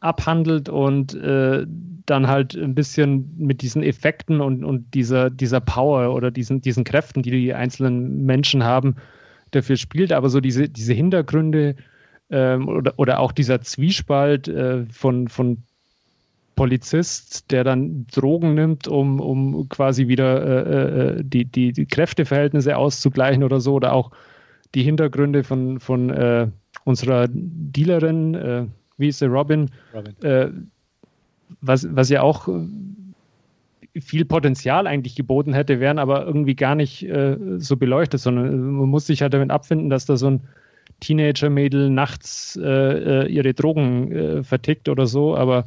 abhandelt 0.00 0.68
und 0.68 1.14
äh, 1.14 1.66
dann 2.06 2.26
halt 2.26 2.54
ein 2.54 2.74
bisschen 2.74 3.34
mit 3.36 3.62
diesen 3.62 3.82
Effekten 3.82 4.40
und, 4.40 4.64
und 4.64 4.94
dieser, 4.94 5.30
dieser 5.30 5.60
Power 5.60 6.14
oder 6.14 6.30
diesen, 6.30 6.60
diesen 6.60 6.84
Kräften, 6.84 7.22
die 7.22 7.30
die 7.30 7.54
einzelnen 7.54 8.24
Menschen 8.24 8.64
haben, 8.64 8.96
dafür 9.50 9.76
spielt. 9.76 10.12
Aber 10.12 10.28
so 10.28 10.40
diese, 10.40 10.68
diese 10.68 10.94
Hintergründe 10.94 11.76
ähm, 12.30 12.68
oder, 12.68 12.94
oder 12.96 13.20
auch 13.20 13.32
dieser 13.32 13.60
Zwiespalt 13.60 14.48
äh, 14.48 14.84
von, 14.90 15.28
von 15.28 15.58
Polizist, 16.56 17.50
der 17.50 17.62
dann 17.62 18.06
Drogen 18.08 18.54
nimmt, 18.54 18.88
um, 18.88 19.20
um 19.20 19.68
quasi 19.68 20.08
wieder 20.08 20.44
äh, 20.66 21.18
äh 21.18 21.22
die, 21.22 21.44
die, 21.44 21.72
die, 21.72 21.86
Kräfteverhältnisse 21.86 22.76
auszugleichen 22.76 23.44
oder 23.44 23.60
so, 23.60 23.74
oder 23.74 23.92
auch 23.92 24.10
die 24.74 24.82
Hintergründe 24.82 25.44
von, 25.44 25.78
von 25.78 26.10
äh, 26.10 26.48
unserer 26.84 27.28
Dealerin, 27.30 28.34
äh, 28.34 28.66
wie 28.98 29.08
ist 29.08 29.20
der 29.20 29.28
Robin, 29.28 29.70
Robin. 29.94 30.14
Äh, 30.22 30.50
was, 31.60 31.86
was 31.94 32.10
ja 32.10 32.22
auch 32.22 32.48
äh, 32.48 34.00
viel 34.00 34.24
Potenzial 34.24 34.86
eigentlich 34.86 35.14
geboten 35.14 35.54
hätte, 35.54 35.80
wären 35.80 35.98
aber 35.98 36.26
irgendwie 36.26 36.54
gar 36.54 36.74
nicht 36.74 37.04
äh, 37.04 37.36
so 37.58 37.76
beleuchtet, 37.76 38.20
sondern 38.20 38.60
man 38.60 38.88
muss 38.88 39.06
sich 39.06 39.22
halt 39.22 39.34
damit 39.34 39.50
abfinden, 39.50 39.88
dass 39.88 40.06
da 40.06 40.16
so 40.16 40.30
ein 40.30 40.40
Teenager-Mädel 41.00 41.90
nachts 41.90 42.58
äh, 42.62 43.24
äh 43.24 43.28
ihre 43.28 43.54
Drogen 43.54 44.12
äh, 44.12 44.42
vertickt 44.42 44.88
oder 44.88 45.06
so, 45.06 45.36
aber 45.36 45.64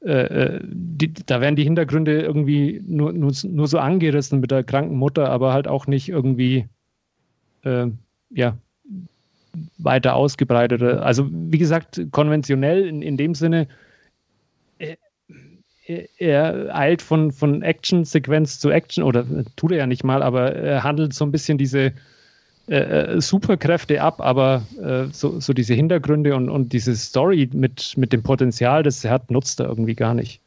äh, 0.00 0.60
die, 0.64 1.12
da 1.12 1.40
werden 1.40 1.56
die 1.56 1.64
Hintergründe 1.64 2.22
irgendwie 2.22 2.82
nur, 2.86 3.12
nur, 3.12 3.32
nur, 3.44 3.68
so 3.68 3.78
angerissen 3.78 4.40
mit 4.40 4.50
der 4.50 4.64
kranken 4.64 4.96
Mutter, 4.96 5.30
aber 5.30 5.52
halt 5.52 5.68
auch 5.68 5.86
nicht 5.86 6.08
irgendwie 6.08 6.66
ja, 7.64 8.56
weiter 9.78 10.14
ausgebreitet. 10.14 10.82
Also 10.82 11.28
wie 11.30 11.58
gesagt, 11.58 12.00
konventionell 12.10 12.86
in, 12.86 13.02
in 13.02 13.16
dem 13.16 13.34
Sinne, 13.34 13.68
er, 14.78 16.08
er 16.18 16.74
eilt 16.74 17.02
von, 17.02 17.32
von 17.32 17.62
Action-Sequenz 17.62 18.58
zu 18.58 18.70
Action, 18.70 19.04
oder 19.04 19.24
tut 19.56 19.72
er 19.72 19.78
ja 19.78 19.86
nicht 19.86 20.04
mal, 20.04 20.22
aber 20.22 20.54
er 20.54 20.82
handelt 20.82 21.12
so 21.12 21.24
ein 21.24 21.32
bisschen 21.32 21.58
diese 21.58 21.92
äh, 22.68 22.76
äh, 22.76 23.20
Superkräfte 23.20 24.00
ab, 24.00 24.20
aber 24.20 24.62
äh, 24.80 25.12
so, 25.12 25.40
so 25.40 25.52
diese 25.52 25.74
Hintergründe 25.74 26.36
und, 26.36 26.48
und 26.48 26.72
diese 26.72 26.94
Story 26.94 27.50
mit, 27.52 27.94
mit 27.96 28.12
dem 28.12 28.22
Potenzial, 28.22 28.84
das 28.84 29.04
er 29.04 29.10
hat, 29.10 29.30
nutzt 29.30 29.58
er 29.58 29.66
irgendwie 29.66 29.96
gar 29.96 30.14
nicht. 30.14 30.40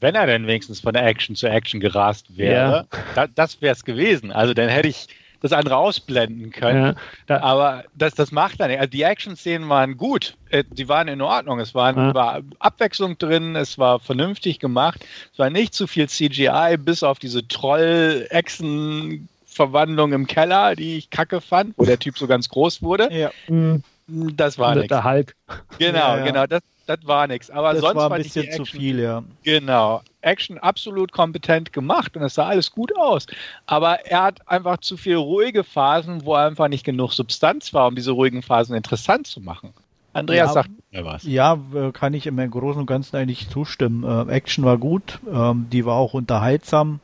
Wenn 0.00 0.14
er 0.14 0.26
denn 0.26 0.46
wenigstens 0.46 0.80
von 0.80 0.94
Action 0.94 1.34
zu 1.34 1.48
Action 1.48 1.80
gerast 1.80 2.36
wäre, 2.36 2.86
ja. 2.92 2.98
da, 3.14 3.26
das 3.26 3.60
wäre 3.62 3.72
es 3.72 3.84
gewesen. 3.84 4.30
Also 4.30 4.54
dann 4.54 4.68
hätte 4.68 4.88
ich 4.88 5.08
das 5.40 5.52
andere 5.52 5.76
ausblenden 5.76 6.50
können. 6.50 6.96
Ja, 7.28 7.42
aber 7.42 7.84
das, 7.94 8.14
das 8.14 8.32
macht 8.32 8.60
er 8.60 8.68
nicht. 8.68 8.80
Also 8.80 8.90
die 8.90 9.02
Action-Szenen 9.02 9.68
waren 9.68 9.96
gut. 9.96 10.34
Äh, 10.50 10.64
die 10.70 10.88
waren 10.88 11.08
in 11.08 11.22
Ordnung. 11.22 11.60
Es 11.60 11.74
waren, 11.74 11.96
ja. 11.96 12.14
war 12.14 12.40
Abwechslung 12.58 13.18
drin. 13.18 13.54
Es 13.56 13.78
war 13.78 14.00
vernünftig 14.00 14.58
gemacht. 14.58 15.04
Es 15.32 15.38
war 15.38 15.50
nicht 15.50 15.74
zu 15.74 15.86
viel 15.86 16.08
CGI, 16.08 16.76
bis 16.78 17.02
auf 17.02 17.18
diese 17.18 17.46
Troll-Echsen- 17.46 19.28
Verwandlung 19.58 20.12
im 20.12 20.28
Keller, 20.28 20.76
die 20.76 20.98
ich 20.98 21.10
kacke 21.10 21.40
fand, 21.40 21.74
wo 21.76 21.84
der 21.84 21.98
Typ 21.98 22.16
so 22.16 22.28
ganz 22.28 22.48
groß 22.48 22.80
wurde. 22.80 23.12
Ja. 23.12 23.32
Mhm. 23.48 23.82
Das 24.06 24.56
war 24.56 24.74
nichts. 24.76 24.88
Der 24.88 25.02
Hulk. 25.02 25.34
Genau, 25.78 25.98
ja, 25.98 26.18
ja. 26.18 26.24
genau. 26.24 26.46
Das, 26.46 26.62
das 26.86 27.00
war 27.02 27.26
nichts. 27.26 27.50
Aber 27.50 27.72
das 27.72 27.82
sonst 27.82 27.96
war 27.96 28.10
ein 28.10 28.22
bisschen 28.22 28.50
zu 28.52 28.64
viel, 28.64 29.00
ja. 29.00 29.24
Genau. 29.42 30.00
Action 30.28 30.58
absolut 30.58 31.12
kompetent 31.12 31.72
gemacht 31.72 32.16
und 32.16 32.22
es 32.22 32.34
sah 32.34 32.46
alles 32.46 32.70
gut 32.70 32.96
aus. 32.96 33.26
Aber 33.66 34.06
er 34.06 34.22
hat 34.22 34.48
einfach 34.48 34.78
zu 34.78 34.96
viele 34.96 35.18
ruhige 35.18 35.64
Phasen, 35.64 36.24
wo 36.24 36.34
einfach 36.34 36.68
nicht 36.68 36.84
genug 36.84 37.12
Substanz 37.12 37.72
war, 37.74 37.88
um 37.88 37.94
diese 37.94 38.12
ruhigen 38.12 38.42
Phasen 38.42 38.76
interessant 38.76 39.26
zu 39.26 39.40
machen. 39.40 39.72
Andreas 40.12 40.48
ja, 40.48 40.54
sagt 40.54 40.70
mir 40.90 41.04
was. 41.04 41.22
Ja, 41.24 41.58
kann 41.92 42.14
ich 42.14 42.26
im 42.26 42.50
Großen 42.50 42.80
und 42.80 42.86
Ganzen 42.86 43.16
eigentlich 43.16 43.48
zustimmen. 43.50 44.04
Äh, 44.04 44.32
Action 44.32 44.64
war 44.64 44.78
gut, 44.78 45.20
ähm, 45.32 45.66
die 45.70 45.84
war 45.84 45.96
auch 45.96 46.14
unterhaltsam. 46.14 47.00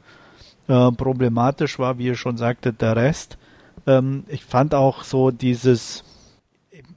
Äh, 0.66 0.93
problematisch 0.93 1.79
war, 1.79 1.99
wie 1.99 2.07
ihr 2.07 2.16
schon 2.16 2.37
sagte, 2.37 2.72
der 2.72 2.97
Rest. 2.97 3.37
Ähm, 3.87 4.25
ich 4.29 4.45
fand 4.45 4.75
auch 4.75 5.05
so 5.05 5.31
dieses, 5.31 6.05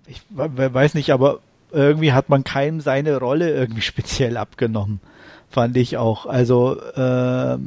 ich 0.07 0.21
weiß 0.29 0.93
nicht, 0.93 1.11
aber 1.11 1.39
irgendwie 1.71 2.13
hat 2.13 2.29
man 2.29 2.45
keinem 2.45 2.79
seine 2.79 3.17
Rolle 3.17 3.53
irgendwie 3.53 3.81
speziell 3.91 4.37
abgenommen, 4.37 5.01
fand 5.49 5.77
ich 5.77 5.97
auch. 5.97 6.25
Also 6.25 6.79
äh, 6.79 7.57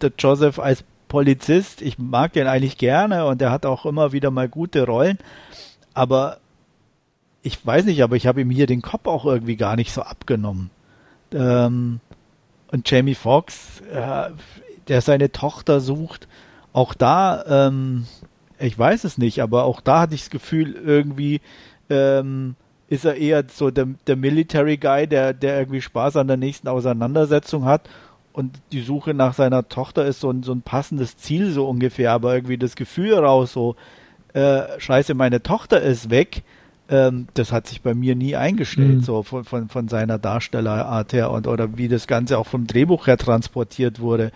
der 0.00 0.12
Joseph 0.18 0.58
als 0.58 0.84
Polizist, 1.08 1.82
ich 1.82 1.98
mag 1.98 2.32
den 2.32 2.46
eigentlich 2.46 2.78
gerne 2.78 3.26
und 3.26 3.40
er 3.40 3.50
hat 3.50 3.64
auch 3.64 3.86
immer 3.86 4.12
wieder 4.12 4.30
mal 4.30 4.48
gute 4.48 4.84
Rollen, 4.84 5.18
aber 5.94 6.38
ich 7.42 7.64
weiß 7.64 7.84
nicht, 7.84 8.02
aber 8.02 8.16
ich 8.16 8.26
habe 8.26 8.40
ihm 8.40 8.50
hier 8.50 8.66
den 8.66 8.82
Kopf 8.82 9.06
auch 9.06 9.24
irgendwie 9.24 9.56
gar 9.56 9.76
nicht 9.76 9.92
so 9.92 10.02
abgenommen. 10.02 10.70
Ähm, 11.32 12.00
und 12.72 12.90
Jamie 12.90 13.14
Foxx, 13.14 13.80
äh, 13.92 14.30
der 14.88 15.00
seine 15.00 15.30
Tochter 15.30 15.80
sucht, 15.80 16.26
auch 16.72 16.92
da, 16.92 17.68
ähm, 17.68 18.06
ich 18.58 18.76
weiß 18.76 19.04
es 19.04 19.16
nicht, 19.16 19.40
aber 19.40 19.64
auch 19.64 19.80
da 19.80 20.00
hatte 20.00 20.14
ich 20.14 20.22
das 20.22 20.30
Gefühl, 20.30 20.74
irgendwie, 20.74 21.40
ähm, 21.88 22.56
ist 22.88 23.04
er 23.04 23.16
eher 23.16 23.44
so 23.48 23.70
der, 23.70 23.88
der 24.06 24.16
Military 24.16 24.76
Guy, 24.76 25.06
der, 25.06 25.32
der 25.32 25.58
irgendwie 25.58 25.80
Spaß 25.80 26.16
an 26.16 26.28
der 26.28 26.36
nächsten 26.36 26.68
Auseinandersetzung 26.68 27.64
hat. 27.64 27.88
Und 28.32 28.60
die 28.72 28.82
Suche 28.82 29.14
nach 29.14 29.34
seiner 29.34 29.68
Tochter 29.68 30.04
ist 30.04 30.20
so 30.20 30.30
ein, 30.30 30.42
so 30.42 30.52
ein 30.52 30.62
passendes 30.62 31.16
Ziel, 31.16 31.50
so 31.50 31.66
ungefähr, 31.68 32.12
aber 32.12 32.34
irgendwie 32.34 32.58
das 32.58 32.76
Gefühl 32.76 33.14
raus, 33.14 33.52
so, 33.52 33.76
äh, 34.34 34.78
scheiße, 34.78 35.14
meine 35.14 35.42
Tochter 35.42 35.80
ist 35.80 36.10
weg, 36.10 36.42
ähm, 36.88 37.26
das 37.34 37.50
hat 37.50 37.66
sich 37.66 37.82
bei 37.82 37.94
mir 37.94 38.14
nie 38.14 38.36
eingestellt, 38.36 38.96
mhm. 38.96 39.02
so 39.02 39.22
von, 39.22 39.44
von, 39.44 39.68
von 39.68 39.88
seiner 39.88 40.18
Darstellerart 40.18 41.12
her 41.12 41.30
und 41.30 41.46
oder 41.46 41.76
wie 41.76 41.88
das 41.88 42.06
Ganze 42.06 42.38
auch 42.38 42.46
vom 42.46 42.66
Drehbuch 42.66 43.06
her 43.06 43.16
transportiert 43.16 44.00
wurde. 44.00 44.30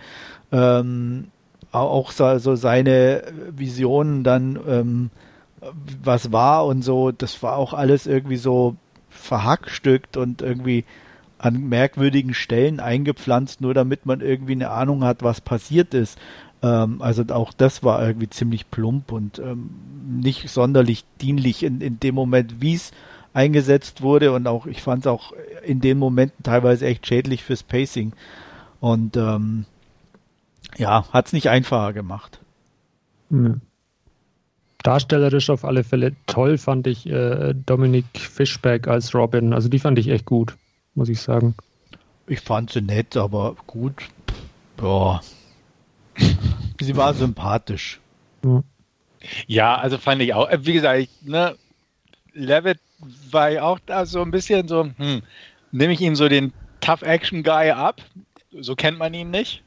Ähm, 0.51 1.27
auch 1.71 2.11
so, 2.11 2.37
so 2.39 2.55
seine 2.55 3.23
Visionen 3.55 4.23
dann, 4.23 4.59
ähm, 4.67 5.09
was 6.03 6.31
war 6.31 6.65
und 6.65 6.81
so, 6.81 7.11
das 7.11 7.43
war 7.43 7.57
auch 7.57 7.73
alles 7.73 8.07
irgendwie 8.07 8.37
so 8.37 8.75
verhackstückt 9.09 10.17
und 10.17 10.41
irgendwie 10.41 10.85
an 11.37 11.69
merkwürdigen 11.69 12.33
Stellen 12.33 12.79
eingepflanzt, 12.79 13.61
nur 13.61 13.73
damit 13.73 14.05
man 14.05 14.21
irgendwie 14.21 14.53
eine 14.53 14.69
Ahnung 14.69 15.03
hat, 15.03 15.23
was 15.23 15.41
passiert 15.41 15.93
ist. 15.93 16.17
Ähm, 16.61 17.01
also 17.01 17.23
auch 17.29 17.53
das 17.53 17.83
war 17.83 18.05
irgendwie 18.05 18.29
ziemlich 18.29 18.69
plump 18.69 19.11
und 19.11 19.39
ähm, 19.39 19.71
nicht 20.21 20.49
sonderlich 20.49 21.03
dienlich 21.19 21.63
in, 21.63 21.81
in 21.81 21.99
dem 21.99 22.15
Moment, 22.15 22.61
wie 22.61 22.75
es 22.75 22.91
eingesetzt 23.33 24.01
wurde 24.01 24.33
und 24.33 24.47
auch, 24.47 24.65
ich 24.65 24.81
fand 24.81 25.01
es 25.01 25.07
auch 25.07 25.33
in 25.63 25.81
den 25.81 25.97
Momenten 25.97 26.43
teilweise 26.43 26.85
echt 26.85 27.07
schädlich 27.07 27.43
fürs 27.43 27.63
Pacing. 27.63 28.13
Und 28.79 29.15
ähm, 29.17 29.65
Ja, 30.77 31.05
hat's 31.11 31.33
nicht 31.33 31.49
einfacher 31.49 31.93
gemacht. 31.93 32.39
Mhm. 33.29 33.61
Darstellerisch 34.83 35.49
auf 35.49 35.63
alle 35.63 35.83
Fälle 35.83 36.15
toll 36.25 36.57
fand 36.57 36.87
ich 36.87 37.07
äh, 37.07 37.53
Dominic 37.53 38.05
Fishback 38.17 38.87
als 38.87 39.13
Robin. 39.13 39.53
Also 39.53 39.69
die 39.69 39.79
fand 39.79 39.99
ich 39.99 40.07
echt 40.07 40.25
gut, 40.25 40.55
muss 40.95 41.09
ich 41.09 41.21
sagen. 41.21 41.55
Ich 42.27 42.41
fand 42.41 42.71
sie 42.71 42.81
nett, 42.81 43.15
aber 43.15 43.55
gut. 43.67 43.93
Ja. 44.81 45.21
sie 46.81 46.95
war 46.95 47.13
sympathisch. 47.13 47.99
Ja. 48.43 48.63
ja, 49.47 49.75
also 49.75 49.97
fand 49.97 50.21
ich 50.21 50.33
auch. 50.33 50.49
Äh, 50.49 50.65
wie 50.65 50.73
gesagt, 50.73 50.99
ich, 50.99 51.09
ne, 51.21 51.55
Levitt 52.33 52.79
war 53.29 53.49
ja 53.49 53.63
auch 53.63 53.79
da 53.85 54.05
so 54.05 54.21
ein 54.21 54.31
bisschen 54.31 54.67
so, 54.67 54.89
hm, 54.97 55.21
nehme 55.71 55.93
ich 55.93 56.01
ihm 56.01 56.15
so 56.15 56.27
den 56.27 56.53
Tough 56.79 57.01
Action 57.03 57.43
Guy 57.43 57.71
ab. 57.71 58.01
So 58.59 58.75
kennt 58.75 58.97
man 58.97 59.13
ihn 59.13 59.29
nicht. 59.29 59.63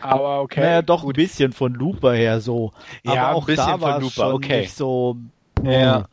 Aber 0.00 0.40
okay. 0.42 0.60
Naja, 0.60 0.82
doch 0.82 1.02
gut. 1.02 1.16
ein 1.16 1.22
bisschen 1.22 1.52
von 1.52 1.74
Looper 1.74 2.14
her 2.14 2.40
so. 2.40 2.72
Aber 3.04 3.14
ja, 3.14 3.32
auch 3.32 3.46
da 3.46 3.80
war 3.80 4.02
es 4.02 4.12
schon 4.12 4.34
okay. 4.34 4.62
nicht 4.62 4.74
so. 4.74 5.16
Ja. 5.62 6.06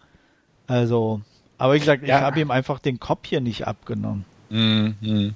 Also, 0.67 1.21
aber 1.57 1.73
wie 1.73 1.79
gesagt, 1.79 2.03
ich 2.03 2.09
ja. 2.09 2.21
habe 2.21 2.39
ihm 2.39 2.51
einfach 2.51 2.79
den 2.79 2.99
Kopf 2.99 3.27
hier 3.27 3.41
nicht 3.41 3.67
abgenommen. 3.67 4.25
Mhm. 4.49 5.35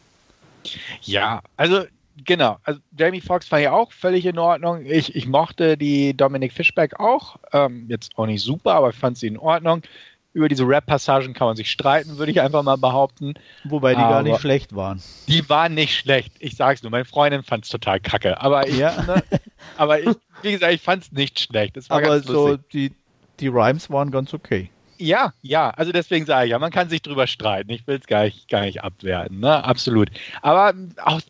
Ja, 1.01 1.41
also 1.57 1.83
genau. 2.23 2.57
Also 2.63 2.79
Jamie 2.97 3.21
Foxx 3.21 3.51
war 3.51 3.59
ja 3.59 3.71
auch 3.73 3.91
völlig 3.91 4.25
in 4.25 4.39
Ordnung. 4.39 4.85
Ich, 4.85 5.15
ich 5.15 5.27
mochte 5.27 5.77
die 5.77 6.15
Dominic 6.15 6.53
Fishback 6.53 6.99
auch. 6.99 7.37
Ähm, 7.51 7.85
jetzt 7.89 8.17
auch 8.17 8.25
nicht 8.25 8.41
super, 8.41 8.73
aber 8.73 8.89
ich 8.89 8.95
fand 8.95 9.17
sie 9.17 9.27
in 9.27 9.37
Ordnung 9.37 9.81
über 10.35 10.49
diese 10.49 10.67
Rap-Passagen 10.67 11.33
kann 11.33 11.47
man 11.47 11.55
sich 11.55 11.71
streiten, 11.71 12.17
würde 12.17 12.29
ich 12.29 12.41
einfach 12.41 12.61
mal 12.61 12.75
behaupten. 12.75 13.35
Wobei 13.63 13.95
die 13.95 14.01
aber 14.01 14.15
gar 14.15 14.23
nicht 14.23 14.41
schlecht 14.41 14.75
waren. 14.75 15.01
Die 15.29 15.47
waren 15.49 15.73
nicht 15.73 15.97
schlecht. 15.97 16.33
Ich 16.39 16.57
sag's 16.57 16.83
nur, 16.83 16.91
meine 16.91 17.05
Freundin 17.05 17.41
fand 17.41 17.63
es 17.63 17.71
total 17.71 18.01
kacke. 18.01 18.41
Aber 18.41 18.67
ich, 18.67 18.77
ja. 18.77 19.01
ne, 19.03 19.23
aber 19.77 20.01
ich, 20.01 20.09
wie 20.41 20.51
gesagt, 20.51 20.73
ich 20.73 20.81
fand 20.81 21.03
es 21.03 21.11
nicht 21.13 21.39
schlecht. 21.39 21.79
aber 21.89 22.19
so 22.19 22.57
die, 22.57 22.91
die 23.39 23.47
Rhymes 23.47 23.89
waren 23.89 24.11
ganz 24.11 24.33
okay. 24.33 24.69
Ja, 24.97 25.33
ja, 25.41 25.69
also 25.71 25.93
deswegen 25.93 26.25
sage 26.25 26.45
ich 26.45 26.51
ja, 26.51 26.59
man 26.59 26.71
kann 26.71 26.89
sich 26.89 27.01
drüber 27.01 27.27
streiten. 27.27 27.71
Ich 27.71 27.87
will 27.87 27.97
es 27.97 28.05
gar 28.05 28.25
nicht, 28.25 28.49
gar 28.49 28.61
nicht 28.61 28.83
abwerten, 28.83 29.39
ne? 29.39 29.63
Absolut. 29.63 30.09
Aber 30.41 30.73
auch, 31.01 31.21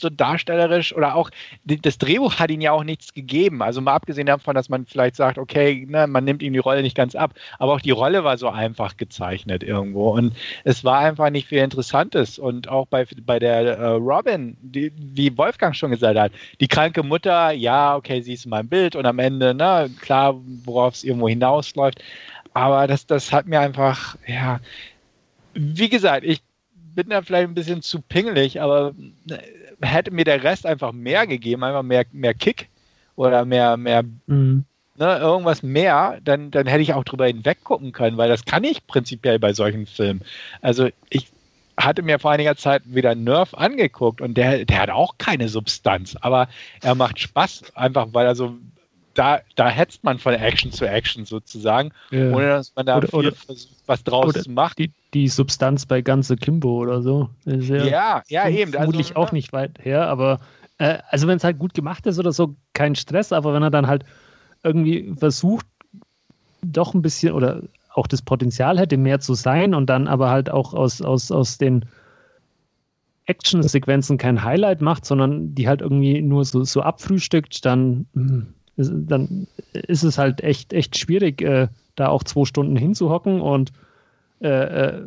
so 0.00 0.08
darstellerisch 0.10 0.94
oder 0.94 1.14
auch 1.14 1.30
das 1.64 1.98
Drehbuch 1.98 2.38
hat 2.38 2.50
ihnen 2.50 2.62
ja 2.62 2.72
auch 2.72 2.84
nichts 2.84 3.14
gegeben. 3.14 3.62
Also 3.62 3.80
mal 3.80 3.94
abgesehen 3.94 4.26
davon, 4.26 4.54
dass 4.54 4.68
man 4.68 4.86
vielleicht 4.86 5.16
sagt, 5.16 5.38
okay, 5.38 5.86
ne, 5.88 6.06
man 6.06 6.24
nimmt 6.24 6.42
ihm 6.42 6.52
die 6.52 6.58
Rolle 6.58 6.82
nicht 6.82 6.96
ganz 6.96 7.14
ab, 7.14 7.34
aber 7.58 7.74
auch 7.74 7.80
die 7.80 7.90
Rolle 7.90 8.24
war 8.24 8.38
so 8.38 8.48
einfach 8.48 8.96
gezeichnet 8.96 9.62
irgendwo 9.62 10.10
und 10.10 10.34
es 10.64 10.84
war 10.84 10.98
einfach 10.98 11.30
nicht 11.30 11.48
viel 11.48 11.58
Interessantes 11.58 12.38
und 12.38 12.68
auch 12.68 12.86
bei, 12.86 13.06
bei 13.24 13.38
der 13.38 13.78
äh, 13.78 13.86
Robin, 13.86 14.56
die, 14.60 14.92
wie 14.96 15.36
Wolfgang 15.36 15.74
schon 15.74 15.90
gesagt 15.90 16.18
hat, 16.18 16.32
die 16.60 16.68
kranke 16.68 17.02
Mutter, 17.02 17.52
ja, 17.52 17.96
okay, 17.96 18.20
sie 18.20 18.34
ist 18.34 18.44
in 18.44 18.50
meinem 18.50 18.68
Bild 18.68 18.96
und 18.96 19.06
am 19.06 19.18
Ende, 19.18 19.54
ne, 19.54 19.90
klar, 20.00 20.34
worauf 20.64 20.94
es 20.94 21.04
irgendwo 21.04 21.28
hinausläuft, 21.28 22.02
aber 22.54 22.86
das, 22.86 23.06
das 23.06 23.32
hat 23.32 23.46
mir 23.46 23.60
einfach, 23.60 24.16
ja, 24.26 24.60
wie 25.54 25.88
gesagt, 25.88 26.24
ich 26.24 26.42
bin 26.98 27.10
da 27.10 27.22
vielleicht 27.22 27.48
ein 27.48 27.54
bisschen 27.54 27.82
zu 27.82 28.00
pingelig, 28.00 28.60
aber 28.60 28.92
ne, 29.24 29.40
hätte 29.80 30.10
mir 30.10 30.24
der 30.24 30.42
Rest 30.42 30.66
einfach 30.66 30.92
mehr 30.92 31.26
gegeben, 31.26 31.64
einfach 31.64 31.82
mehr, 31.82 32.04
mehr 32.12 32.34
Kick 32.34 32.68
oder 33.16 33.44
mehr, 33.44 33.76
mehr 33.76 34.04
mhm. 34.26 34.64
ne, 34.96 35.18
irgendwas 35.18 35.62
mehr, 35.62 36.18
dann, 36.22 36.50
dann 36.50 36.66
hätte 36.66 36.82
ich 36.82 36.94
auch 36.94 37.04
drüber 37.04 37.26
hinweg 37.26 37.64
gucken 37.64 37.92
können, 37.92 38.16
weil 38.16 38.28
das 38.28 38.44
kann 38.44 38.64
ich 38.64 38.86
prinzipiell 38.86 39.38
bei 39.38 39.52
solchen 39.52 39.86
Filmen. 39.86 40.22
Also 40.60 40.88
ich 41.10 41.28
hatte 41.76 42.02
mir 42.02 42.18
vor 42.18 42.32
einiger 42.32 42.56
Zeit 42.56 42.82
wieder 42.86 43.14
Nerf 43.14 43.54
angeguckt 43.54 44.20
und 44.20 44.34
der, 44.34 44.64
der 44.64 44.82
hat 44.82 44.90
auch 44.90 45.16
keine 45.18 45.48
Substanz, 45.48 46.16
aber 46.20 46.48
er 46.82 46.94
macht 46.94 47.20
Spaß, 47.20 47.76
einfach 47.76 48.08
weil 48.12 48.26
er 48.26 48.34
so 48.34 48.56
da, 49.18 49.40
da 49.56 49.68
hetzt 49.68 50.04
man 50.04 50.18
von 50.18 50.32
Action 50.34 50.70
zu 50.70 50.88
Action 50.88 51.24
sozusagen, 51.24 51.90
ja. 52.10 52.30
ohne 52.30 52.46
dass 52.46 52.72
man 52.76 52.86
da 52.86 52.98
oder, 52.98 53.08
viel 53.08 53.18
oder, 53.18 53.32
versucht, 53.32 53.74
was 53.86 54.04
draus 54.04 54.32
zu 54.32 54.50
machen. 54.50 54.74
Die, 54.78 54.92
die 55.12 55.28
Substanz 55.28 55.86
bei 55.86 56.02
ganze 56.02 56.36
Kimbo 56.36 56.78
oder 56.78 57.02
so. 57.02 57.28
Ja, 57.44 57.84
ja, 57.84 58.22
ja 58.28 58.48
eben. 58.48 58.72
Vermutlich 58.72 59.16
also, 59.16 59.20
auch 59.20 59.32
nicht 59.32 59.52
weit 59.52 59.78
her, 59.82 60.06
aber 60.06 60.38
äh, 60.78 60.98
also 61.08 61.26
wenn 61.26 61.36
es 61.36 61.44
halt 61.44 61.58
gut 61.58 61.74
gemacht 61.74 62.06
ist 62.06 62.20
oder 62.20 62.30
so, 62.30 62.54
kein 62.74 62.94
Stress, 62.94 63.32
aber 63.32 63.52
wenn 63.54 63.62
er 63.62 63.70
dann 63.70 63.88
halt 63.88 64.04
irgendwie 64.62 65.12
versucht, 65.18 65.66
doch 66.62 66.94
ein 66.94 67.02
bisschen 67.02 67.32
oder 67.32 67.62
auch 67.90 68.06
das 68.06 68.22
Potenzial 68.22 68.78
hätte, 68.78 68.96
mehr 68.96 69.18
zu 69.18 69.34
sein 69.34 69.74
und 69.74 69.86
dann 69.86 70.06
aber 70.06 70.30
halt 70.30 70.48
auch 70.48 70.74
aus, 70.74 71.02
aus, 71.02 71.32
aus 71.32 71.58
den 71.58 71.86
Action-Sequenzen 73.26 74.16
kein 74.16 74.44
Highlight 74.44 74.80
macht, 74.80 75.04
sondern 75.04 75.54
die 75.56 75.66
halt 75.66 75.80
irgendwie 75.80 76.22
nur 76.22 76.44
so, 76.44 76.62
so 76.62 76.82
abfrühstückt, 76.82 77.64
dann 77.64 78.06
hm, 78.14 78.54
dann 78.78 79.46
ist 79.72 80.04
es 80.04 80.18
halt 80.18 80.40
echt, 80.42 80.72
echt 80.72 80.96
schwierig, 80.96 81.42
äh, 81.42 81.68
da 81.96 82.08
auch 82.08 82.22
zwei 82.22 82.44
Stunden 82.44 82.76
hinzuhocken. 82.76 83.40
Und 83.40 83.72
äh, 84.40 84.48
äh, 84.48 85.02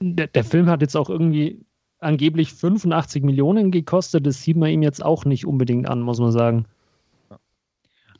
der, 0.00 0.26
der, 0.26 0.44
Film 0.44 0.68
hat 0.68 0.82
jetzt 0.82 0.96
auch 0.96 1.08
irgendwie 1.08 1.60
angeblich 1.98 2.52
85 2.52 3.22
Millionen 3.22 3.70
gekostet. 3.70 4.26
Das 4.26 4.42
sieht 4.42 4.56
man 4.56 4.70
ihm 4.70 4.82
jetzt 4.82 5.04
auch 5.04 5.24
nicht 5.24 5.46
unbedingt 5.46 5.88
an, 5.88 6.02
muss 6.02 6.20
man 6.20 6.30
sagen. 6.30 6.66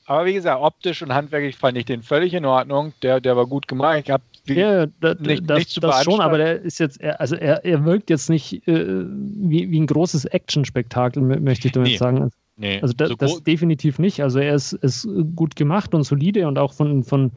Aber 0.06 0.24
wie 0.24 0.32
gesagt, 0.32 0.62
optisch 0.62 1.02
und 1.02 1.12
handwerklich 1.12 1.56
fand 1.56 1.76
ich 1.76 1.84
den 1.84 2.02
völlig 2.02 2.32
in 2.32 2.46
Ordnung. 2.46 2.94
Der, 3.02 3.20
der 3.20 3.36
war 3.36 3.46
gut 3.46 3.68
gemacht. 3.68 4.00
Ich 4.02 4.10
habe 4.10 4.22
ja, 4.46 4.86
da, 5.00 5.14
nicht, 5.14 5.48
das, 5.48 5.58
nicht 5.58 5.84
das 5.84 6.04
schon, 6.04 6.22
aber 6.22 6.38
der 6.38 6.62
ist 6.62 6.80
jetzt, 6.80 7.04
also 7.04 7.36
er, 7.36 7.62
er 7.66 7.84
wirkt 7.84 8.08
jetzt 8.08 8.30
nicht 8.30 8.66
äh, 8.66 9.04
wie, 9.04 9.70
wie 9.70 9.78
ein 9.78 9.86
großes 9.86 10.24
Action-Spektakel, 10.24 11.20
möchte 11.20 11.68
ich 11.68 11.72
damit 11.72 11.90
nee. 11.90 11.96
sagen. 11.98 12.30
Nee, 12.58 12.80
also 12.82 12.92
da, 12.92 13.06
so 13.06 13.14
das 13.14 13.42
definitiv 13.44 13.98
nicht. 13.98 14.20
Also 14.20 14.40
er 14.40 14.54
ist, 14.54 14.72
ist 14.72 15.08
gut 15.36 15.54
gemacht 15.56 15.94
und 15.94 16.02
solide 16.02 16.46
und 16.48 16.58
auch 16.58 16.72
von, 16.72 17.04
von 17.04 17.30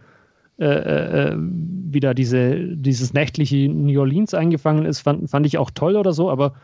äh, 0.59 0.65
äh, 0.65 1.35
wieder 1.37 2.13
diese, 2.13 2.75
dieses 2.75 3.13
nächtliche 3.13 3.69
New 3.69 3.99
Orleans 3.99 4.33
eingefangen 4.33 4.85
ist, 4.85 5.01
fand, 5.01 5.29
fand 5.29 5.45
ich 5.45 5.57
auch 5.57 5.71
toll 5.71 5.95
oder 5.95 6.11
so, 6.11 6.29
aber 6.29 6.55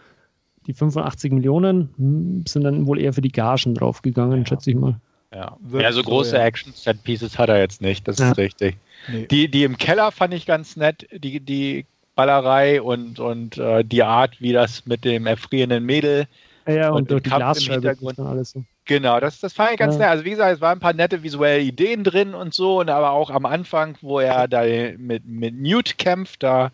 die 0.66 0.74
85 0.74 1.32
Millionen 1.32 1.89
hm, 1.97 2.43
sind 2.47 2.64
dann 2.64 2.88
wohl 2.88 2.99
eher 2.99 3.14
für 3.14 3.22
die 3.22 3.32
Gagen 3.32 3.76
draufgegangen, 3.76 4.39
ja. 4.39 4.45
schätze 4.45 4.72
ich 4.72 4.76
mal. 4.76 4.99
Ja, 5.34 5.58
ja 5.72 5.91
so 5.91 6.01
große 6.01 6.32
so, 6.32 6.36
ja. 6.38 6.45
Action-Set-Pieces 6.45 7.38
hat 7.38 7.49
er 7.49 7.60
jetzt 7.60 7.82
nicht, 7.82 8.08
das 8.08 8.18
ja. 8.18 8.32
ist 8.32 8.38
richtig. 8.38 8.78
Nee. 9.12 9.28
Die, 9.30 9.49
die 9.49 9.64
im 9.64 9.78
Keller 9.78 10.12
fand 10.12 10.34
ich 10.34 10.45
ganz 10.45 10.78
nett, 10.78 11.08
die, 11.12 11.39
die 11.39 11.86
Ballerei 12.16 12.82
und, 12.82 13.20
und 13.20 13.58
äh, 13.58 13.84
die 13.84 14.03
Art, 14.03 14.41
wie 14.41 14.51
das 14.51 14.86
mit 14.86 15.05
dem 15.05 15.28
erfrierenden 15.28 15.86
Mädel 15.86 16.28
ja, 16.68 16.89
und, 16.89 16.97
und 16.97 17.11
durch 17.11 17.24
die 17.24 17.30
Glasscheibe 17.30 17.95
und 18.01 18.20
alles 18.20 18.51
so. 18.51 18.63
Genau, 18.86 19.20
das, 19.20 19.39
das 19.39 19.53
fand 19.53 19.72
ich 19.72 19.78
ganz 19.78 19.95
ja. 19.95 19.99
nett. 19.99 20.09
Also 20.09 20.26
wie 20.26 20.32
gesagt, 20.32 20.55
es 20.55 20.61
waren 20.61 20.78
ein 20.78 20.82
paar 20.82 20.93
nette 20.93 21.24
visuelle 21.24 21.61
Ideen 21.61 22.03
drin 22.03 22.34
und 22.34 22.53
so, 22.53 22.80
und 22.80 22.89
aber 22.89 23.11
auch 23.11 23.30
am 23.30 23.45
Anfang, 23.45 23.97
wo 24.01 24.20
er 24.20 24.47
da 24.47 24.63
mit, 24.97 25.26
mit 25.26 25.55
Newt 25.55 25.97
kämpft, 25.97 26.43
da 26.43 26.72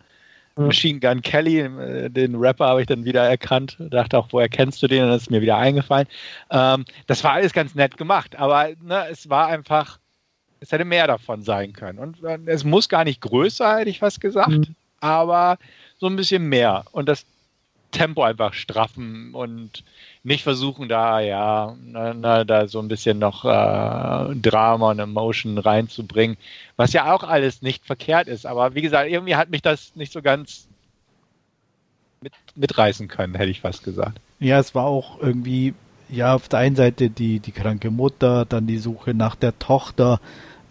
ja. 0.56 0.64
Machine 0.64 1.00
Gun 1.00 1.22
Kelly, 1.22 1.60
äh, 1.60 2.10
den 2.10 2.36
Rapper 2.36 2.66
habe 2.66 2.80
ich 2.82 2.86
dann 2.86 3.04
wieder 3.04 3.24
erkannt, 3.24 3.76
dachte 3.78 4.18
auch, 4.18 4.28
woher 4.30 4.48
kennst 4.48 4.82
du 4.82 4.86
den? 4.86 5.04
Und 5.04 5.10
das 5.10 5.22
ist 5.22 5.30
mir 5.30 5.40
wieder 5.40 5.56
eingefallen. 5.56 6.06
Ähm, 6.50 6.84
das 7.06 7.24
war 7.24 7.32
alles 7.32 7.52
ganz 7.52 7.74
nett 7.74 7.96
gemacht, 7.96 8.36
aber 8.36 8.70
ne, 8.80 9.06
es 9.10 9.28
war 9.28 9.48
einfach, 9.48 9.98
es 10.60 10.70
hätte 10.70 10.84
mehr 10.84 11.06
davon 11.06 11.42
sein 11.42 11.72
können. 11.72 11.98
Und 11.98 12.22
äh, 12.22 12.38
es 12.46 12.64
muss 12.64 12.88
gar 12.88 13.04
nicht 13.04 13.20
größer, 13.20 13.78
hätte 13.78 13.90
ich 13.90 13.98
fast 13.98 14.20
gesagt, 14.20 14.50
mhm. 14.50 14.76
aber 15.00 15.58
so 15.98 16.06
ein 16.06 16.16
bisschen 16.16 16.48
mehr. 16.48 16.84
Und 16.92 17.08
das 17.08 17.26
Tempo 17.94 18.22
einfach 18.22 18.52
straffen 18.52 19.34
und 19.34 19.84
nicht 20.22 20.42
versuchen, 20.42 20.88
da 20.88 21.20
ja, 21.20 21.76
na, 21.82 22.12
na, 22.12 22.44
da 22.44 22.66
so 22.66 22.80
ein 22.80 22.88
bisschen 22.88 23.18
noch 23.18 23.44
äh, 23.44 24.34
Drama 24.34 24.90
und 24.90 24.98
Emotion 24.98 25.58
reinzubringen, 25.58 26.36
was 26.76 26.92
ja 26.92 27.14
auch 27.14 27.22
alles 27.22 27.62
nicht 27.62 27.86
verkehrt 27.86 28.28
ist. 28.28 28.44
Aber 28.44 28.74
wie 28.74 28.82
gesagt, 28.82 29.10
irgendwie 29.10 29.36
hat 29.36 29.50
mich 29.50 29.62
das 29.62 29.94
nicht 29.96 30.12
so 30.12 30.22
ganz 30.22 30.66
mit, 32.20 32.32
mitreißen 32.56 33.08
können, 33.08 33.34
hätte 33.34 33.50
ich 33.50 33.60
fast 33.60 33.84
gesagt. 33.84 34.18
Ja, 34.40 34.58
es 34.58 34.74
war 34.74 34.86
auch 34.86 35.20
irgendwie, 35.20 35.74
ja, 36.08 36.34
auf 36.34 36.48
der 36.48 36.58
einen 36.58 36.76
Seite 36.76 37.10
die, 37.10 37.38
die 37.38 37.52
kranke 37.52 37.90
Mutter, 37.90 38.44
dann 38.44 38.66
die 38.66 38.78
Suche 38.78 39.14
nach 39.14 39.36
der 39.36 39.58
Tochter. 39.58 40.20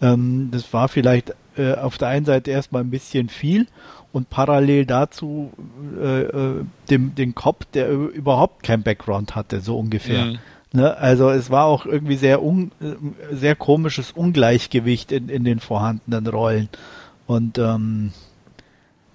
Ähm, 0.02 0.50
das 0.52 0.72
war 0.72 0.88
vielleicht 0.88 1.34
äh, 1.56 1.74
auf 1.74 1.98
der 1.98 2.08
einen 2.08 2.24
Seite 2.24 2.50
erstmal 2.50 2.82
ein 2.82 2.90
bisschen 2.90 3.28
viel 3.28 3.66
und 4.12 4.30
parallel 4.30 4.86
dazu 4.86 5.52
äh, 6.00 6.22
äh, 6.22 6.64
dem, 6.90 7.14
den 7.14 7.34
Cop, 7.34 7.70
der 7.72 7.90
überhaupt 7.90 8.62
kein 8.62 8.82
Background 8.82 9.34
hatte, 9.34 9.60
so 9.60 9.78
ungefähr. 9.78 10.24
Mhm. 10.26 10.38
Ne? 10.72 10.96
Also 10.96 11.30
es 11.30 11.50
war 11.50 11.66
auch 11.66 11.86
irgendwie 11.86 12.16
sehr 12.16 12.42
un, 12.42 12.72
äh, 12.80 13.34
sehr 13.34 13.56
komisches 13.56 14.12
Ungleichgewicht 14.12 15.12
in, 15.12 15.28
in 15.28 15.44
den 15.44 15.60
vorhandenen 15.60 16.26
Rollen. 16.26 16.68
Und 17.26 17.58
ähm, 17.58 18.12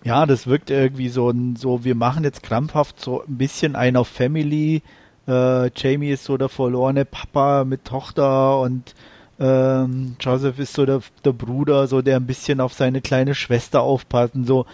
ja, 0.03 0.25
das 0.25 0.47
wirkt 0.47 0.69
irgendwie 0.69 1.09
so, 1.09 1.33
so, 1.55 1.83
wir 1.83 1.95
machen 1.95 2.23
jetzt 2.23 2.43
krampfhaft 2.43 2.99
so 2.99 3.23
ein 3.25 3.37
bisschen 3.37 3.75
ein 3.75 3.95
auf 3.97 4.07
Family. 4.07 4.81
Äh, 5.27 5.69
Jamie 5.75 6.11
ist 6.11 6.23
so 6.23 6.37
der 6.37 6.49
verlorene 6.49 7.05
Papa 7.05 7.65
mit 7.65 7.85
Tochter 7.85 8.59
und 8.61 8.95
ähm, 9.39 10.15
Joseph 10.19 10.59
ist 10.59 10.73
so 10.73 10.85
der, 10.85 11.01
der 11.23 11.31
Bruder, 11.33 11.87
so 11.87 12.01
der 12.01 12.17
ein 12.17 12.25
bisschen 12.25 12.61
auf 12.61 12.73
seine 12.73 13.01
kleine 13.01 13.35
Schwester 13.35 13.81
aufpasst 13.81 14.35
und 14.35 14.45
so. 14.45 14.65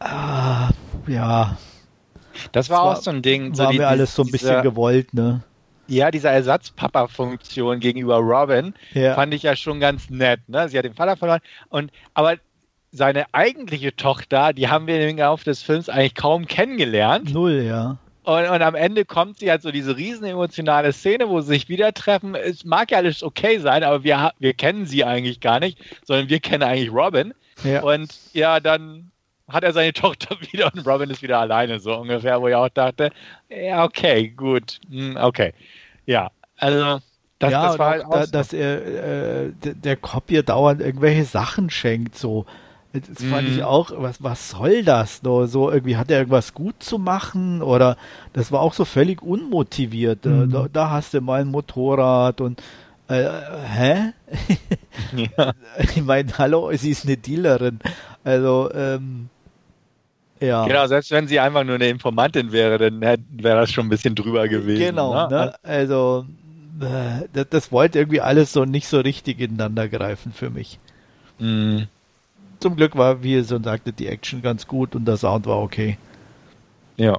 Ah, 0.00 0.70
ja. 1.06 1.56
Das 2.52 2.70
war, 2.70 2.78
das 2.78 2.84
war 2.84 2.84
auch 2.84 2.96
so 3.02 3.10
ein 3.10 3.22
Ding. 3.22 3.54
So 3.54 3.64
war 3.64 3.72
die, 3.72 3.78
mir 3.78 3.88
alles 3.88 4.14
so 4.14 4.22
ein 4.22 4.30
bisschen 4.30 4.62
gewollt, 4.62 5.12
ne? 5.12 5.42
ja, 5.88 6.10
diese 6.10 6.28
Ersatzpapa-Funktion 6.28 7.80
gegenüber 7.80 8.16
Robin 8.16 8.74
Ja. 8.92 9.14
fand 9.14 9.34
ich 9.34 9.42
ja 9.42 9.56
schon 9.56 9.80
ganz 9.80 10.10
nett. 10.10 10.40
Ne? 10.46 10.68
Sie 10.68 10.78
hat 10.78 10.84
den 10.84 10.94
Vater 10.94 11.16
verloren. 11.16 11.40
Und, 11.70 11.90
aber 12.14 12.36
seine 12.92 13.26
eigentliche 13.32 13.96
Tochter, 13.96 14.52
die 14.52 14.68
haben 14.68 14.86
wir 14.86 15.08
im 15.08 15.16
Laufe 15.16 15.44
des 15.44 15.62
Films 15.62 15.88
eigentlich 15.88 16.14
kaum 16.14 16.46
kennengelernt. 16.46 17.32
Null, 17.32 17.62
ja. 17.62 17.98
Und, 18.28 18.46
und 18.46 18.60
am 18.60 18.74
Ende 18.74 19.06
kommt 19.06 19.38
sie 19.38 19.50
halt 19.50 19.62
so 19.62 19.70
diese 19.70 19.96
riesen 19.96 20.26
emotionale 20.26 20.92
Szene, 20.92 21.30
wo 21.30 21.40
sie 21.40 21.46
sich 21.46 21.70
wieder 21.70 21.94
treffen. 21.94 22.34
Es 22.34 22.62
mag 22.62 22.90
ja 22.90 22.98
alles 22.98 23.22
okay 23.22 23.58
sein, 23.58 23.82
aber 23.82 24.04
wir, 24.04 24.34
wir 24.38 24.52
kennen 24.52 24.84
sie 24.84 25.02
eigentlich 25.02 25.40
gar 25.40 25.60
nicht, 25.60 25.78
sondern 26.04 26.28
wir 26.28 26.38
kennen 26.38 26.62
eigentlich 26.62 26.92
Robin. 26.92 27.32
ja. 27.64 27.80
Und 27.80 28.14
ja, 28.34 28.60
dann 28.60 29.10
hat 29.48 29.64
er 29.64 29.72
seine 29.72 29.92
Tochter 29.94 30.36
wieder 30.52 30.70
und 30.74 30.86
Robin 30.86 31.08
ist 31.08 31.22
wieder 31.22 31.38
alleine, 31.38 31.80
so 31.80 31.96
ungefähr, 31.96 32.38
wo 32.42 32.48
ich 32.48 32.54
auch 32.54 32.68
dachte, 32.68 33.12
ja, 33.48 33.82
okay, 33.82 34.28
gut, 34.28 34.78
hm, 34.90 35.16
okay. 35.16 35.54
Ja, 36.04 36.30
also 36.58 37.00
das, 37.38 37.50
ja, 37.50 37.66
das 37.66 37.78
war 37.78 37.90
halt 37.92 38.04
auch 38.04 38.10
da, 38.10 38.26
so. 38.26 38.32
dass 38.32 38.52
er 38.52 39.46
äh, 39.46 39.52
der 39.62 39.96
Cop 39.96 40.30
ihr 40.30 40.42
dauernd 40.42 40.82
irgendwelche 40.82 41.24
Sachen 41.24 41.70
schenkt, 41.70 42.18
so. 42.18 42.44
Das 42.92 43.22
fand 43.22 43.48
Mhm. 43.48 43.54
ich 43.58 43.62
auch, 43.64 43.90
was, 43.96 44.22
was 44.22 44.50
soll 44.50 44.82
das? 44.82 45.20
So, 45.22 45.44
so 45.46 45.70
irgendwie 45.70 45.96
hat 45.96 46.10
er 46.10 46.18
irgendwas 46.20 46.54
gut 46.54 46.74
zu 46.82 46.98
machen 46.98 47.60
oder 47.62 47.96
das 48.32 48.50
war 48.50 48.60
auch 48.60 48.72
so 48.72 48.84
völlig 48.86 49.22
unmotiviert. 49.22 50.20
Da- 50.24 50.30
Mhm. 50.30 50.50
Da, 50.50 50.66
da 50.72 50.90
hast 50.90 51.12
du 51.14 51.20
mal 51.20 51.42
ein 51.42 51.48
Motorrad 51.48 52.40
und 52.40 52.62
äh, 53.08 53.24
hä? 53.24 54.12
ja. 55.36 55.52
Ich 55.94 56.02
meine, 56.02 56.36
hallo, 56.38 56.70
sie 56.76 56.90
ist 56.90 57.04
eine 57.04 57.16
Dealerin. 57.18 57.78
Also, 58.24 58.70
ähm, 58.72 59.28
ja. 60.40 60.66
Genau, 60.66 60.86
selbst 60.86 61.10
wenn 61.10 61.28
sie 61.28 61.40
einfach 61.40 61.64
nur 61.64 61.74
eine 61.74 61.88
Informantin 61.88 62.52
wäre, 62.52 62.78
dann 62.78 63.00
wäre 63.00 63.60
das 63.60 63.70
schon 63.70 63.86
ein 63.86 63.90
bisschen 63.90 64.14
drüber 64.14 64.48
gewesen. 64.48 64.78
Genau, 64.80 65.28
ne? 65.28 65.36
ne? 65.36 65.54
Also, 65.62 66.24
äh, 66.80 67.26
das, 67.32 67.46
das 67.50 67.72
wollte 67.72 67.98
irgendwie 67.98 68.20
alles 68.20 68.52
so 68.52 68.64
nicht 68.64 68.88
so 68.88 69.00
richtig 69.00 69.40
ineinander 69.40 69.88
greifen 69.88 70.32
für 70.32 70.48
mich. 70.50 70.78
Mhm. 71.38 71.86
Zum 72.60 72.76
Glück 72.76 72.96
war, 72.96 73.22
wie 73.22 73.34
ihr 73.34 73.44
schon 73.44 73.62
sagte, 73.62 73.92
die 73.92 74.08
Action 74.08 74.42
ganz 74.42 74.66
gut 74.66 74.94
und 74.94 75.04
der 75.04 75.16
Sound 75.16 75.46
war 75.46 75.60
okay. 75.60 75.96
Ja, 76.96 77.18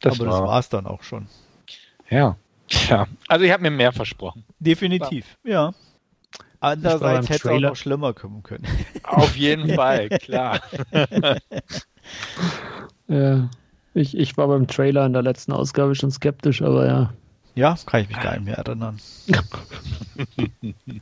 das 0.00 0.20
Aber 0.20 0.30
das 0.30 0.34
war, 0.34 0.48
war's 0.48 0.68
dann 0.68 0.86
auch 0.86 1.02
schon. 1.02 1.26
ja. 2.10 2.36
Tja, 2.66 3.06
also 3.28 3.44
ich 3.44 3.52
habe 3.52 3.62
mir 3.62 3.70
mehr 3.70 3.92
versprochen. 3.92 4.42
Definitiv, 4.58 5.36
ja. 5.44 5.66
beim 5.66 5.74
Andererseits 6.60 7.28
hätte 7.28 7.48
es 7.48 7.54
auch 7.54 7.60
noch 7.60 7.76
schlimmer 7.76 8.14
kommen 8.14 8.42
können. 8.42 8.64
Auf 9.02 9.36
jeden 9.36 9.74
Fall, 9.74 10.08
klar. 10.20 10.60
Ja. 13.06 13.50
Ich, 13.92 14.16
ich 14.16 14.36
war 14.38 14.48
beim 14.48 14.66
Trailer 14.66 15.04
in 15.04 15.12
der 15.12 15.22
letzten 15.22 15.52
Ausgabe 15.52 15.94
schon 15.94 16.10
skeptisch, 16.10 16.62
aber 16.62 16.86
ja. 16.86 17.12
Ja, 17.54 17.76
kann 17.84 18.00
ich 18.00 18.08
mich 18.08 18.20
gar 18.20 18.32
nicht 18.32 18.46
mehr 18.46 18.56
erinnern. 18.58 18.98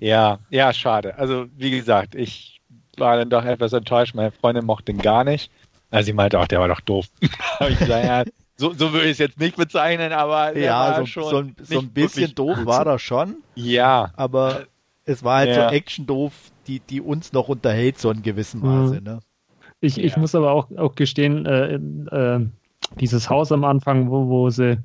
Ja, 0.00 0.40
ja, 0.50 0.72
schade. 0.72 1.16
Also, 1.18 1.46
wie 1.56 1.70
gesagt, 1.70 2.16
ich 2.16 2.55
war 3.00 3.16
dann 3.16 3.30
doch 3.30 3.44
etwas 3.44 3.72
enttäuscht. 3.72 4.14
Meine 4.14 4.30
Freundin 4.32 4.64
mochte 4.64 4.92
ihn 4.92 4.98
gar 5.02 5.24
nicht. 5.24 5.50
Also, 5.90 6.06
sie 6.06 6.12
meinte 6.12 6.38
auch, 6.38 6.46
der 6.46 6.60
war 6.60 6.68
doch 6.68 6.80
doof. 6.80 7.06
Ich 7.70 7.78
gesagt, 7.78 8.04
ja, 8.04 8.24
so, 8.58 8.72
so 8.72 8.92
würde 8.92 9.06
ich 9.06 9.12
es 9.12 9.18
jetzt 9.18 9.38
nicht 9.38 9.56
bezeichnen, 9.56 10.12
aber 10.12 10.52
der 10.52 10.62
Ja, 10.62 10.80
war 10.80 10.94
so, 10.94 11.06
schon 11.06 11.22
so, 11.24 11.38
ein, 11.38 11.56
so 11.62 11.78
ein 11.78 11.90
bisschen 11.90 12.34
doof 12.34 12.58
war 12.64 12.86
er 12.86 12.98
schon, 12.98 13.36
Ja, 13.54 14.10
aber 14.16 14.66
es 15.04 15.22
war 15.22 15.38
halt 15.38 15.54
Ja. 15.54 15.68
so 15.68 15.74
Action 15.74 16.06
doof, 16.06 16.32
die, 16.66 16.80
die 16.80 17.00
uns 17.00 17.32
noch 17.32 17.48
unterhält, 17.48 17.98
so 17.98 18.10
in 18.10 18.22
gewissem 18.22 18.60
Mhm. 18.60 18.66
Maße. 18.66 19.00
Ne? 19.02 19.20
Ich, 19.80 19.98
ich 19.98 20.12
Ja. 20.12 20.18
muss 20.18 20.34
aber 20.34 20.52
auch, 20.52 20.70
auch 20.76 20.94
gestehen, 20.94 21.46
äh, 21.46 21.74
äh, 21.74 22.46
dieses 23.00 23.30
Haus 23.30 23.52
am 23.52 23.64
Anfang, 23.64 24.10
wo, 24.10 24.28
wo 24.28 24.50
sie, 24.50 24.78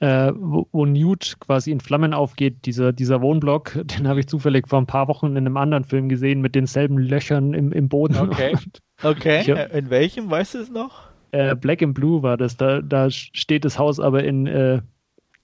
äh, 0.00 0.32
wo, 0.36 0.68
wo 0.72 0.84
Newt 0.86 1.36
quasi 1.40 1.70
in 1.70 1.80
Flammen 1.80 2.12
aufgeht, 2.14 2.66
dieser, 2.66 2.92
dieser 2.92 3.20
Wohnblock, 3.22 3.78
den 3.98 4.06
habe 4.08 4.20
ich 4.20 4.26
zufällig 4.28 4.68
vor 4.68 4.78
ein 4.80 4.86
paar 4.86 5.08
Wochen 5.08 5.28
in 5.28 5.38
einem 5.38 5.56
anderen 5.56 5.84
Film 5.84 6.08
gesehen 6.08 6.40
mit 6.40 6.54
denselben 6.54 6.98
Löchern 6.98 7.54
im, 7.54 7.72
im 7.72 7.88
Boden. 7.88 8.16
Okay. 8.16 8.56
Okay, 9.02 9.40
Ich 9.42 9.48
äh, 9.50 9.78
in 9.78 9.90
welchem, 9.90 10.30
weißt 10.30 10.54
du 10.54 10.58
es 10.58 10.70
noch? 10.70 11.02
Äh, 11.32 11.54
Black 11.54 11.82
and 11.82 11.92
Blue 11.92 12.22
war 12.22 12.38
das. 12.38 12.56
Da, 12.56 12.80
da 12.80 13.10
steht 13.10 13.66
das 13.66 13.78
Haus 13.78 14.00
aber 14.00 14.24
in 14.24 14.46
äh, 14.46 14.80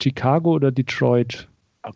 Chicago 0.01 0.53
oder 0.53 0.71
Detroit. 0.71 1.47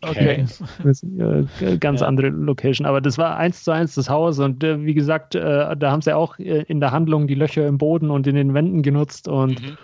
okay. 0.03 0.45
Ist, 0.83 1.03
äh, 1.03 1.77
ganz 1.79 2.01
Ja. 2.01 2.07
andere 2.07 2.29
Location. 2.29 2.85
Aber 2.85 3.01
das 3.01 3.17
war 3.17 3.37
eins 3.37 3.63
zu 3.63 3.71
eins 3.71 3.95
das 3.95 4.07
Haus 4.07 4.37
und 4.37 4.63
äh, 4.63 4.85
wie 4.85 4.93
gesagt, 4.93 5.33
äh, 5.33 5.75
da 5.75 5.91
haben 5.91 6.03
sie 6.03 6.15
auch 6.15 6.37
äh, 6.37 6.61
in 6.67 6.79
der 6.79 6.91
Handlung 6.91 7.25
die 7.27 7.33
Löcher 7.33 7.65
im 7.65 7.79
Boden 7.79 8.11
und 8.11 8.27
in 8.27 8.35
den 8.35 8.53
Wänden 8.53 8.83
genutzt 8.83 9.27
und 9.27 9.59
Mhm. 9.59 9.77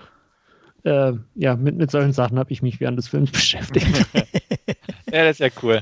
Äh, 0.84 1.14
ja, 1.36 1.56
mit, 1.56 1.76
mit 1.78 1.92
solchen 1.92 2.14
Sachen 2.14 2.38
habe 2.40 2.52
ich 2.52 2.62
mich 2.62 2.80
während 2.80 2.98
des 2.98 3.08
Films 3.08 3.32
beschäftigt. 3.34 3.88
Ja, 5.12 5.26
das 5.26 5.40
ist 5.40 5.42
ja 5.42 5.50
cool. 5.62 5.82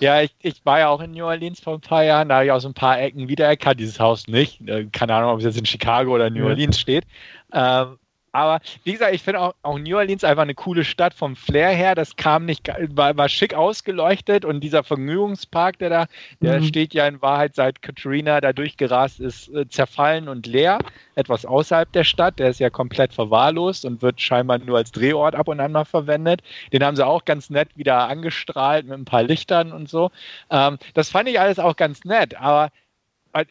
Ja, 0.00 0.22
ich, 0.22 0.34
ich 0.40 0.64
war 0.64 0.78
ja 0.78 0.88
auch 0.88 1.02
in 1.02 1.10
New 1.10 1.26
Orleans 1.26 1.60
vor 1.60 1.74
ein 1.74 1.82
paar 1.82 2.02
Jahren, 2.02 2.30
da 2.30 2.36
habe 2.36 2.46
ich 2.46 2.50
aus 2.50 2.64
ein 2.64 2.72
paar 2.72 2.98
Ecken 2.98 3.28
wiedererkannt, 3.28 3.78
dieses 3.78 4.00
Haus 4.00 4.26
nicht. 4.26 4.66
Äh, 4.66 4.86
Keine 4.86 5.14
Ahnung, 5.14 5.32
ob 5.32 5.38
es 5.40 5.44
jetzt 5.44 5.58
in 5.58 5.66
Chicago 5.66 6.14
oder 6.14 6.30
New 6.30 6.44
Ja. 6.44 6.46
Orleans 6.46 6.80
steht. 6.80 7.04
Ähm, 7.52 7.98
aber 8.34 8.60
wie 8.82 8.92
gesagt, 8.92 9.14
ich 9.14 9.22
finde 9.22 9.40
auch, 9.40 9.54
auch 9.62 9.78
New 9.78 9.96
Orleans 9.96 10.24
einfach 10.24 10.42
eine 10.42 10.54
coole 10.56 10.84
Stadt 10.84 11.14
vom 11.14 11.36
Flair 11.36 11.70
her. 11.70 11.94
Das 11.94 12.16
kam 12.16 12.46
nicht, 12.46 12.68
war, 12.88 13.16
war 13.16 13.28
schick 13.28 13.54
ausgeleuchtet 13.54 14.44
und 14.44 14.60
dieser 14.60 14.82
Vergnügungspark, 14.82 15.78
der 15.78 15.88
da, 15.88 16.06
der 16.42 16.60
Mhm. 16.60 16.64
steht 16.64 16.94
ja 16.94 17.06
in 17.06 17.22
Wahrheit 17.22 17.54
seit 17.54 17.80
Katrina 17.80 18.40
da 18.40 18.52
durchgerast 18.52 19.20
ist, 19.20 19.48
äh, 19.54 19.68
zerfallen 19.68 20.28
und 20.28 20.46
leer. 20.48 20.82
Etwas 21.14 21.46
außerhalb 21.46 21.92
der 21.92 22.02
Stadt. 22.02 22.40
Der 22.40 22.48
ist 22.50 22.58
ja 22.58 22.70
komplett 22.70 23.14
verwahrlost 23.14 23.84
und 23.84 24.02
wird 24.02 24.20
scheinbar 24.20 24.58
nur 24.58 24.78
als 24.78 24.90
Drehort 24.90 25.36
ab 25.36 25.46
und 25.46 25.60
an 25.60 25.70
mal 25.70 25.84
verwendet. 25.84 26.42
Den 26.72 26.82
haben 26.84 26.96
sie 26.96 27.06
auch 27.06 27.24
ganz 27.24 27.50
nett 27.50 27.68
wieder 27.76 28.08
angestrahlt 28.08 28.86
mit 28.86 28.98
ein 28.98 29.04
paar 29.04 29.22
Lichtern 29.22 29.70
und 29.72 29.88
so. 29.88 30.10
Ähm, 30.50 30.78
das 30.94 31.08
fand 31.08 31.28
ich 31.28 31.38
alles 31.38 31.60
auch 31.60 31.76
ganz 31.76 32.04
nett, 32.04 32.34
aber, 32.34 32.70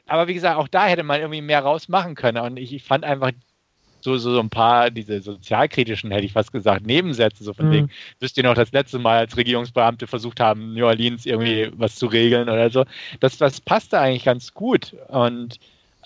aber 0.07 0.27
wie 0.27 0.33
gesagt, 0.33 0.57
auch 0.57 0.67
da 0.67 0.87
hätte 0.87 1.03
man 1.03 1.21
irgendwie 1.21 1.41
mehr 1.41 1.61
rausmachen 1.61 2.15
können. 2.15 2.43
Und 2.43 2.57
ich, 2.57 2.73
ich 2.73 2.83
fand 2.83 3.05
einfach 3.05 3.31
so, 4.03 4.17
so, 4.17 4.33
so 4.33 4.39
ein 4.39 4.49
paar, 4.49 4.91
diese 4.91 5.21
sozialkritischen, 5.21 6.11
hätte 6.11 6.25
ich 6.25 6.33
fast 6.33 6.51
gesagt, 6.51 6.85
Nebensätze, 6.85 7.43
so 7.43 7.53
von 7.53 7.67
Mhm. 7.67 7.71
wegen, 7.71 7.89
wisst 8.19 8.37
ihr 8.37 8.43
noch, 8.43 8.53
das 8.53 8.71
letzte 8.73 8.99
Mal 8.99 9.19
als 9.19 9.37
Regierungsbeamte 9.37 10.07
versucht 10.07 10.39
haben, 10.39 10.73
New 10.73 10.85
Orleans 10.85 11.25
irgendwie 11.25 11.71
was 11.75 11.95
zu 11.95 12.07
regeln 12.07 12.49
oder 12.49 12.69
so. 12.69 12.85
Das, 13.21 13.37
das 13.37 13.61
passte 13.61 13.99
eigentlich 13.99 14.25
ganz 14.25 14.53
gut. 14.53 14.93
Und 15.07 15.57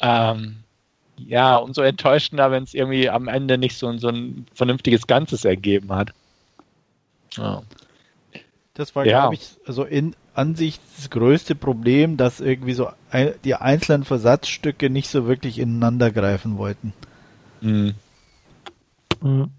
ähm, 0.02 0.58
ja, 1.18 1.56
umso 1.56 1.82
enttäuschender, 1.82 2.52
wenn 2.52 2.64
es 2.64 2.76
irgendwie 2.76 3.10
am 3.10 3.28
Ende 3.28 3.58
nicht 3.58 3.76
so, 3.78 3.98
so 3.98 4.10
ein 4.10 4.46
vernünftiges 4.54 5.08
Ganzes 5.08 5.44
ergeben 5.44 5.92
hat. 5.94 6.14
Ja. 7.36 7.64
Das 8.76 8.96
war, 8.96 9.06
Ja. 9.08 9.22
glaube 9.22 9.36
ich, 9.36 9.42
also 9.66 9.84
in 9.86 10.16
Ansicht 10.36 10.80
das 10.96 11.10
größte 11.10 11.56
Problem, 11.56 12.16
dass 12.16 12.40
irgendwie 12.40 12.74
so 12.74 12.90
ein, 13.10 13.34
die 13.44 13.56
einzelnen 13.56 14.04
Versatzstücke 14.06 14.92
nicht 14.92 15.10
so 15.10 15.26
wirklich 15.28 15.58
ineinander 15.58 16.12
greifen 16.12 16.60
wollten. 16.60 16.94
Mhm. 17.62 17.94
Mhm. 19.22 19.50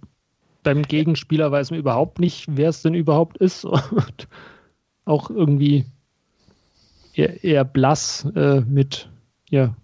Beim 0.62 0.82
Gegenspieler 0.82 1.50
weiß 1.50 1.70
man 1.70 1.80
überhaupt 1.80 2.18
nicht, 2.18 2.46
wer 2.48 2.68
es 2.70 2.82
denn 2.82 2.94
überhaupt 2.94 3.38
ist. 3.38 3.64
Und 3.64 4.28
auch 5.04 5.30
irgendwie 5.30 5.86
eher, 7.14 7.42
eher 7.42 7.64
blass 7.64 8.26
äh, 8.34 8.60
mit 8.60 9.08
ja, 9.48 9.74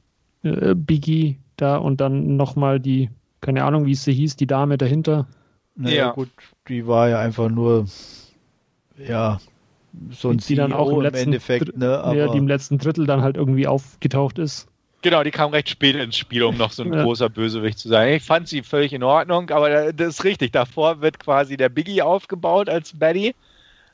äh, 0.42 0.74
Biggie 0.74 1.38
da 1.56 1.76
und 1.76 2.00
dann 2.00 2.36
nochmal 2.36 2.80
die, 2.80 3.10
keine 3.40 3.64
Ahnung, 3.64 3.86
wie 3.86 3.94
sie 3.94 4.12
hieß, 4.12 4.36
die 4.36 4.46
Dame 4.46 4.76
dahinter. 4.76 5.26
Naja, 5.76 5.96
Ja. 5.96 6.12
gut, 6.12 6.28
die 6.68 6.86
war 6.86 7.08
ja 7.08 7.20
einfach 7.20 7.48
nur, 7.48 7.86
ja, 8.98 9.40
so 10.10 10.30
ein 10.30 10.38
die 10.38 10.56
dann 10.56 10.72
auch 10.72 10.88
im 10.88 10.94
CEO 10.96 11.00
letzten, 11.00 11.28
Endeffekt, 11.28 11.68
Dr- 11.68 11.78
ne? 11.78 11.98
Aber 12.00 12.16
ja, 12.16 12.28
die 12.28 12.38
im 12.38 12.48
letzten 12.48 12.78
Drittel 12.78 13.06
dann 13.06 13.22
halt 13.22 13.36
irgendwie 13.36 13.66
aufgetaucht 13.66 14.38
ist. 14.38 14.66
Genau, 15.05 15.22
die 15.22 15.30
kam 15.30 15.50
recht 15.50 15.68
spät 15.68 15.96
ins 15.96 16.16
Spiel, 16.16 16.42
um 16.44 16.57
noch 16.57 16.72
so 16.72 16.82
ein 16.82 16.90
Ja. 16.94 17.02
großer 17.02 17.28
Bösewicht 17.28 17.78
zu 17.78 17.90
sein. 17.90 18.14
Ich 18.14 18.22
fand 18.22 18.48
sie 18.48 18.62
völlig 18.62 18.94
in 18.94 19.02
Ordnung, 19.02 19.50
aber 19.50 19.68
da- 19.68 19.92
das 19.92 20.09
ist 20.14 20.24
richtig. 20.24 20.50
Davor 20.52 21.02
wird 21.02 21.18
quasi 21.18 21.59
der 21.59 21.68
Biggie 21.68 22.00
aufgebaut 22.00 22.70
als 22.70 22.98
Betty 22.98 23.34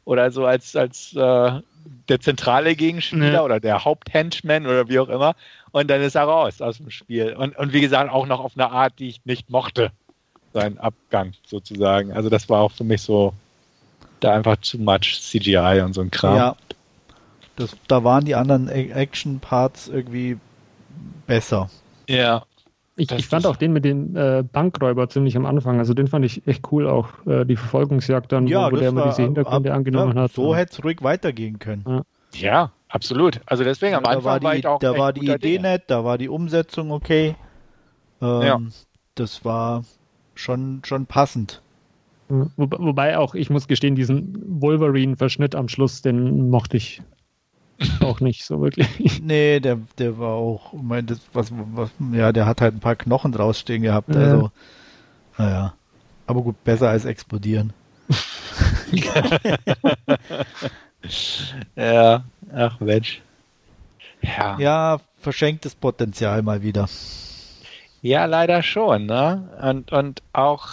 oder 0.04 0.30
so 0.30 0.46
als, 0.46 0.76
als 0.76 1.12
äh, 1.16 1.18
der 2.08 2.20
zentrale 2.20 2.76
Gegenspieler 2.76 3.32
Ja. 3.32 3.42
oder 3.42 3.58
der 3.58 3.84
Haupthenchman 3.84 4.68
oder 4.68 4.88
wie 4.88 5.00
auch 5.00 5.08
immer. 5.08 5.34
Und 5.72 5.90
dann 5.90 6.00
ist 6.00 6.14
er 6.14 6.22
raus 6.24 6.60
aus 6.62 6.76
dem 6.76 6.90
Spiel. 6.90 7.34
Und, 7.34 7.56
und 7.58 7.72
wie 7.72 7.80
gesagt, 7.80 8.08
auch 8.12 8.26
noch 8.28 8.38
auf 8.38 8.52
eine 8.54 8.70
Art, 8.70 8.92
die 9.00 9.08
ich 9.08 9.20
nicht 9.24 9.50
mochte. 9.50 9.90
Sein 10.54 10.78
Abgang 10.78 11.32
sozusagen. 11.44 12.12
Also 12.12 12.28
das 12.30 12.48
war 12.48 12.60
auch 12.60 12.70
für 12.70 12.84
mich 12.84 13.02
so 13.02 13.32
da 14.20 14.32
einfach 14.34 14.58
too 14.58 14.78
much 14.78 15.18
CGI 15.20 15.80
und 15.84 15.92
so 15.94 16.02
ein 16.02 16.12
Kram. 16.12 16.36
ja, 16.36 16.56
das, 17.56 17.76
da 17.88 18.04
waren 18.04 18.24
die 18.24 18.36
anderen 18.36 18.68
Action-Parts 18.68 19.88
irgendwie 19.88 20.38
besser. 21.26 21.68
ja. 22.08 22.42
Ich, 22.96 23.10
ich 23.12 23.28
fand 23.28 23.46
auch 23.46 23.56
den 23.56 23.72
mit 23.72 23.86
dem 23.86 24.14
äh, 24.14 24.42
Bankräuber 24.42 25.08
ziemlich 25.08 25.34
am 25.34 25.46
Anfang. 25.46 25.78
Also 25.78 25.94
den 25.94 26.06
fand 26.06 26.22
ich 26.26 26.46
echt 26.46 26.70
cool 26.70 26.86
auch. 26.86 27.08
Äh, 27.26 27.46
die 27.46 27.56
Verfolgungsjagd 27.56 28.30
dann, 28.30 28.46
wo, 28.46 28.52
wo 28.72 28.76
der 28.76 28.92
mal 28.92 29.08
diese 29.08 29.22
Hintergründe 29.22 29.70
ab- 29.70 29.76
angenommen 29.76 30.16
ja, 30.16 30.24
hat. 30.24 30.32
So 30.32 30.54
hätte 30.54 30.72
es 30.74 30.84
ruhig 30.84 30.98
weitergehen 31.00 31.58
können. 31.58 32.02
Ja, 32.34 32.72
absolut. 32.88 33.40
Also 33.46 33.64
deswegen 33.64 33.94
am 33.94 34.04
Anfang 34.04 34.24
war 34.24 34.42
war, 34.42 34.52
die, 34.52 34.58
ich 34.58 34.66
auch 34.66 34.80
da 34.80 34.90
echt 34.90 34.98
war 35.00 35.12
die 35.14 35.24
Idee 35.24 35.38
Dinge. 35.38 35.62
nett, 35.62 35.84
da 35.86 36.04
war 36.04 36.18
die 36.18 36.28
Umsetzung 36.28 36.90
okay. 36.90 37.36
Ähm, 38.20 38.42
Ja. 38.42 38.60
Das 39.14 39.46
war 39.46 39.82
schon, 40.34 40.82
schon 40.84 41.06
passend. 41.06 41.62
Wo, 42.28 42.46
wobei 42.58 43.16
auch, 43.16 43.34
ich 43.34 43.48
muss 43.48 43.66
gestehen, 43.66 43.94
diesen 43.94 44.60
Wolverine-Verschnitt 44.60 45.54
am 45.54 45.68
Schluss, 45.68 46.02
den 46.02 46.50
mochte 46.50 46.76
ich 46.76 47.00
auch 48.00 48.20
nicht 48.20 48.44
so 48.44 48.60
wirklich. 48.60 49.20
Nee, 49.22 49.60
der, 49.60 49.78
der 49.98 50.18
war 50.18 50.34
auch, 50.34 50.72
mein, 50.72 51.06
das, 51.06 51.20
was, 51.32 51.50
was, 51.52 51.90
ja, 52.12 52.32
der 52.32 52.46
hat 52.46 52.60
halt 52.60 52.74
ein 52.74 52.80
paar 52.80 52.96
Knochen 52.96 53.32
drausstehen 53.32 53.82
gehabt, 53.82 54.14
ja. 54.14 54.20
also, 54.20 54.50
naja. 55.38 55.74
Aber 56.26 56.42
gut, 56.42 56.62
besser 56.62 56.90
als 56.90 57.04
explodieren. 57.04 57.72
ja, 61.76 62.24
ach 62.54 62.80
Mensch. 62.80 63.22
Ja. 64.22 64.58
ja, 64.58 65.00
verschenktes 65.18 65.74
Potenzial 65.74 66.42
mal 66.42 66.62
wieder. 66.62 66.88
Ja, 68.02 68.26
leider 68.26 68.62
schon, 68.62 69.06
ne? 69.06 69.48
Und, 69.62 69.92
und 69.92 70.22
auch, 70.32 70.68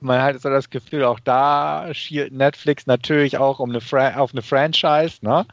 man 0.00 0.20
hat 0.20 0.40
so 0.40 0.48
das 0.48 0.70
Gefühl, 0.70 1.04
auch 1.04 1.20
da 1.20 1.88
schielt 1.92 2.32
Netflix 2.32 2.86
natürlich 2.86 3.38
auch 3.38 3.60
um 3.60 3.70
eine 3.70 3.80
Fra 3.80 4.16
auf 4.16 4.32
eine 4.32 4.42
Franchise, 4.42 5.18
ne? 5.22 5.46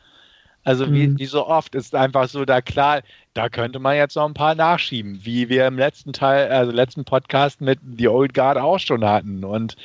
Also 0.65 0.91
wie, 0.91 1.07
mhm. 1.07 1.19
wie 1.19 1.27
so 1.27 1.45
oft 1.45 1.75
ist 1.75 1.93
einfach 1.93 2.27
so 2.27 2.43
da 2.43 2.59
klar, 2.59 3.03
da 3.35 3.49
könnte 3.49 3.77
man 3.77 3.95
jetzt 3.95 4.15
noch 4.15 4.25
ein 4.25 4.33
paar 4.33 4.55
nachschieben, 4.55 5.23
wie 5.23 5.47
wir 5.47 5.67
im 5.67 5.77
letzten 5.77 6.11
Teil, 6.11 6.51
also 6.51 6.71
letzten 6.71 7.05
Podcast 7.05 7.61
mit 7.61 7.79
The 7.97 8.07
Old 8.07 8.33
Guard 8.33 8.57
auch 8.57 8.79
schon 8.79 9.05
hatten 9.05 9.43
und 9.43 9.75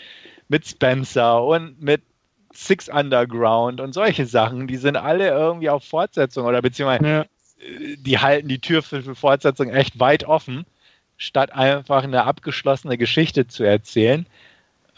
mit 0.49 0.67
Spencer 0.67 1.45
und 1.45 1.83
mit 1.83 2.01
Six 2.55 2.89
Underground 2.89 3.81
und 3.81 3.93
solche 3.93 4.25
Sachen, 4.25 4.67
die 4.67 4.79
sind 4.79 4.97
alle 4.97 5.29
irgendwie 5.29 5.69
auf 5.69 5.85
Fortsetzung 5.85 6.47
oder 6.47 6.63
beziehungsweise 6.63 7.07
ja. 7.07 7.27
die 7.99 8.19
halten 8.19 8.49
die 8.49 8.59
Tür 8.59 8.83
für, 8.83 9.03
für 9.03 9.15
Fortsetzung 9.15 9.69
echt 9.69 10.01
weit 10.01 10.25
offen, 10.25 10.65
statt 11.19 11.53
einfach 11.53 12.05
eine 12.05 12.25
abgeschlossene 12.25 12.97
Geschichte 12.97 13.47
zu 13.47 13.65
erzählen. 13.65 14.25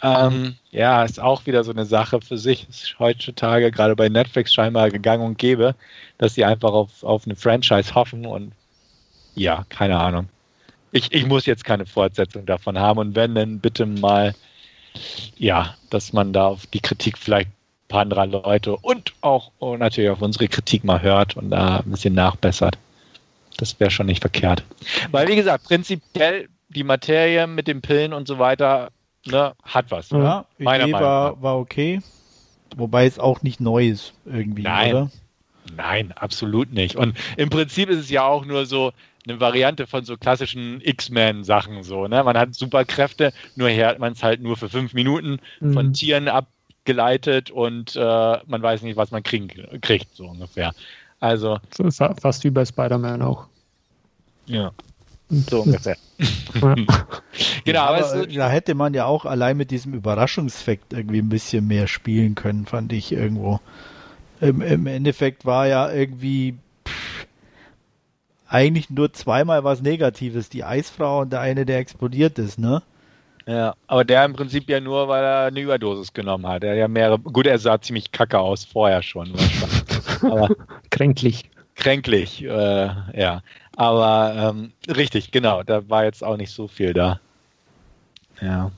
Ähm, 0.02 0.56
ja, 0.72 1.04
ist 1.04 1.20
auch 1.20 1.46
wieder 1.46 1.62
so 1.62 1.70
eine 1.70 1.86
Sache 1.86 2.20
für 2.20 2.36
sich. 2.36 2.68
Ist 2.68 2.98
heutzutage 2.98 3.70
gerade 3.70 3.94
bei 3.94 4.08
Netflix 4.08 4.52
scheinbar 4.52 4.90
gegangen 4.90 5.24
und 5.24 5.38
gäbe, 5.38 5.76
dass 6.18 6.34
sie 6.34 6.44
einfach 6.44 6.72
auf, 6.72 7.04
auf 7.04 7.24
eine 7.24 7.36
Franchise 7.36 7.94
hoffen 7.94 8.26
und 8.26 8.52
ja, 9.34 9.64
keine 9.68 9.98
Ahnung. 9.98 10.28
Ich, 10.90 11.12
ich 11.12 11.26
muss 11.26 11.46
jetzt 11.46 11.64
keine 11.64 11.86
Fortsetzung 11.86 12.44
davon 12.44 12.78
haben 12.78 12.98
und 12.98 13.14
wenn, 13.14 13.34
dann 13.34 13.60
bitte 13.60 13.86
mal, 13.86 14.34
ja, 15.36 15.74
dass 15.90 16.12
man 16.12 16.32
da 16.32 16.48
auf 16.48 16.66
die 16.66 16.80
Kritik 16.80 17.16
vielleicht 17.16 17.48
ein 17.48 17.88
paar 17.88 18.02
anderer 18.02 18.26
Leute 18.26 18.76
und 18.76 19.14
auch 19.20 19.52
und 19.58 19.78
natürlich 19.78 20.10
auf 20.10 20.20
unsere 20.20 20.48
Kritik 20.48 20.84
mal 20.84 21.00
hört 21.00 21.36
und 21.36 21.50
da 21.50 21.78
ein 21.78 21.90
bisschen 21.90 22.14
nachbessert. 22.14 22.76
Das 23.56 23.78
wäre 23.78 23.90
schon 23.90 24.06
nicht 24.06 24.20
verkehrt. 24.20 24.64
Weil, 25.12 25.28
wie 25.28 25.36
gesagt, 25.36 25.64
prinzipiell 25.64 26.48
die 26.68 26.84
Materie 26.84 27.46
mit 27.46 27.68
den 27.68 27.80
Pillen 27.82 28.12
und 28.12 28.26
so 28.26 28.38
weiter 28.38 28.90
ne, 29.26 29.54
hat 29.62 29.90
was. 29.90 30.10
Ja, 30.10 30.46
meiner 30.58 30.84
Idee 30.84 30.92
war, 30.94 31.42
war 31.42 31.58
okay. 31.58 32.00
Wobei 32.76 33.06
es 33.06 33.18
auch 33.18 33.42
nicht 33.42 33.60
neu 33.60 33.88
ist 33.88 34.14
irgendwie, 34.24 34.62
Nein. 34.62 34.94
oder? 34.94 35.10
Nein, 35.76 36.12
absolut 36.12 36.72
nicht. 36.72 36.96
Und 36.96 37.16
im 37.36 37.50
Prinzip 37.50 37.88
ist 37.88 37.98
es 37.98 38.10
ja 38.10 38.24
auch 38.24 38.44
nur 38.44 38.66
so 38.66 38.92
eine 39.26 39.40
Variante 39.40 39.86
von 39.86 40.04
so 40.04 40.16
klassischen 40.16 40.80
X-Men-Sachen 40.80 41.84
so. 41.84 42.08
Ne? 42.08 42.22
Man 42.24 42.36
hat 42.36 42.54
Superkräfte, 42.54 43.32
nur 43.54 43.68
hier 43.68 43.86
hat 43.86 43.98
man 43.98 44.12
es 44.12 44.22
halt 44.22 44.42
nur 44.42 44.56
für 44.56 44.68
fünf 44.68 44.94
Minuten 44.94 45.38
mhm. 45.60 45.72
von 45.72 45.92
Tieren 45.92 46.28
abgeleitet 46.28 47.50
und 47.50 47.94
äh, 47.94 48.00
man 48.46 48.62
weiß 48.62 48.82
nicht, 48.82 48.96
was 48.96 49.10
man 49.10 49.22
kriegen, 49.22 49.48
kriegt, 49.80 50.14
so 50.16 50.26
ungefähr. 50.26 50.72
Also. 51.20 51.58
Fast 52.20 52.42
wie 52.42 52.50
bei 52.50 52.64
Spider-Man 52.64 53.22
auch. 53.22 53.46
Ja. 54.46 54.72
So 55.28 55.62
ungefähr. 55.62 55.96
genau, 57.64 57.80
aber, 57.80 58.04
aber 58.04 58.26
da 58.26 58.50
hätte 58.50 58.74
man 58.74 58.94
ja 58.94 59.06
auch 59.06 59.24
allein 59.24 59.56
mit 59.56 59.70
diesem 59.70 59.94
Überraschungsfakt 59.94 60.92
irgendwie 60.92 61.18
ein 61.18 61.28
bisschen 61.28 61.66
mehr 61.66 61.86
spielen 61.86 62.34
können, 62.34 62.66
fand 62.66 62.92
ich 62.92 63.12
irgendwo. 63.12 63.60
Im, 64.40 64.60
im 64.60 64.86
Endeffekt 64.86 65.44
war 65.46 65.66
ja 65.66 65.90
irgendwie 65.90 66.56
pff, 66.86 67.26
eigentlich 68.48 68.90
nur 68.90 69.12
zweimal 69.12 69.64
was 69.64 69.82
Negatives, 69.82 70.48
die 70.48 70.64
Eisfrau 70.64 71.20
und 71.22 71.32
der 71.32 71.40
eine, 71.40 71.64
der 71.64 71.78
explodiert 71.78 72.38
ist, 72.38 72.58
ne? 72.58 72.82
Ja, 73.46 73.74
aber 73.88 74.04
der 74.04 74.24
im 74.24 74.34
Prinzip 74.34 74.68
ja 74.68 74.80
nur, 74.80 75.08
weil 75.08 75.24
er 75.24 75.46
eine 75.46 75.60
Überdosis 75.60 76.12
genommen 76.12 76.46
hat. 76.46 76.62
Er 76.62 76.74
ja 76.74 76.86
mehrere, 76.86 77.18
gut, 77.18 77.46
er 77.46 77.58
sah 77.58 77.80
ziemlich 77.80 78.12
kacke 78.12 78.38
aus 78.38 78.64
vorher 78.64 79.02
schon. 79.02 79.32
aber 80.22 80.50
kränklich. 80.90 81.50
Kränklich, 81.74 82.42
äh, 82.44 82.48
ja. 82.48 83.42
Aber 83.76 84.34
ähm, 84.36 84.72
richtig, 84.94 85.30
genau, 85.30 85.62
da 85.62 85.88
war 85.88 86.04
jetzt 86.04 86.22
auch 86.22 86.36
nicht 86.36 86.50
so 86.50 86.68
viel 86.68 86.92
da. 86.92 87.20
Ja. 88.40 88.70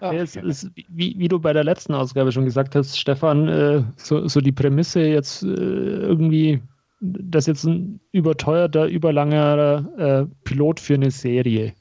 Ach, 0.00 0.12
es 0.12 0.36
ist, 0.36 0.70
wie, 0.88 1.14
wie, 1.18 1.28
du 1.28 1.38
bei 1.38 1.52
der 1.52 1.64
letzten 1.64 1.94
Ausgabe 1.94 2.30
schon 2.30 2.44
gesagt 2.44 2.74
hast, 2.74 2.98
Stefan, 2.98 3.48
äh, 3.48 3.82
so, 3.96 4.28
so, 4.28 4.40
die 4.40 4.52
Prämisse 4.52 5.00
jetzt 5.00 5.42
äh, 5.42 5.46
irgendwie, 5.46 6.60
dass 7.00 7.46
jetzt 7.46 7.64
ein 7.64 7.98
überteuerter, 8.12 8.86
überlanger 8.86 9.84
äh, 9.96 10.26
Pilot 10.44 10.80
für 10.80 10.94
eine 10.94 11.10
Serie. 11.10 11.72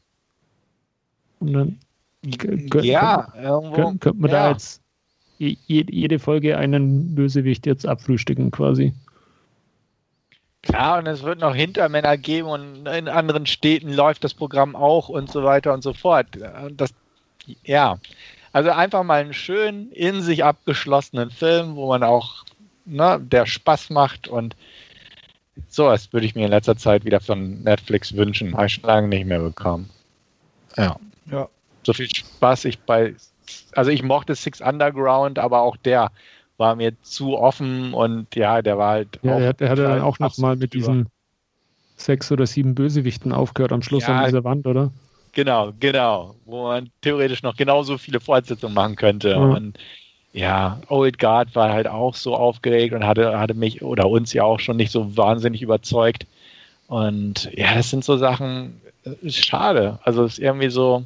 Und 1.39 1.53
dann 1.53 1.79
ja, 2.81 3.31
irgendwo, 3.39 3.97
könnte 3.97 4.13
man 4.13 4.31
ja. 4.31 4.43
da 4.45 4.51
jetzt 4.51 4.81
jede 5.37 6.17
Folge 6.17 6.57
einen 6.57 7.13
Bösewicht 7.13 7.65
jetzt 7.65 7.85
abfrühstücken 7.85 8.51
quasi. 8.51 8.93
Klar, 10.65 10.97
und 10.99 11.07
es 11.07 11.21
wird 11.21 11.39
noch 11.39 11.55
Hintermänner 11.55 12.17
geben 12.17 12.47
und 12.47 12.87
in 12.87 13.07
anderen 13.07 13.45
Städten 13.45 13.93
läuft 13.93 14.23
das 14.23 14.33
Programm 14.33 14.75
auch 14.75 15.09
und 15.09 15.31
so 15.31 15.43
weiter 15.43 15.73
und 15.73 15.83
so 15.83 15.93
fort. 15.93 16.27
Das, 16.71 16.91
ja, 17.63 17.99
also 18.51 18.71
einfach 18.71 19.03
mal 19.03 19.21
einen 19.21 19.33
schönen, 19.33 19.91
in 19.91 20.21
sich 20.21 20.43
abgeschlossenen 20.43 21.29
Film, 21.29 21.75
wo 21.75 21.87
man 21.87 22.03
auch, 22.03 22.45
ne, 22.85 23.19
der 23.21 23.45
Spaß 23.45 23.91
macht 23.91 24.27
und 24.27 24.55
sowas 25.67 26.11
würde 26.11 26.25
ich 26.25 26.33
mir 26.33 26.45
in 26.45 26.51
letzter 26.51 26.77
Zeit 26.77 27.05
wieder 27.05 27.19
von 27.19 27.61
Netflix 27.61 28.15
wünschen. 28.15 28.55
Habe 28.55 28.65
ich 28.65 28.73
schon 28.73 28.85
lange 28.85 29.07
nicht 29.07 29.25
mehr 29.25 29.39
bekommen. 29.39 29.89
Ja. 30.77 30.97
Ja. 31.29 31.47
So 31.83 31.93
viel 31.93 32.09
Spaß 32.09 32.65
ich 32.65 32.79
bei, 32.79 33.13
also 33.73 33.91
ich 33.91 34.01
mochte 34.01 34.33
Six 34.33 34.61
Underground, 34.61 35.37
aber 35.37 35.61
auch 35.61 35.77
der 35.77 36.11
war 36.57 36.75
mir 36.75 36.93
zu 37.01 37.37
offen 37.37 37.93
und 37.93 38.33
ja, 38.35 38.61
der 38.61 38.77
war 38.77 38.91
halt. 38.91 39.19
Ja, 39.21 39.37
er, 39.37 39.55
er 39.59 39.69
hatte 39.69 39.83
dann 39.83 40.01
auch 40.01 40.19
nochmal 40.19 40.55
mit 40.55 40.73
diesen 40.73 41.07
sechs 41.97 42.31
oder 42.31 42.45
sieben 42.45 42.75
Bösewichten 42.75 43.31
aufgehört 43.31 43.71
am 43.71 43.81
Schluss 43.81 44.07
ja, 44.07 44.19
an 44.19 44.25
dieser 44.25 44.43
Wand, 44.43 44.67
oder? 44.67 44.91
Genau, 45.33 45.73
genau. 45.79 46.35
Wo 46.45 46.63
man 46.67 46.89
theoretisch 47.01 47.43
noch 47.43 47.55
genauso 47.55 47.97
viele 47.97 48.19
Fortsetzungen 48.19 48.73
machen 48.73 48.95
könnte. 48.95 49.31
Ja. 49.31 49.37
Und 49.37 49.77
ja, 50.33 50.81
Old 50.89 51.17
Guard 51.19 51.55
war 51.55 51.71
halt 51.71 51.87
auch 51.87 52.15
so 52.15 52.35
aufgeregt 52.35 52.93
und 52.93 53.05
hatte, 53.05 53.39
hatte 53.39 53.53
mich 53.53 53.81
oder 53.81 54.09
uns 54.09 54.33
ja 54.33 54.43
auch 54.43 54.59
schon 54.59 54.77
nicht 54.77 54.91
so 54.91 55.15
wahnsinnig 55.15 55.61
überzeugt. 55.61 56.25
Und 56.87 57.49
ja, 57.53 57.73
das 57.73 57.89
sind 57.89 58.03
so 58.03 58.17
Sachen, 58.17 58.81
ist 59.21 59.45
schade. 59.45 59.99
Also 60.03 60.23
es 60.23 60.33
ist 60.33 60.39
irgendwie 60.39 60.69
so, 60.69 61.05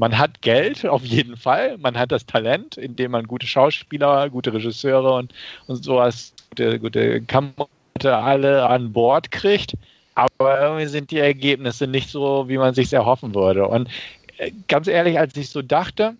man 0.00 0.16
hat 0.16 0.40
Geld 0.40 0.86
auf 0.86 1.04
jeden 1.04 1.36
Fall, 1.36 1.76
man 1.76 1.96
hat 1.98 2.10
das 2.10 2.24
Talent, 2.24 2.78
indem 2.78 3.10
man 3.10 3.26
gute 3.26 3.46
Schauspieler, 3.46 4.30
gute 4.30 4.50
Regisseure 4.50 5.12
und, 5.12 5.34
und 5.66 5.84
sowas, 5.84 6.32
gute, 6.48 6.80
gute 6.80 7.20
Kamera 7.20 7.68
alle 8.02 8.66
an 8.66 8.94
Bord 8.94 9.30
kriegt. 9.30 9.74
Aber 10.14 10.58
irgendwie 10.58 10.86
sind 10.86 11.10
die 11.10 11.18
Ergebnisse 11.18 11.86
nicht 11.86 12.08
so, 12.08 12.48
wie 12.48 12.56
man 12.56 12.72
sich 12.72 12.90
erhoffen 12.94 13.34
würde. 13.34 13.68
Und 13.68 13.90
äh, 14.38 14.52
ganz 14.68 14.88
ehrlich, 14.88 15.18
als 15.18 15.36
ich 15.36 15.50
so 15.50 15.60
dachte, 15.60 16.16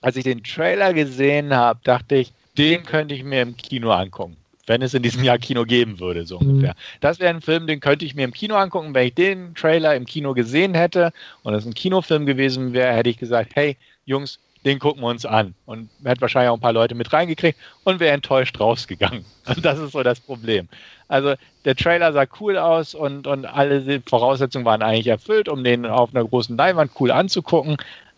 als 0.00 0.14
ich 0.14 0.22
den 0.22 0.44
Trailer 0.44 0.94
gesehen 0.94 1.52
habe, 1.52 1.80
dachte 1.82 2.14
ich, 2.14 2.32
den 2.56 2.84
könnte 2.84 3.16
ich 3.16 3.24
mir 3.24 3.42
im 3.42 3.56
Kino 3.56 3.90
angucken 3.90 4.36
wenn 4.66 4.82
es 4.82 4.94
in 4.94 5.02
diesem 5.02 5.22
Jahr 5.24 5.38
Kino 5.38 5.64
geben 5.64 6.00
würde, 6.00 6.26
so 6.26 6.38
ungefähr. 6.38 6.72
Mhm. 6.72 6.98
Das 7.00 7.18
wäre 7.18 7.30
ein 7.30 7.40
Film, 7.40 7.66
den 7.66 7.80
könnte 7.80 8.04
ich 8.04 8.14
mir 8.14 8.24
im 8.24 8.32
Kino 8.32 8.56
angucken. 8.56 8.94
Wenn 8.94 9.08
ich 9.08 9.14
den 9.14 9.54
Trailer 9.54 9.94
im 9.94 10.06
Kino 10.06 10.34
gesehen 10.34 10.74
hätte 10.74 11.12
und 11.42 11.54
es 11.54 11.66
ein 11.66 11.74
Kinofilm 11.74 12.26
gewesen 12.26 12.72
wäre, 12.72 12.92
hätte 12.92 13.10
ich 13.10 13.18
gesagt, 13.18 13.52
hey, 13.54 13.76
Jungs, 14.04 14.38
den 14.64 14.78
gucken 14.78 15.02
wir 15.02 15.08
uns 15.08 15.26
an. 15.26 15.54
Und 15.66 15.90
hätte 16.04 16.22
wahrscheinlich 16.22 16.50
auch 16.50 16.56
ein 16.56 16.60
paar 16.60 16.72
Leute 16.72 16.94
mit 16.94 17.12
reingekriegt 17.12 17.58
und 17.84 18.00
wäre 18.00 18.14
enttäuscht 18.14 18.58
rausgegangen. 18.58 19.24
Und 19.46 19.64
das 19.64 19.78
ist 19.78 19.92
so 19.92 20.02
das 20.02 20.20
Problem. 20.20 20.68
Also 21.06 21.34
der 21.66 21.76
Trailer 21.76 22.14
sah 22.14 22.24
cool 22.40 22.56
aus 22.56 22.94
und, 22.94 23.26
und 23.26 23.44
alle 23.44 24.00
Voraussetzungen 24.06 24.64
waren 24.64 24.80
eigentlich 24.80 25.06
erfüllt, 25.06 25.50
um 25.50 25.62
den 25.62 25.84
auf 25.84 26.14
einer 26.14 26.24
großen 26.24 26.56
Leinwand 26.56 26.92
cool 26.98 27.10
anzugucken 27.10 27.76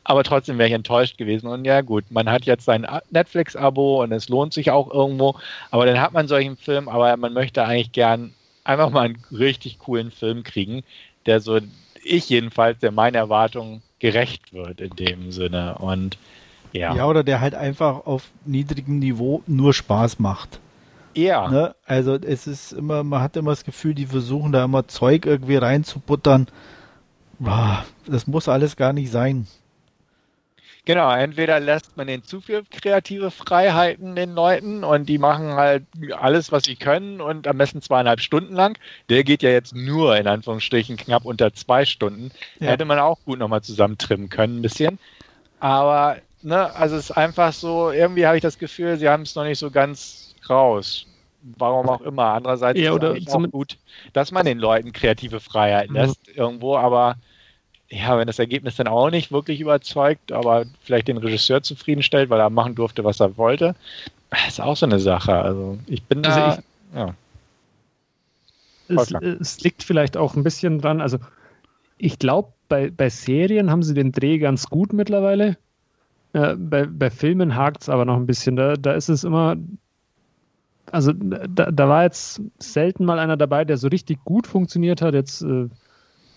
aber 0.08 0.22
trotzdem 0.22 0.56
wäre 0.56 0.68
ich 0.68 0.74
enttäuscht 0.74 1.18
gewesen. 1.18 1.48
Und 1.48 1.64
ja, 1.64 1.80
gut, 1.80 2.04
man 2.10 2.30
hat 2.30 2.44
jetzt 2.44 2.64
sein 2.64 2.86
Netflix-Abo 3.10 4.04
und 4.04 4.12
es 4.12 4.28
lohnt 4.28 4.52
sich 4.52 4.70
auch 4.70 4.88
irgendwo, 4.88 5.34
aber 5.72 5.84
dann 5.84 6.00
hat 6.00 6.12
man 6.12 6.28
solchen 6.28 6.56
Film, 6.56 6.88
aber 6.88 7.16
man 7.16 7.32
möchte 7.32 7.64
eigentlich 7.64 7.90
gern 7.90 8.32
einfach 8.62 8.90
mal 8.90 9.06
einen 9.06 9.24
richtig 9.32 9.80
coolen 9.80 10.12
Film 10.12 10.44
kriegen, 10.44 10.84
der 11.26 11.40
so, 11.40 11.58
ich 12.04 12.28
jedenfalls, 12.28 12.78
der 12.78 12.92
meinen 12.92 13.16
Erwartungen 13.16 13.82
gerecht 13.98 14.52
wird 14.52 14.80
in 14.80 14.94
dem 14.94 15.32
Sinne. 15.32 15.78
Und 15.78 16.18
ja. 16.72 16.94
Ja, 16.94 17.06
oder 17.06 17.24
der 17.24 17.40
halt 17.40 17.56
einfach 17.56 18.06
auf 18.06 18.30
niedrigem 18.44 19.00
Niveau 19.00 19.42
nur 19.48 19.74
Spaß 19.74 20.20
macht. 20.20 20.60
Ja. 21.14 21.50
Ne? 21.50 21.74
Also 21.84 22.14
es 22.14 22.46
ist 22.46 22.70
immer, 22.70 23.02
man 23.02 23.22
hat 23.22 23.36
immer 23.36 23.50
das 23.50 23.64
Gefühl, 23.64 23.94
die 23.94 24.06
versuchen 24.06 24.52
da 24.52 24.62
immer 24.62 24.86
Zeug 24.86 25.26
irgendwie 25.26 25.56
reinzubuttern. 25.56 26.46
Boah, 27.40 27.84
das 28.06 28.28
muss 28.28 28.48
alles 28.48 28.76
gar 28.76 28.92
nicht 28.92 29.10
sein. 29.10 29.48
Genau, 30.86 31.10
entweder 31.12 31.58
lässt 31.58 31.96
man 31.96 32.06
den 32.06 32.22
zu 32.22 32.40
viel 32.40 32.62
kreative 32.70 33.32
Freiheiten 33.32 34.14
den 34.14 34.34
Leuten 34.34 34.84
und 34.84 35.08
die 35.08 35.18
machen 35.18 35.54
halt 35.54 35.82
alles, 36.16 36.52
was 36.52 36.62
sie 36.62 36.76
können 36.76 37.20
und 37.20 37.48
am 37.48 37.58
besten 37.58 37.82
zweieinhalb 37.82 38.20
Stunden 38.20 38.54
lang. 38.54 38.78
Der 39.08 39.24
geht 39.24 39.42
ja 39.42 39.50
jetzt 39.50 39.74
nur 39.74 40.16
in 40.16 40.28
Anführungsstrichen 40.28 40.96
knapp 40.96 41.24
unter 41.24 41.52
zwei 41.52 41.84
Stunden. 41.84 42.30
Ja. 42.60 42.68
Hätte 42.68 42.84
man 42.84 43.00
auch 43.00 43.18
gut 43.24 43.40
nochmal 43.40 43.62
zusammentrimmen 43.62 44.28
können, 44.28 44.60
ein 44.60 44.62
bisschen. 44.62 45.00
Aber, 45.58 46.18
ne, 46.42 46.72
also 46.76 46.94
es 46.94 47.10
ist 47.10 47.16
einfach 47.16 47.52
so, 47.52 47.90
irgendwie 47.90 48.24
habe 48.24 48.36
ich 48.36 48.42
das 48.42 48.56
Gefühl, 48.56 48.96
sie 48.96 49.08
haben 49.08 49.24
es 49.24 49.34
noch 49.34 49.44
nicht 49.44 49.58
so 49.58 49.72
ganz 49.72 50.36
raus. 50.48 51.04
Warum 51.58 51.88
auch 51.88 52.00
immer. 52.02 52.26
Andererseits 52.26 52.78
ja, 52.78 52.96
ist 52.96 53.26
es 53.26 53.34
auch 53.34 53.42
gut, 53.50 53.76
dass 54.12 54.30
man 54.30 54.46
den 54.46 54.58
Leuten 54.58 54.92
kreative 54.92 55.40
Freiheit 55.40 55.90
lässt 55.90 56.28
mhm. 56.28 56.34
irgendwo, 56.34 56.76
aber 56.76 57.16
ja, 57.88 58.18
wenn 58.18 58.26
das 58.26 58.38
Ergebnis 58.38 58.76
dann 58.76 58.88
auch 58.88 59.10
nicht 59.10 59.30
wirklich 59.30 59.60
überzeugt, 59.60 60.32
aber 60.32 60.64
vielleicht 60.80 61.08
den 61.08 61.18
Regisseur 61.18 61.62
zufriedenstellt, 61.62 62.30
weil 62.30 62.40
er 62.40 62.50
machen 62.50 62.74
durfte, 62.74 63.04
was 63.04 63.20
er 63.20 63.36
wollte, 63.36 63.74
ist 64.48 64.60
auch 64.60 64.76
so 64.76 64.86
eine 64.86 64.98
Sache. 64.98 65.34
Also 65.34 65.78
ich 65.86 66.02
bin 66.02 66.22
da. 66.22 66.46
Also 66.46 66.60
ich, 66.60 66.96
ja. 66.96 67.14
Es, 68.88 69.12
es, 69.40 69.60
liegt 69.60 69.82
vielleicht 69.82 70.16
auch 70.16 70.36
ein 70.36 70.44
bisschen 70.44 70.80
dran, 70.80 71.00
also 71.00 71.18
ich 71.98 72.18
glaube, 72.18 72.52
bei, 72.68 72.90
bei 72.90 73.08
Serien 73.08 73.70
haben 73.70 73.82
sie 73.82 73.94
den 73.94 74.12
Dreh 74.12 74.38
ganz 74.38 74.68
gut 74.68 74.92
mittlerweile. 74.92 75.56
Äh, 76.32 76.54
bei, 76.56 76.86
bei 76.86 77.10
Filmen 77.10 77.56
hakt 77.56 77.82
es 77.82 77.88
aber 77.88 78.04
noch 78.04 78.16
ein 78.16 78.26
bisschen. 78.26 78.56
Da, 78.56 78.74
da 78.74 78.92
ist 78.92 79.08
es 79.08 79.24
immer, 79.24 79.56
also 80.90 81.12
da, 81.12 81.70
da 81.70 81.88
war 81.88 82.04
jetzt 82.04 82.40
selten 82.58 83.04
mal 83.04 83.18
einer 83.18 83.36
dabei, 83.36 83.64
der 83.64 83.76
so 83.76 83.88
richtig 83.88 84.22
gut 84.24 84.46
funktioniert 84.46 85.02
hat. 85.02 85.14
Jetzt 85.14 85.42
äh, 85.42 85.68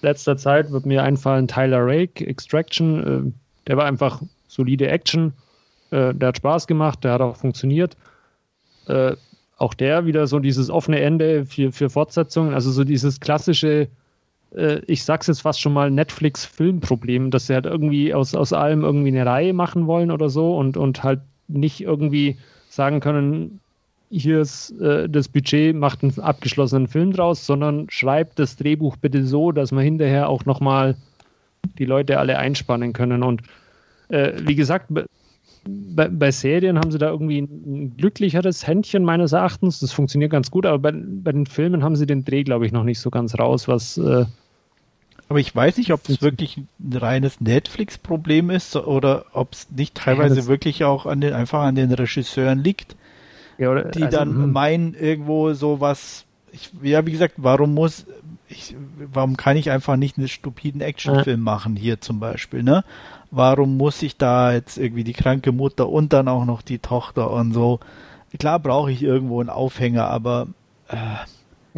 letzter 0.02 0.38
Zeit 0.38 0.72
wird 0.72 0.86
mir 0.86 1.04
einfallen 1.04 1.48
Tyler 1.48 1.86
Rake, 1.86 2.26
Extraction. 2.26 3.28
Äh, 3.28 3.32
der 3.68 3.78
war 3.78 3.86
einfach 3.86 4.22
solide 4.48 4.88
Action. 4.88 5.34
Äh, 5.92 6.14
der 6.14 6.30
hat 6.30 6.38
Spaß 6.38 6.68
gemacht, 6.68 7.04
der 7.04 7.14
hat 7.14 7.22
auch 7.22 7.36
funktioniert. 7.36 7.96
Äh, 8.88 9.16
auch 9.58 9.74
der 9.74 10.06
wieder 10.06 10.26
so 10.26 10.40
dieses 10.40 10.70
offene 10.70 11.02
Ende 11.02 11.46
für, 11.46 11.72
für 11.72 11.90
Fortsetzungen, 11.90 12.54
also 12.54 12.72
so 12.72 12.84
dieses 12.84 13.20
klassische, 13.20 13.90
äh, 14.56 14.80
ich 14.88 15.04
sag's 15.04 15.28
jetzt 15.28 15.42
fast 15.42 15.60
schon 15.60 15.74
mal, 15.74 15.92
Netflix-Filmproblem, 15.92 17.30
dass 17.30 17.48
sie 17.48 17.54
halt 17.54 17.66
irgendwie 17.66 18.14
aus, 18.14 18.34
aus 18.36 18.54
allem 18.54 18.84
irgendwie 18.84 19.10
eine 19.10 19.26
Reihe 19.26 19.54
machen 19.54 19.86
wollen 19.86 20.12
oder 20.12 20.30
so 20.30 20.56
und, 20.58 20.78
und 20.78 21.04
halt 21.04 21.20
nicht 21.48 21.82
irgendwie 21.82 22.38
sagen 22.70 23.02
können, 23.02 23.60
hier 24.10 24.42
ist 24.42 24.72
äh, 24.82 25.08
das 25.08 25.28
Budget, 25.28 25.76
macht 25.76 26.04
einen 26.04 26.20
abgeschlossenen 26.20 26.88
Film 26.88 27.14
draus, 27.14 27.46
sondern 27.46 27.90
schreibt 27.90 28.40
das 28.40 28.56
Drehbuch 28.56 28.98
bitte 28.98 29.26
so, 29.26 29.52
dass 29.52 29.72
man 29.72 29.84
hinterher 29.84 30.30
auch 30.30 30.46
nochmal 30.46 30.96
die 31.78 31.86
Leute 31.86 32.20
alle 32.20 32.38
einspannen 32.38 32.94
können. 32.94 33.24
Und 33.24 33.42
äh, 34.10 34.34
wie 34.46 34.56
gesagt, 34.56 34.88
bei, 35.66 36.08
bei, 36.08 36.32
Serien 36.32 36.80
haben 36.80 36.92
sie 36.92 36.98
da 36.98 37.10
irgendwie 37.10 37.40
ein 37.40 37.96
glücklicheres 37.98 38.66
Händchen 38.66 39.04
meines 39.04 39.34
Erachtens. 39.34 39.80
Das 39.80 39.92
funktioniert 39.92 40.32
ganz 40.32 40.50
gut, 40.50 40.66
aber 40.66 40.80
bei, 40.80 40.92
bei 40.92 41.32
den 41.32 41.46
Filmen 41.46 41.84
haben 41.84 41.96
sie 41.96 42.06
den 42.06 42.26
Dreh, 42.26 42.44
glaube 42.44 42.66
ich, 42.66 42.72
noch 42.72 42.84
nicht 42.84 43.00
so 43.00 43.10
ganz 43.10 43.38
raus, 43.38 43.68
was. 43.68 43.98
Äh, 43.98 44.26
aber 45.28 45.40
ich 45.40 45.56
weiß 45.56 45.78
nicht, 45.78 45.94
ob 45.94 46.10
es 46.10 46.24
wirklich 46.24 46.58
ein 46.58 46.94
reines 46.94 47.40
Netflix-Problem 47.40 48.50
ist 48.50 48.76
oder 48.76 49.26
ob 49.34 49.54
es 49.54 49.70
nicht 49.70 49.94
teilweise 49.94 50.40
ja, 50.40 50.48
wirklich 50.48 50.84
auch 50.86 51.06
an 51.06 51.22
den, 51.22 51.34
einfach 51.34 51.62
an 51.62 51.76
den 51.76 51.92
Regisseuren 51.92 52.64
liegt. 52.64 52.96
Ja, 53.60 53.72
oder, 53.72 53.84
die 53.84 54.04
also, 54.04 54.18
dann 54.18 54.30
hm. 54.30 54.52
meinen 54.52 54.94
irgendwo 54.96 55.54
sowas. 55.54 56.26
Ich, 56.52 56.72
ja, 56.82 57.06
wie 57.06 57.12
gesagt, 57.12 57.36
warum 57.38 57.76
muss 57.76 58.08
ich, 58.48 58.76
warum 59.14 59.38
kann 59.38 59.58
ich 59.58 59.70
einfach 59.70 59.96
nicht 59.96 60.18
einen 60.18 60.28
stupiden 60.28 60.82
Actionfilm 60.82 61.42
ja. 61.42 61.44
machen 61.44 61.76
hier 61.76 62.02
zum 62.02 62.20
Beispiel, 62.20 62.64
ne? 62.64 62.84
Warum 63.30 63.78
muss 63.78 64.02
ich 64.02 64.18
da 64.18 64.54
jetzt 64.54 64.78
irgendwie 64.80 65.04
die 65.04 65.14
kranke 65.14 65.52
Mutter 65.52 65.88
und 65.88 66.14
dann 66.14 66.28
auch 66.28 66.46
noch 66.46 66.64
die 66.64 66.80
Tochter 66.80 67.30
und 67.30 67.54
so? 67.54 67.80
Klar 68.40 68.60
brauche 68.60 68.92
ich 68.92 69.04
irgendwo 69.04 69.40
einen 69.40 69.50
Aufhänger, 69.50 70.08
aber 70.08 70.48
äh, 70.88 70.96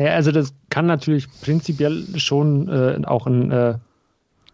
ja, 0.01 0.13
also 0.13 0.31
das 0.31 0.53
kann 0.69 0.85
natürlich 0.85 1.27
prinzipiell 1.41 2.05
schon 2.17 2.69
äh, 2.69 3.05
auch 3.05 3.27
ein 3.27 3.51
äh, 3.51 3.75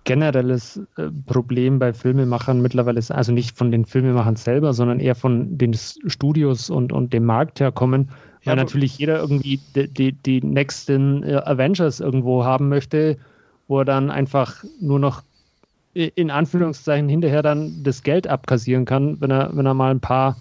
generelles 0.07 0.79
äh, 0.97 1.09
Problem 1.25 1.79
bei 1.79 1.93
Filmemachern 1.93 2.61
mittlerweile 2.61 2.97
ist, 2.97 3.11
also 3.11 3.33
nicht 3.33 3.57
von 3.57 3.71
den 3.71 3.85
Filmemachern 3.85 4.37
selber, 4.37 4.73
sondern 4.73 4.99
eher 4.99 5.15
von 5.15 5.57
den 5.57 5.73
Studios 5.75 6.69
und, 6.69 6.93
und 6.93 7.11
dem 7.11 7.25
Markt 7.25 7.59
herkommen, 7.59 8.09
weil 8.45 8.55
ja, 8.57 8.63
natürlich 8.63 8.97
jeder 8.97 9.19
irgendwie 9.19 9.59
die, 9.75 9.87
die, 9.87 10.13
die 10.13 10.41
nächsten 10.41 11.23
Avengers 11.25 11.99
irgendwo 11.99 12.45
haben 12.45 12.69
möchte, 12.69 13.17
wo 13.67 13.79
er 13.79 13.85
dann 13.85 14.09
einfach 14.09 14.63
nur 14.79 14.97
noch 14.97 15.23
in 15.93 16.31
Anführungszeichen 16.31 17.09
hinterher 17.09 17.41
dann 17.41 17.83
das 17.83 18.03
Geld 18.03 18.27
abkassieren 18.27 18.85
kann, 18.85 19.19
wenn 19.19 19.31
er, 19.31 19.49
wenn 19.53 19.65
er 19.65 19.73
mal 19.73 19.91
ein 19.91 19.99
paar 19.99 20.37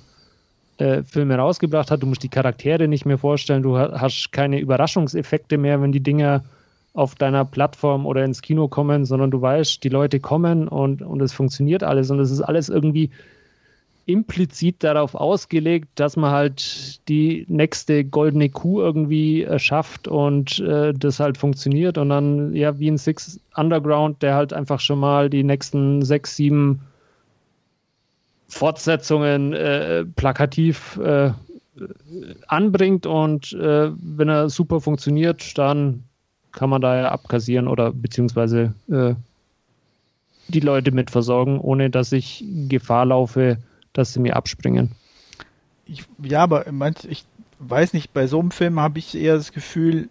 äh, 0.78 1.02
Filme 1.02 1.36
rausgebracht 1.36 1.90
hat. 1.90 2.02
Du 2.02 2.06
musst 2.06 2.22
die 2.22 2.28
Charaktere 2.28 2.86
nicht 2.86 3.06
mehr 3.06 3.18
vorstellen, 3.18 3.62
du 3.62 3.76
hast 3.78 4.30
keine 4.32 4.60
Überraschungseffekte 4.60 5.58
mehr, 5.58 5.80
wenn 5.80 5.92
die 5.92 6.02
Dinger 6.02 6.44
auf 6.96 7.14
deiner 7.14 7.44
Plattform 7.44 8.06
oder 8.06 8.24
ins 8.24 8.40
Kino 8.40 8.68
kommen, 8.68 9.04
sondern 9.04 9.30
du 9.30 9.40
weißt, 9.40 9.84
die 9.84 9.90
Leute 9.90 10.18
kommen 10.18 10.66
und, 10.66 11.02
und 11.02 11.20
es 11.20 11.32
funktioniert 11.32 11.82
alles. 11.82 12.10
Und 12.10 12.20
es 12.20 12.30
ist 12.30 12.40
alles 12.40 12.70
irgendwie 12.70 13.10
implizit 14.06 14.82
darauf 14.82 15.14
ausgelegt, 15.14 15.88
dass 15.96 16.16
man 16.16 16.30
halt 16.30 17.06
die 17.08 17.44
nächste 17.48 18.04
goldene 18.04 18.48
Kuh 18.48 18.80
irgendwie 18.80 19.42
erschafft 19.42 20.08
und 20.08 20.58
äh, 20.60 20.94
das 20.94 21.20
halt 21.20 21.36
funktioniert. 21.36 21.98
Und 21.98 22.08
dann 22.08 22.54
ja 22.54 22.78
wie 22.78 22.90
ein 22.90 22.96
Six 22.96 23.40
Underground, 23.56 24.22
der 24.22 24.34
halt 24.34 24.54
einfach 24.54 24.80
schon 24.80 24.98
mal 24.98 25.28
die 25.28 25.44
nächsten 25.44 26.00
sechs, 26.00 26.34
sieben 26.34 26.80
Fortsetzungen 28.48 29.52
äh, 29.52 30.06
plakativ 30.16 30.98
äh, 30.98 31.32
anbringt. 32.46 33.04
Und 33.04 33.52
äh, 33.52 33.90
wenn 33.92 34.30
er 34.30 34.48
super 34.48 34.80
funktioniert, 34.80 35.58
dann 35.58 36.04
kann 36.56 36.70
man 36.70 36.80
da 36.80 36.96
ja 36.96 37.08
abkassieren 37.12 37.68
oder 37.68 37.92
beziehungsweise 37.92 38.74
äh, 38.90 39.14
die 40.48 40.60
Leute 40.60 40.90
mit 40.90 41.10
versorgen, 41.10 41.60
ohne 41.60 41.90
dass 41.90 42.12
ich 42.12 42.44
Gefahr 42.68 43.04
laufe, 43.04 43.58
dass 43.92 44.14
sie 44.14 44.20
mir 44.20 44.36
abspringen. 44.36 44.92
Ich, 45.86 46.04
ja, 46.22 46.42
aber 46.42 46.66
ich 47.08 47.24
weiß 47.58 47.92
nicht, 47.92 48.12
bei 48.12 48.26
so 48.26 48.40
einem 48.40 48.50
Film 48.50 48.80
habe 48.80 48.98
ich 48.98 49.14
eher 49.14 49.36
das 49.36 49.52
Gefühl, 49.52 50.08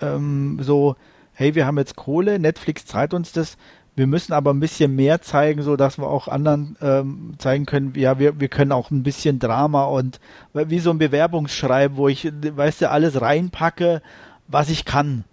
ähm, 0.00 0.58
so, 0.60 0.96
hey, 1.32 1.54
wir 1.54 1.66
haben 1.66 1.78
jetzt 1.78 1.96
Kohle, 1.96 2.38
Netflix 2.38 2.84
zahlt 2.84 3.14
uns 3.14 3.32
das, 3.32 3.56
wir 3.94 4.08
müssen 4.08 4.32
aber 4.32 4.52
ein 4.52 4.60
bisschen 4.60 4.94
mehr 4.94 5.22
zeigen, 5.22 5.62
so 5.62 5.76
dass 5.76 5.98
wir 5.98 6.08
auch 6.08 6.26
anderen 6.26 6.76
ähm, 6.82 7.34
zeigen 7.38 7.64
können, 7.64 7.94
ja, 7.94 8.18
wir, 8.18 8.40
wir 8.40 8.48
können 8.48 8.72
auch 8.72 8.90
ein 8.90 9.04
bisschen 9.04 9.38
Drama 9.38 9.84
und 9.84 10.20
wie 10.52 10.80
so 10.80 10.90
ein 10.90 10.98
Bewerbungsschreiben, 10.98 11.96
wo 11.96 12.08
ich, 12.08 12.30
weißt 12.30 12.82
du, 12.82 12.90
alles 12.90 13.20
reinpacke, 13.20 14.02
was 14.48 14.68
ich 14.68 14.84
kann. 14.84 15.24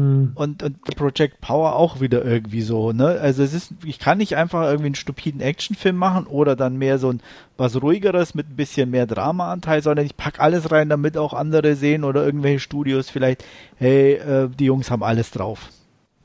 Mhm. 0.00 0.32
Und, 0.34 0.62
und 0.62 0.82
Project 0.96 1.40
Power 1.40 1.76
auch 1.76 2.00
wieder 2.00 2.24
irgendwie 2.24 2.62
so, 2.62 2.92
ne? 2.92 3.18
Also 3.20 3.42
es 3.42 3.52
ist, 3.52 3.72
ich 3.84 3.98
kann 3.98 4.18
nicht 4.18 4.36
einfach 4.36 4.62
irgendwie 4.64 4.86
einen 4.86 4.94
stupiden 4.94 5.40
Actionfilm 5.42 5.96
machen 5.96 6.26
oder 6.26 6.56
dann 6.56 6.76
mehr 6.76 6.98
so 6.98 7.10
ein 7.10 7.20
was 7.58 7.80
ruhigeres 7.82 8.34
mit 8.34 8.48
ein 8.48 8.56
bisschen 8.56 8.90
mehr 8.90 9.06
Dramaanteil, 9.06 9.82
sondern 9.82 10.06
ich 10.06 10.16
pack 10.16 10.40
alles 10.40 10.70
rein, 10.70 10.88
damit 10.88 11.18
auch 11.18 11.34
andere 11.34 11.74
sehen 11.76 12.04
oder 12.04 12.24
irgendwelche 12.24 12.60
Studios 12.60 13.10
vielleicht, 13.10 13.44
hey, 13.76 14.14
äh, 14.14 14.48
die 14.48 14.64
Jungs 14.64 14.90
haben 14.90 15.02
alles 15.02 15.30
drauf. 15.30 15.68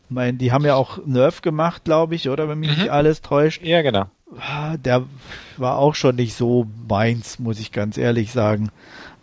Ich 0.08 0.16
meine, 0.16 0.38
die 0.38 0.54
haben 0.54 0.64
ja 0.64 0.76
auch 0.76 1.06
Nerf 1.06 1.42
gemacht, 1.42 1.84
glaube 1.84 2.16
ich, 2.16 2.30
oder 2.30 2.48
wenn 2.48 2.60
mich 2.60 2.72
mhm. 2.72 2.84
nicht 2.84 2.92
alles 2.92 3.22
täuscht. 3.22 3.64
Ja, 3.64 3.82
genau. 3.82 4.06
Der 4.84 5.04
war 5.58 5.78
auch 5.78 5.96
schon 5.96 6.16
nicht 6.16 6.36
so 6.36 6.68
meins, 6.88 7.40
muss 7.40 7.60
ich 7.60 7.72
ganz 7.72 7.98
ehrlich 7.98 8.32
sagen. 8.32 8.70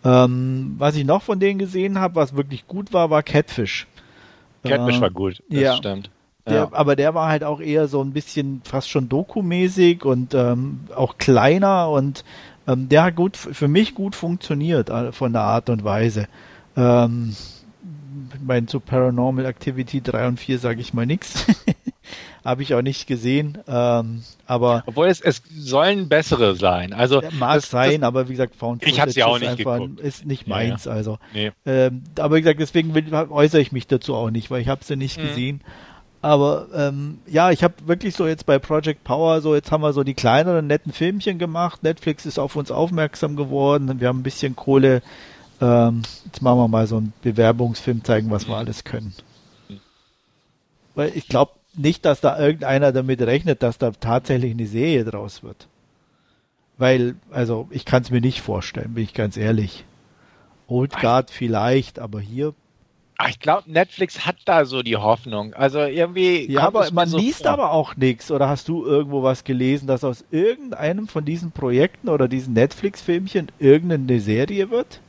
Ähm, 0.05 0.75
was 0.77 0.95
ich 0.95 1.05
noch 1.05 1.23
von 1.23 1.39
denen 1.39 1.59
gesehen 1.59 1.99
habe, 1.99 2.15
was 2.15 2.35
wirklich 2.35 2.67
gut 2.67 2.93
war, 2.93 3.09
war 3.09 3.23
Catfish. 3.23 3.87
Catfish 4.63 5.01
war 5.01 5.11
gut, 5.11 5.43
das 5.49 5.59
ja. 5.59 5.75
stimmt. 5.75 6.09
Der, 6.45 6.53
ja. 6.55 6.69
Aber 6.71 6.95
der 6.95 7.13
war 7.13 7.29
halt 7.29 7.43
auch 7.43 7.61
eher 7.61 7.87
so 7.87 8.01
ein 8.01 8.11
bisschen 8.11 8.61
fast 8.65 8.89
schon 8.89 9.07
dokumäßig 9.07 10.03
und 10.03 10.33
ähm, 10.33 10.81
auch 10.93 11.17
kleiner 11.17 11.89
und 11.89 12.25
ähm, 12.67 12.89
der 12.89 13.03
hat 13.03 13.15
gut 13.15 13.37
für 13.37 13.67
mich 13.67 13.95
gut 13.95 14.15
funktioniert 14.15 14.89
äh, 14.89 15.11
von 15.11 15.31
der 15.31 15.43
Art 15.43 15.69
und 15.69 15.83
Weise. 15.83 16.27
Ähm, 16.75 17.35
mein 18.43 18.67
zu 18.67 18.79
Paranormal 18.79 19.45
Activity 19.45 20.01
3 20.01 20.27
und 20.27 20.39
4 20.39 20.59
sage 20.59 20.81
ich 20.81 20.93
mal 20.93 21.05
nichts. 21.05 21.45
Habe 22.43 22.61
ich 22.61 22.73
auch 22.73 22.81
nicht 22.81 23.07
gesehen. 23.07 23.57
Ähm, 23.67 24.23
aber 24.45 24.83
Obwohl 24.85 25.07
es, 25.07 25.21
es 25.21 25.41
sollen 25.55 26.09
bessere 26.09 26.55
sein. 26.55 26.91
Also 26.91 27.21
mag 27.39 27.55
das, 27.55 27.69
sein, 27.69 28.01
das, 28.01 28.07
aber 28.07 28.27
wie 28.27 28.33
gesagt, 28.33 28.55
Found 28.55 28.85
Ich 28.85 28.99
habe 28.99 29.11
sie 29.11 29.23
auch 29.23 29.39
nicht 29.39 29.49
einfach, 29.49 29.79
geguckt. 29.79 30.01
Ist 30.01 30.25
nicht 30.25 30.47
meins. 30.47 30.85
Ja, 30.85 30.91
ja. 30.91 30.97
Also, 30.97 31.19
nee. 31.33 31.51
ähm, 31.65 32.03
aber 32.19 32.35
wie 32.35 32.41
gesagt, 32.41 32.59
deswegen 32.59 32.93
will, 32.93 33.13
äußere 33.13 33.61
ich 33.61 33.71
mich 33.71 33.87
dazu 33.87 34.15
auch 34.15 34.29
nicht, 34.29 34.51
weil 34.51 34.61
ich 34.61 34.67
habe 34.67 34.83
sie 34.83 34.97
nicht 34.97 35.17
mhm. 35.17 35.27
gesehen. 35.27 35.61
Aber 36.21 36.67
ähm, 36.73 37.19
ja, 37.27 37.51
ich 37.51 37.63
habe 37.63 37.73
wirklich 37.85 38.15
so 38.15 38.27
jetzt 38.27 38.45
bei 38.45 38.57
Project 38.57 39.03
Power 39.03 39.41
so, 39.41 39.55
jetzt 39.55 39.71
haben 39.71 39.81
wir 39.81 39.91
so 39.91 40.03
die 40.03 40.13
kleineren 40.13 40.67
netten 40.67 40.93
Filmchen 40.93 41.37
gemacht. 41.37 41.83
Netflix 41.83 42.25
ist 42.25 42.39
auf 42.39 42.55
uns 42.55 42.71
aufmerksam 42.71 43.35
geworden. 43.35 43.99
Wir 43.99 44.07
haben 44.07 44.19
ein 44.19 44.23
bisschen 44.23 44.55
Kohle. 44.55 45.01
Ähm, 45.61 46.01
jetzt 46.25 46.41
machen 46.41 46.59
wir 46.59 46.67
mal 46.67 46.87
so 46.87 46.97
einen 46.97 47.13
Bewerbungsfilm, 47.21 48.03
zeigen, 48.03 48.31
was 48.31 48.47
wir 48.47 48.55
mhm. 48.55 48.59
alles 48.59 48.83
können. 48.83 49.13
Weil 50.95 51.11
ich 51.15 51.27
glaube, 51.27 51.51
nicht, 51.75 52.05
dass 52.05 52.21
da 52.21 52.39
irgendeiner 52.39 52.91
damit 52.91 53.21
rechnet, 53.21 53.63
dass 53.63 53.77
da 53.77 53.91
tatsächlich 53.91 54.51
eine 54.51 54.67
Serie 54.67 55.05
draus 55.05 55.43
wird. 55.43 55.67
Weil, 56.77 57.15
also 57.31 57.67
ich 57.71 57.85
kann 57.85 58.01
es 58.03 58.11
mir 58.11 58.21
nicht 58.21 58.41
vorstellen, 58.41 58.93
bin 58.95 59.03
ich 59.03 59.13
ganz 59.13 59.37
ehrlich. 59.37 59.85
Old 60.67 60.99
Guard 60.99 61.29
vielleicht, 61.29 61.99
aber 61.99 62.19
hier. 62.19 62.53
Ach, 63.17 63.29
ich 63.29 63.39
glaube, 63.39 63.71
Netflix 63.71 64.25
hat 64.25 64.37
da 64.45 64.65
so 64.65 64.81
die 64.81 64.97
Hoffnung. 64.97 65.53
Also 65.53 65.79
irgendwie. 65.81 66.51
Ja, 66.51 66.61
aber 66.61 66.89
man 66.91 67.07
so 67.07 67.17
liest 67.17 67.43
vor. 67.43 67.51
aber 67.51 67.71
auch 67.71 67.95
nichts. 67.95 68.31
Oder 68.31 68.49
hast 68.49 68.67
du 68.69 68.85
irgendwo 68.85 69.21
was 69.21 69.43
gelesen, 69.43 69.85
dass 69.87 70.03
aus 70.03 70.25
irgendeinem 70.31 71.07
von 71.07 71.23
diesen 71.23 71.51
Projekten 71.51 72.09
oder 72.09 72.27
diesen 72.27 72.53
Netflix-Filmchen 72.53 73.51
irgendeine 73.59 74.19
Serie 74.19 74.71
wird? 74.71 74.99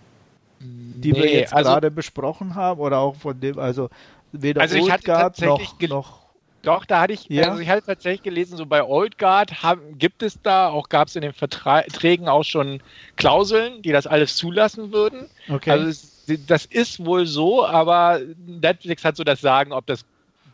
Die 0.60 1.14
wir 1.14 1.24
Nee, 1.24 1.34
jetzt 1.34 1.54
also- 1.54 1.70
gerade 1.70 1.90
besprochen 1.90 2.54
haben? 2.54 2.80
Oder 2.80 2.98
auch 2.98 3.16
von 3.16 3.38
dem, 3.40 3.58
also 3.58 3.88
weder 4.32 4.60
Also 4.60 4.78
Old 4.78 5.04
Guard 5.04 5.40
noch, 5.40 5.80
noch 5.88 6.23
Doch, 6.64 6.84
da 6.84 7.00
hatte 7.00 7.12
ich, 7.12 7.28
Ja? 7.28 7.50
also 7.50 7.60
ich 7.60 7.68
hatte 7.68 7.86
tatsächlich 7.86 8.22
gelesen, 8.22 8.56
so 8.56 8.66
bei 8.66 8.82
Old 8.82 9.18
Guard 9.18 9.62
haben, 9.62 9.98
gibt 9.98 10.22
es 10.22 10.40
da, 10.42 10.68
auch 10.68 10.88
gab 10.88 11.08
es 11.08 11.16
in 11.16 11.22
den 11.22 11.32
Verträgen 11.32 12.28
auch 12.28 12.44
schon 12.44 12.80
Klauseln, 13.16 13.82
die 13.82 13.92
das 13.92 14.06
alles 14.06 14.36
zulassen 14.36 14.92
würden. 14.92 15.26
okay. 15.48 15.70
Also 15.70 15.86
es, 15.86 16.14
das 16.46 16.64
ist 16.66 17.04
wohl 17.04 17.26
so, 17.26 17.64
aber 17.66 18.20
Netflix 18.46 19.04
hat 19.04 19.16
so 19.16 19.24
das 19.24 19.40
Sagen, 19.40 19.72
ob 19.72 19.86
das 19.86 20.04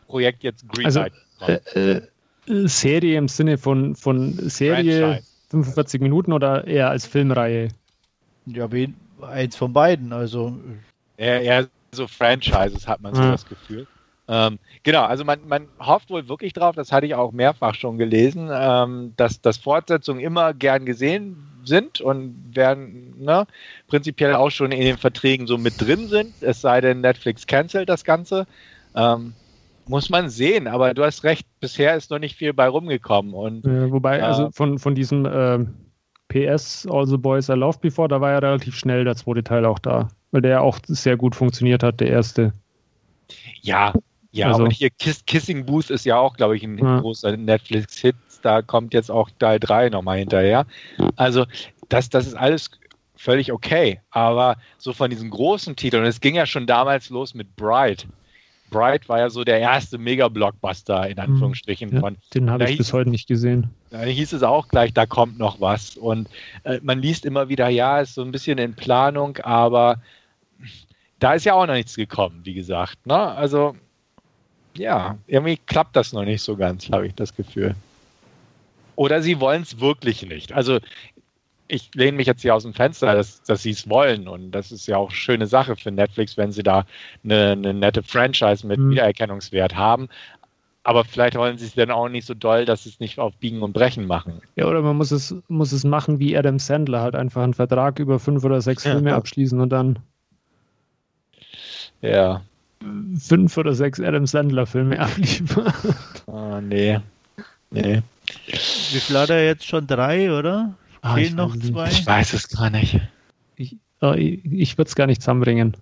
Projekt 0.07 0.43
jetzt 0.43 0.67
Greenlight 0.69 1.13
bekommt. 1.39 1.75
Äh, 1.75 1.97
äh, 1.97 2.67
Serie 2.67 3.17
im 3.17 3.27
Sinne 3.27 3.57
von, 3.57 3.95
von 3.95 4.37
Serie 4.49 4.99
Franchise. 5.01 5.27
45 5.49 6.01
Minuten 6.01 6.33
oder 6.33 6.65
eher 6.65 6.89
als 6.89 7.05
Filmreihe? 7.05 7.69
ja, 8.47 8.67
eins 9.21 9.55
von 9.55 9.71
beiden. 9.71 10.11
Also 10.11 10.57
Eher, 11.17 11.41
eher 11.41 11.67
so 11.93 12.07
Franchises 12.07 12.87
hat 12.87 13.01
man 13.01 13.13
so 13.13 13.21
Ja. 13.21 13.31
das 13.31 13.45
Gefühl. 13.45 13.87
Ähm, 14.31 14.59
genau, 14.83 15.03
also 15.03 15.25
man, 15.25 15.45
man 15.45 15.67
hofft 15.77 16.09
wohl 16.09 16.29
wirklich 16.29 16.53
drauf, 16.53 16.73
das 16.73 16.93
hatte 16.93 17.05
ich 17.05 17.15
auch 17.15 17.33
mehrfach 17.33 17.75
schon 17.75 17.97
gelesen, 17.97 18.49
ähm, 18.49 19.11
dass, 19.17 19.41
dass 19.41 19.57
Fortsetzungen 19.57 20.21
immer 20.23 20.53
gern 20.53 20.85
gesehen 20.85 21.35
sind 21.65 21.99
und 21.99 22.55
werden 22.55 23.13
ne, 23.19 23.45
prinzipiell 23.87 24.33
auch 24.35 24.49
schon 24.49 24.71
in 24.71 24.79
den 24.79 24.97
Verträgen 24.97 25.47
so 25.47 25.57
mit 25.57 25.81
drin 25.81 26.07
sind, 26.07 26.33
es 26.39 26.61
sei 26.61 26.79
denn, 26.79 27.01
Netflix 27.01 27.45
cancelt 27.45 27.89
das 27.89 28.05
Ganze. 28.05 28.45
Ähm, 28.95 29.33
muss 29.89 30.09
man 30.09 30.29
sehen, 30.29 30.67
aber 30.67 30.93
du 30.93 31.03
hast 31.03 31.25
recht, 31.25 31.45
bisher 31.59 31.95
ist 31.97 32.09
noch 32.09 32.19
nicht 32.19 32.37
viel 32.37 32.53
bei 32.53 32.69
rumgekommen 32.69 33.33
und 33.33 33.65
Äh, 33.65 33.91
wobei, 33.91 34.19
Ja. 34.19 34.27
also 34.27 34.49
von, 34.53 34.79
von 34.79 34.95
diesem 34.95 35.27
ähm, 35.29 35.73
PS 36.29 36.87
All 36.89 37.05
the 37.05 37.17
Boys 37.17 37.49
I 37.49 37.53
Loved 37.53 37.81
Before, 37.81 38.07
da 38.07 38.21
war 38.21 38.31
ja 38.31 38.39
relativ 38.39 38.77
schnell 38.77 39.03
der 39.03 39.17
zweite 39.17 39.43
Teil 39.43 39.65
auch 39.65 39.79
da, 39.79 40.07
weil 40.31 40.41
der 40.41 40.51
ja 40.51 40.59
auch 40.61 40.79
sehr 40.87 41.17
gut 41.17 41.35
funktioniert 41.35 41.83
hat, 41.83 41.99
der 41.99 42.07
erste. 42.07 42.53
Ja, 43.61 43.93
ja, 44.31 44.47
Also- 44.47 44.63
und 44.63 44.71
hier 44.71 44.89
Kiss, 44.89 45.25
Kissing 45.25 45.65
Booth 45.65 45.89
ist 45.89 46.05
ja 46.05 46.17
auch, 46.17 46.35
glaube 46.35 46.55
ich, 46.57 46.63
ein 46.63 46.77
Ja. 46.77 46.99
großer 46.99 47.35
Netflix-Hit. 47.37 48.15
Da 48.41 48.61
kommt 48.61 48.93
jetzt 48.93 49.11
auch 49.11 49.29
Teil 49.39 49.59
3 49.59 49.89
nochmal 49.89 50.17
hinterher. 50.19 50.65
Also, 51.15 51.45
das, 51.89 52.09
das 52.09 52.25
ist 52.27 52.33
alles 52.35 52.71
völlig 53.15 53.51
okay. 53.51 53.99
Aber 54.09 54.57
so 54.79 54.93
von 54.93 55.09
diesen 55.11 55.29
großen 55.29 55.75
Titeln, 55.75 56.03
und 56.03 56.09
es 56.09 56.21
ging 56.21 56.33
ja 56.35 56.45
schon 56.47 56.65
damals 56.65 57.09
los 57.11 57.33
mit 57.35 57.55
Bright. 57.55 58.07
Bright 58.71 59.09
war 59.09 59.19
ja 59.19 59.29
so 59.29 59.43
der 59.43 59.59
erste 59.59 59.97
Mega-Blockbuster, 59.97 61.07
in 61.09 61.19
Anführungsstrichen, 61.19 61.89
Mhm. 61.89 61.95
Ja, 61.95 61.99
von 62.01 62.17
den 62.33 62.49
habe 62.49 62.63
ich 62.63 62.71
hieß- 62.71 62.77
bis 62.77 62.93
heute 62.93 63.09
nicht 63.11 63.27
gesehen. 63.27 63.69
da 63.89 64.01
hieß 64.03 64.31
es 64.33 64.43
auch 64.43 64.69
gleich, 64.69 64.93
da 64.93 65.05
kommt 65.05 65.37
noch 65.37 65.59
was. 65.59 65.97
Und 65.97 66.29
äh, 66.63 66.79
man 66.81 66.99
liest 67.01 67.25
immer 67.25 67.49
wieder, 67.49 67.67
ja, 67.67 67.99
ist 67.99 68.15
so 68.15 68.21
ein 68.23 68.31
bisschen 68.31 68.57
in 68.57 68.73
Planung, 68.73 69.37
aber 69.39 70.01
da 71.19 71.33
ist 71.33 71.45
ja 71.45 71.53
auch 71.53 71.67
noch 71.67 71.73
nichts 71.73 71.95
gekommen, 71.95 72.39
wie 72.43 72.53
gesagt. 72.53 73.05
Ne? 73.05 73.15
Also, 73.15 73.75
ja, 74.75 75.17
irgendwie 75.27 75.57
klappt 75.57 75.95
das 75.95 76.13
noch 76.13 76.23
nicht 76.23 76.41
so 76.41 76.55
ganz, 76.55 76.89
habe 76.89 77.07
ich 77.07 77.15
das 77.15 77.35
Gefühl. 77.35 77.75
Oder 78.95 79.21
sie 79.21 79.39
wollen 79.39 79.63
es 79.63 79.79
wirklich 79.79 80.25
nicht. 80.25 80.53
Also, 80.53 80.79
ich 81.67 81.89
lehne 81.95 82.17
mich 82.17 82.27
jetzt 82.27 82.41
hier 82.41 82.53
aus 82.53 82.63
dem 82.63 82.73
Fenster, 82.73 83.13
dass, 83.15 83.41
dass 83.43 83.63
sie 83.63 83.71
es 83.71 83.89
wollen. 83.89 84.27
Und 84.27 84.51
das 84.51 84.71
ist 84.71 84.87
ja 84.87 84.97
auch 84.97 85.07
eine 85.09 85.15
schöne 85.15 85.47
Sache 85.47 85.75
für 85.77 85.89
Netflix, 85.89 86.35
wenn 86.35 86.51
sie 86.51 86.63
da 86.63 86.85
eine, 87.23 87.51
eine 87.51 87.73
nette 87.73 88.03
Franchise 88.03 88.67
mit 88.67 88.79
Mhm. 88.79 88.91
Wiedererkennungswert 88.91 89.75
haben. 89.75 90.09
Aber 90.83 91.05
vielleicht 91.05 91.35
wollen 91.37 91.57
sie 91.57 91.67
es 91.67 91.75
dann 91.75 91.91
auch 91.91 92.09
nicht 92.09 92.25
so 92.25 92.33
doll, 92.33 92.65
dass 92.65 92.83
sie 92.83 92.89
es 92.89 92.99
nicht 92.99 93.19
auf 93.19 93.33
Biegen 93.37 93.61
und 93.61 93.71
Brechen 93.73 94.05
machen. 94.07 94.41
Ja, 94.55 94.65
oder 94.65 94.81
man 94.81 94.97
muss 94.97 95.11
es, 95.11 95.33
muss 95.47 95.71
es 95.71 95.83
machen 95.83 96.19
wie 96.19 96.35
Adam 96.37 96.59
Sandler, 96.59 97.01
halt 97.01 97.15
einfach 97.15 97.43
einen 97.43 97.53
Vertrag 97.53 97.99
über 97.99 98.19
fünf 98.19 98.43
oder 98.43 98.61
sechs 98.61 98.83
Ja. 98.83 98.91
Filme 98.93 99.13
abschließen 99.15 99.59
und 99.61 99.69
dann 99.69 99.99
Ja. 102.01 102.41
Fünf 103.19 103.57
oder 103.57 103.73
sechs 103.73 103.99
Adam 103.99 104.25
Sandler-Filme 104.25 104.99
abliefern. 104.99 105.73
Ah, 106.27 106.61
nee. 106.61 106.99
Nee. 107.71 108.01
wie 108.47 108.99
viel 108.99 109.17
hat 109.17 109.29
er 109.29 109.45
jetzt 109.45 109.65
schon? 109.65 109.87
Drei, 109.87 110.31
oder? 110.31 110.73
Ah, 111.01 111.17
ich 111.17 111.25
Fehlen 111.27 111.37
noch 111.37 111.55
weiß 111.55 111.67
zwei? 111.67 111.89
Ich 111.89 112.05
weiß 112.05 112.33
es 112.33 112.49
gar 112.49 112.69
nicht. 112.69 112.99
Ich, 113.55 113.77
äh, 114.01 114.19
ich, 114.19 114.45
ich 114.45 114.77
würde 114.77 114.89
es 114.89 114.95
gar 114.95 115.07
nicht 115.07 115.21
zusammenbringen. 115.21 115.75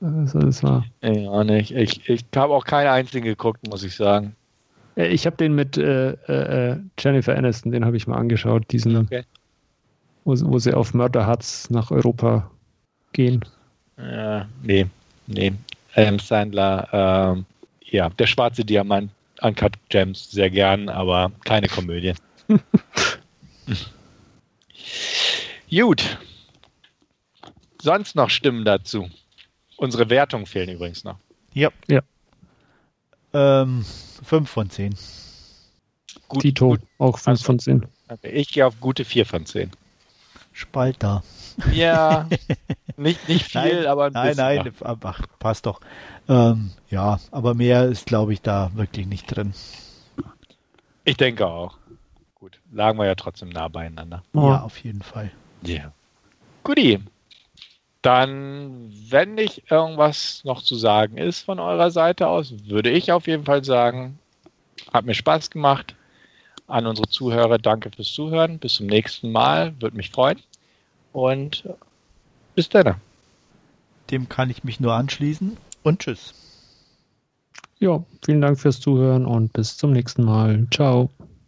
Also, 0.00 0.38
das 0.40 0.62
war, 0.62 0.84
Ja, 1.02 1.44
nicht. 1.44 1.72
Ich, 1.72 2.08
ich 2.08 2.24
habe 2.34 2.52
auch 2.54 2.64
keinen 2.64 2.88
einzigen 2.88 3.24
geguckt, 3.24 3.66
muss 3.68 3.82
ich 3.84 3.94
sagen. 3.94 4.34
Äh, 4.96 5.08
ich 5.08 5.26
habe 5.26 5.36
den 5.36 5.54
mit 5.54 5.76
äh, 5.78 6.12
äh, 6.12 6.76
Jennifer 6.98 7.36
Aniston, 7.36 7.72
den 7.72 7.84
habe 7.84 7.96
ich 7.96 8.06
mal 8.06 8.16
angeschaut, 8.18 8.64
diesen, 8.72 8.96
Okay. 8.96 9.22
wo, 10.24 10.34
sie- 10.34 10.46
wo 10.46 10.58
sie 10.58 10.74
auf 10.74 10.94
Mörderhatz 10.94 11.70
nach 11.70 11.90
Europa 11.90 12.50
gehen. 13.12 13.44
Ja, 13.98 14.46
nee. 14.62 14.86
Nee. 15.26 15.52
Adam 15.94 16.18
Sandler, 16.18 16.88
ähm, 17.36 17.46
ja, 17.84 18.08
der 18.10 18.26
schwarze 18.26 18.64
Diamant, 18.64 19.10
Uncut 19.40 19.74
Gems, 19.88 20.30
sehr 20.30 20.50
gern, 20.50 20.88
aber 20.88 21.32
keine 21.44 21.68
Komödie. 21.68 22.14
Gut. 25.70 26.18
Sonst 27.80 28.14
noch 28.14 28.30
Stimmen 28.30 28.64
dazu. 28.64 29.08
Unsere 29.76 30.08
Wertungen 30.10 30.46
fehlen 30.46 30.68
übrigens 30.70 31.02
noch. 31.04 31.16
Ja. 31.52 31.70
Ja. 31.88 32.00
Ähm, 33.32 33.84
fünf 34.22 34.50
von 34.50 34.70
zehn. 34.70 34.94
Gut, 36.28 36.42
Tito, 36.42 36.68
gut. 36.70 36.80
auch 36.98 37.18
5 37.18 37.28
Also- 37.28 37.44
von 37.44 37.58
10. 37.58 37.86
Okay, 38.08 38.30
Ich 38.30 38.48
gehe 38.52 38.66
auf 38.66 38.78
gute 38.80 39.04
4 39.04 39.26
von 39.26 39.44
10. 39.46 39.70
Spalter. 40.52 41.22
Ja, 41.72 42.28
nicht, 42.96 43.28
nicht 43.28 43.46
viel, 43.46 43.60
Nein, 43.82 43.86
aber 43.86 44.06
ein 44.06 44.12
Nein, 44.12 44.28
bisschen. 44.28 44.74
nein, 44.80 44.98
ach, 45.02 45.20
passt 45.38 45.66
doch. 45.66 45.80
Ähm, 46.28 46.70
ja, 46.88 47.18
aber 47.30 47.54
mehr 47.54 47.84
ist, 47.86 48.06
glaube 48.06 48.32
ich, 48.32 48.42
da 48.42 48.70
wirklich 48.74 49.06
nicht 49.06 49.26
drin. 49.26 49.54
Ich 51.04 51.16
denke 51.16 51.46
auch. 51.46 51.78
Gut, 52.34 52.60
lagen 52.72 52.98
wir 52.98 53.06
ja 53.06 53.14
trotzdem 53.14 53.48
nah 53.50 53.68
beieinander. 53.68 54.22
Oh. 54.34 54.48
Ja, 54.48 54.62
auf 54.62 54.78
jeden 54.78 55.02
Fall. 55.02 55.30
Ja. 55.62 55.92
Guti. 56.64 57.00
Dann, 58.02 58.92
wenn 59.10 59.34
nicht 59.34 59.70
irgendwas 59.70 60.42
noch 60.44 60.62
zu 60.62 60.74
sagen 60.74 61.16
ist 61.18 61.42
von 61.42 61.60
eurer 61.60 61.92
Seite 61.92 62.26
aus, 62.26 62.52
würde 62.66 62.90
ich 62.90 63.12
auf 63.12 63.28
jeden 63.28 63.44
Fall 63.44 63.62
sagen, 63.64 64.18
hat 64.92 65.04
mir 65.04 65.14
Spaß 65.14 65.50
gemacht. 65.50 65.94
An 66.72 66.86
unsere 66.86 67.06
Zuhörer, 67.06 67.58
danke 67.58 67.90
fürs 67.90 68.10
Zuhören. 68.14 68.58
Bis 68.58 68.76
zum 68.76 68.86
nächsten 68.86 69.30
Mal, 69.30 69.74
würde 69.80 69.94
mich 69.94 70.10
freuen. 70.10 70.40
Und 71.12 71.64
bis 72.54 72.70
dann. 72.70 72.94
Dem 74.10 74.30
kann 74.30 74.48
ich 74.48 74.64
mich 74.64 74.80
nur 74.80 74.94
anschließen 74.94 75.58
und 75.82 76.00
tschüss. 76.00 76.32
Ja, 77.78 78.02
vielen 78.24 78.40
Dank 78.40 78.58
fürs 78.58 78.80
Zuhören 78.80 79.26
und 79.26 79.52
bis 79.52 79.76
zum 79.76 79.92
nächsten 79.92 80.24
Mal. 80.24 80.66
Ciao. 80.72 81.10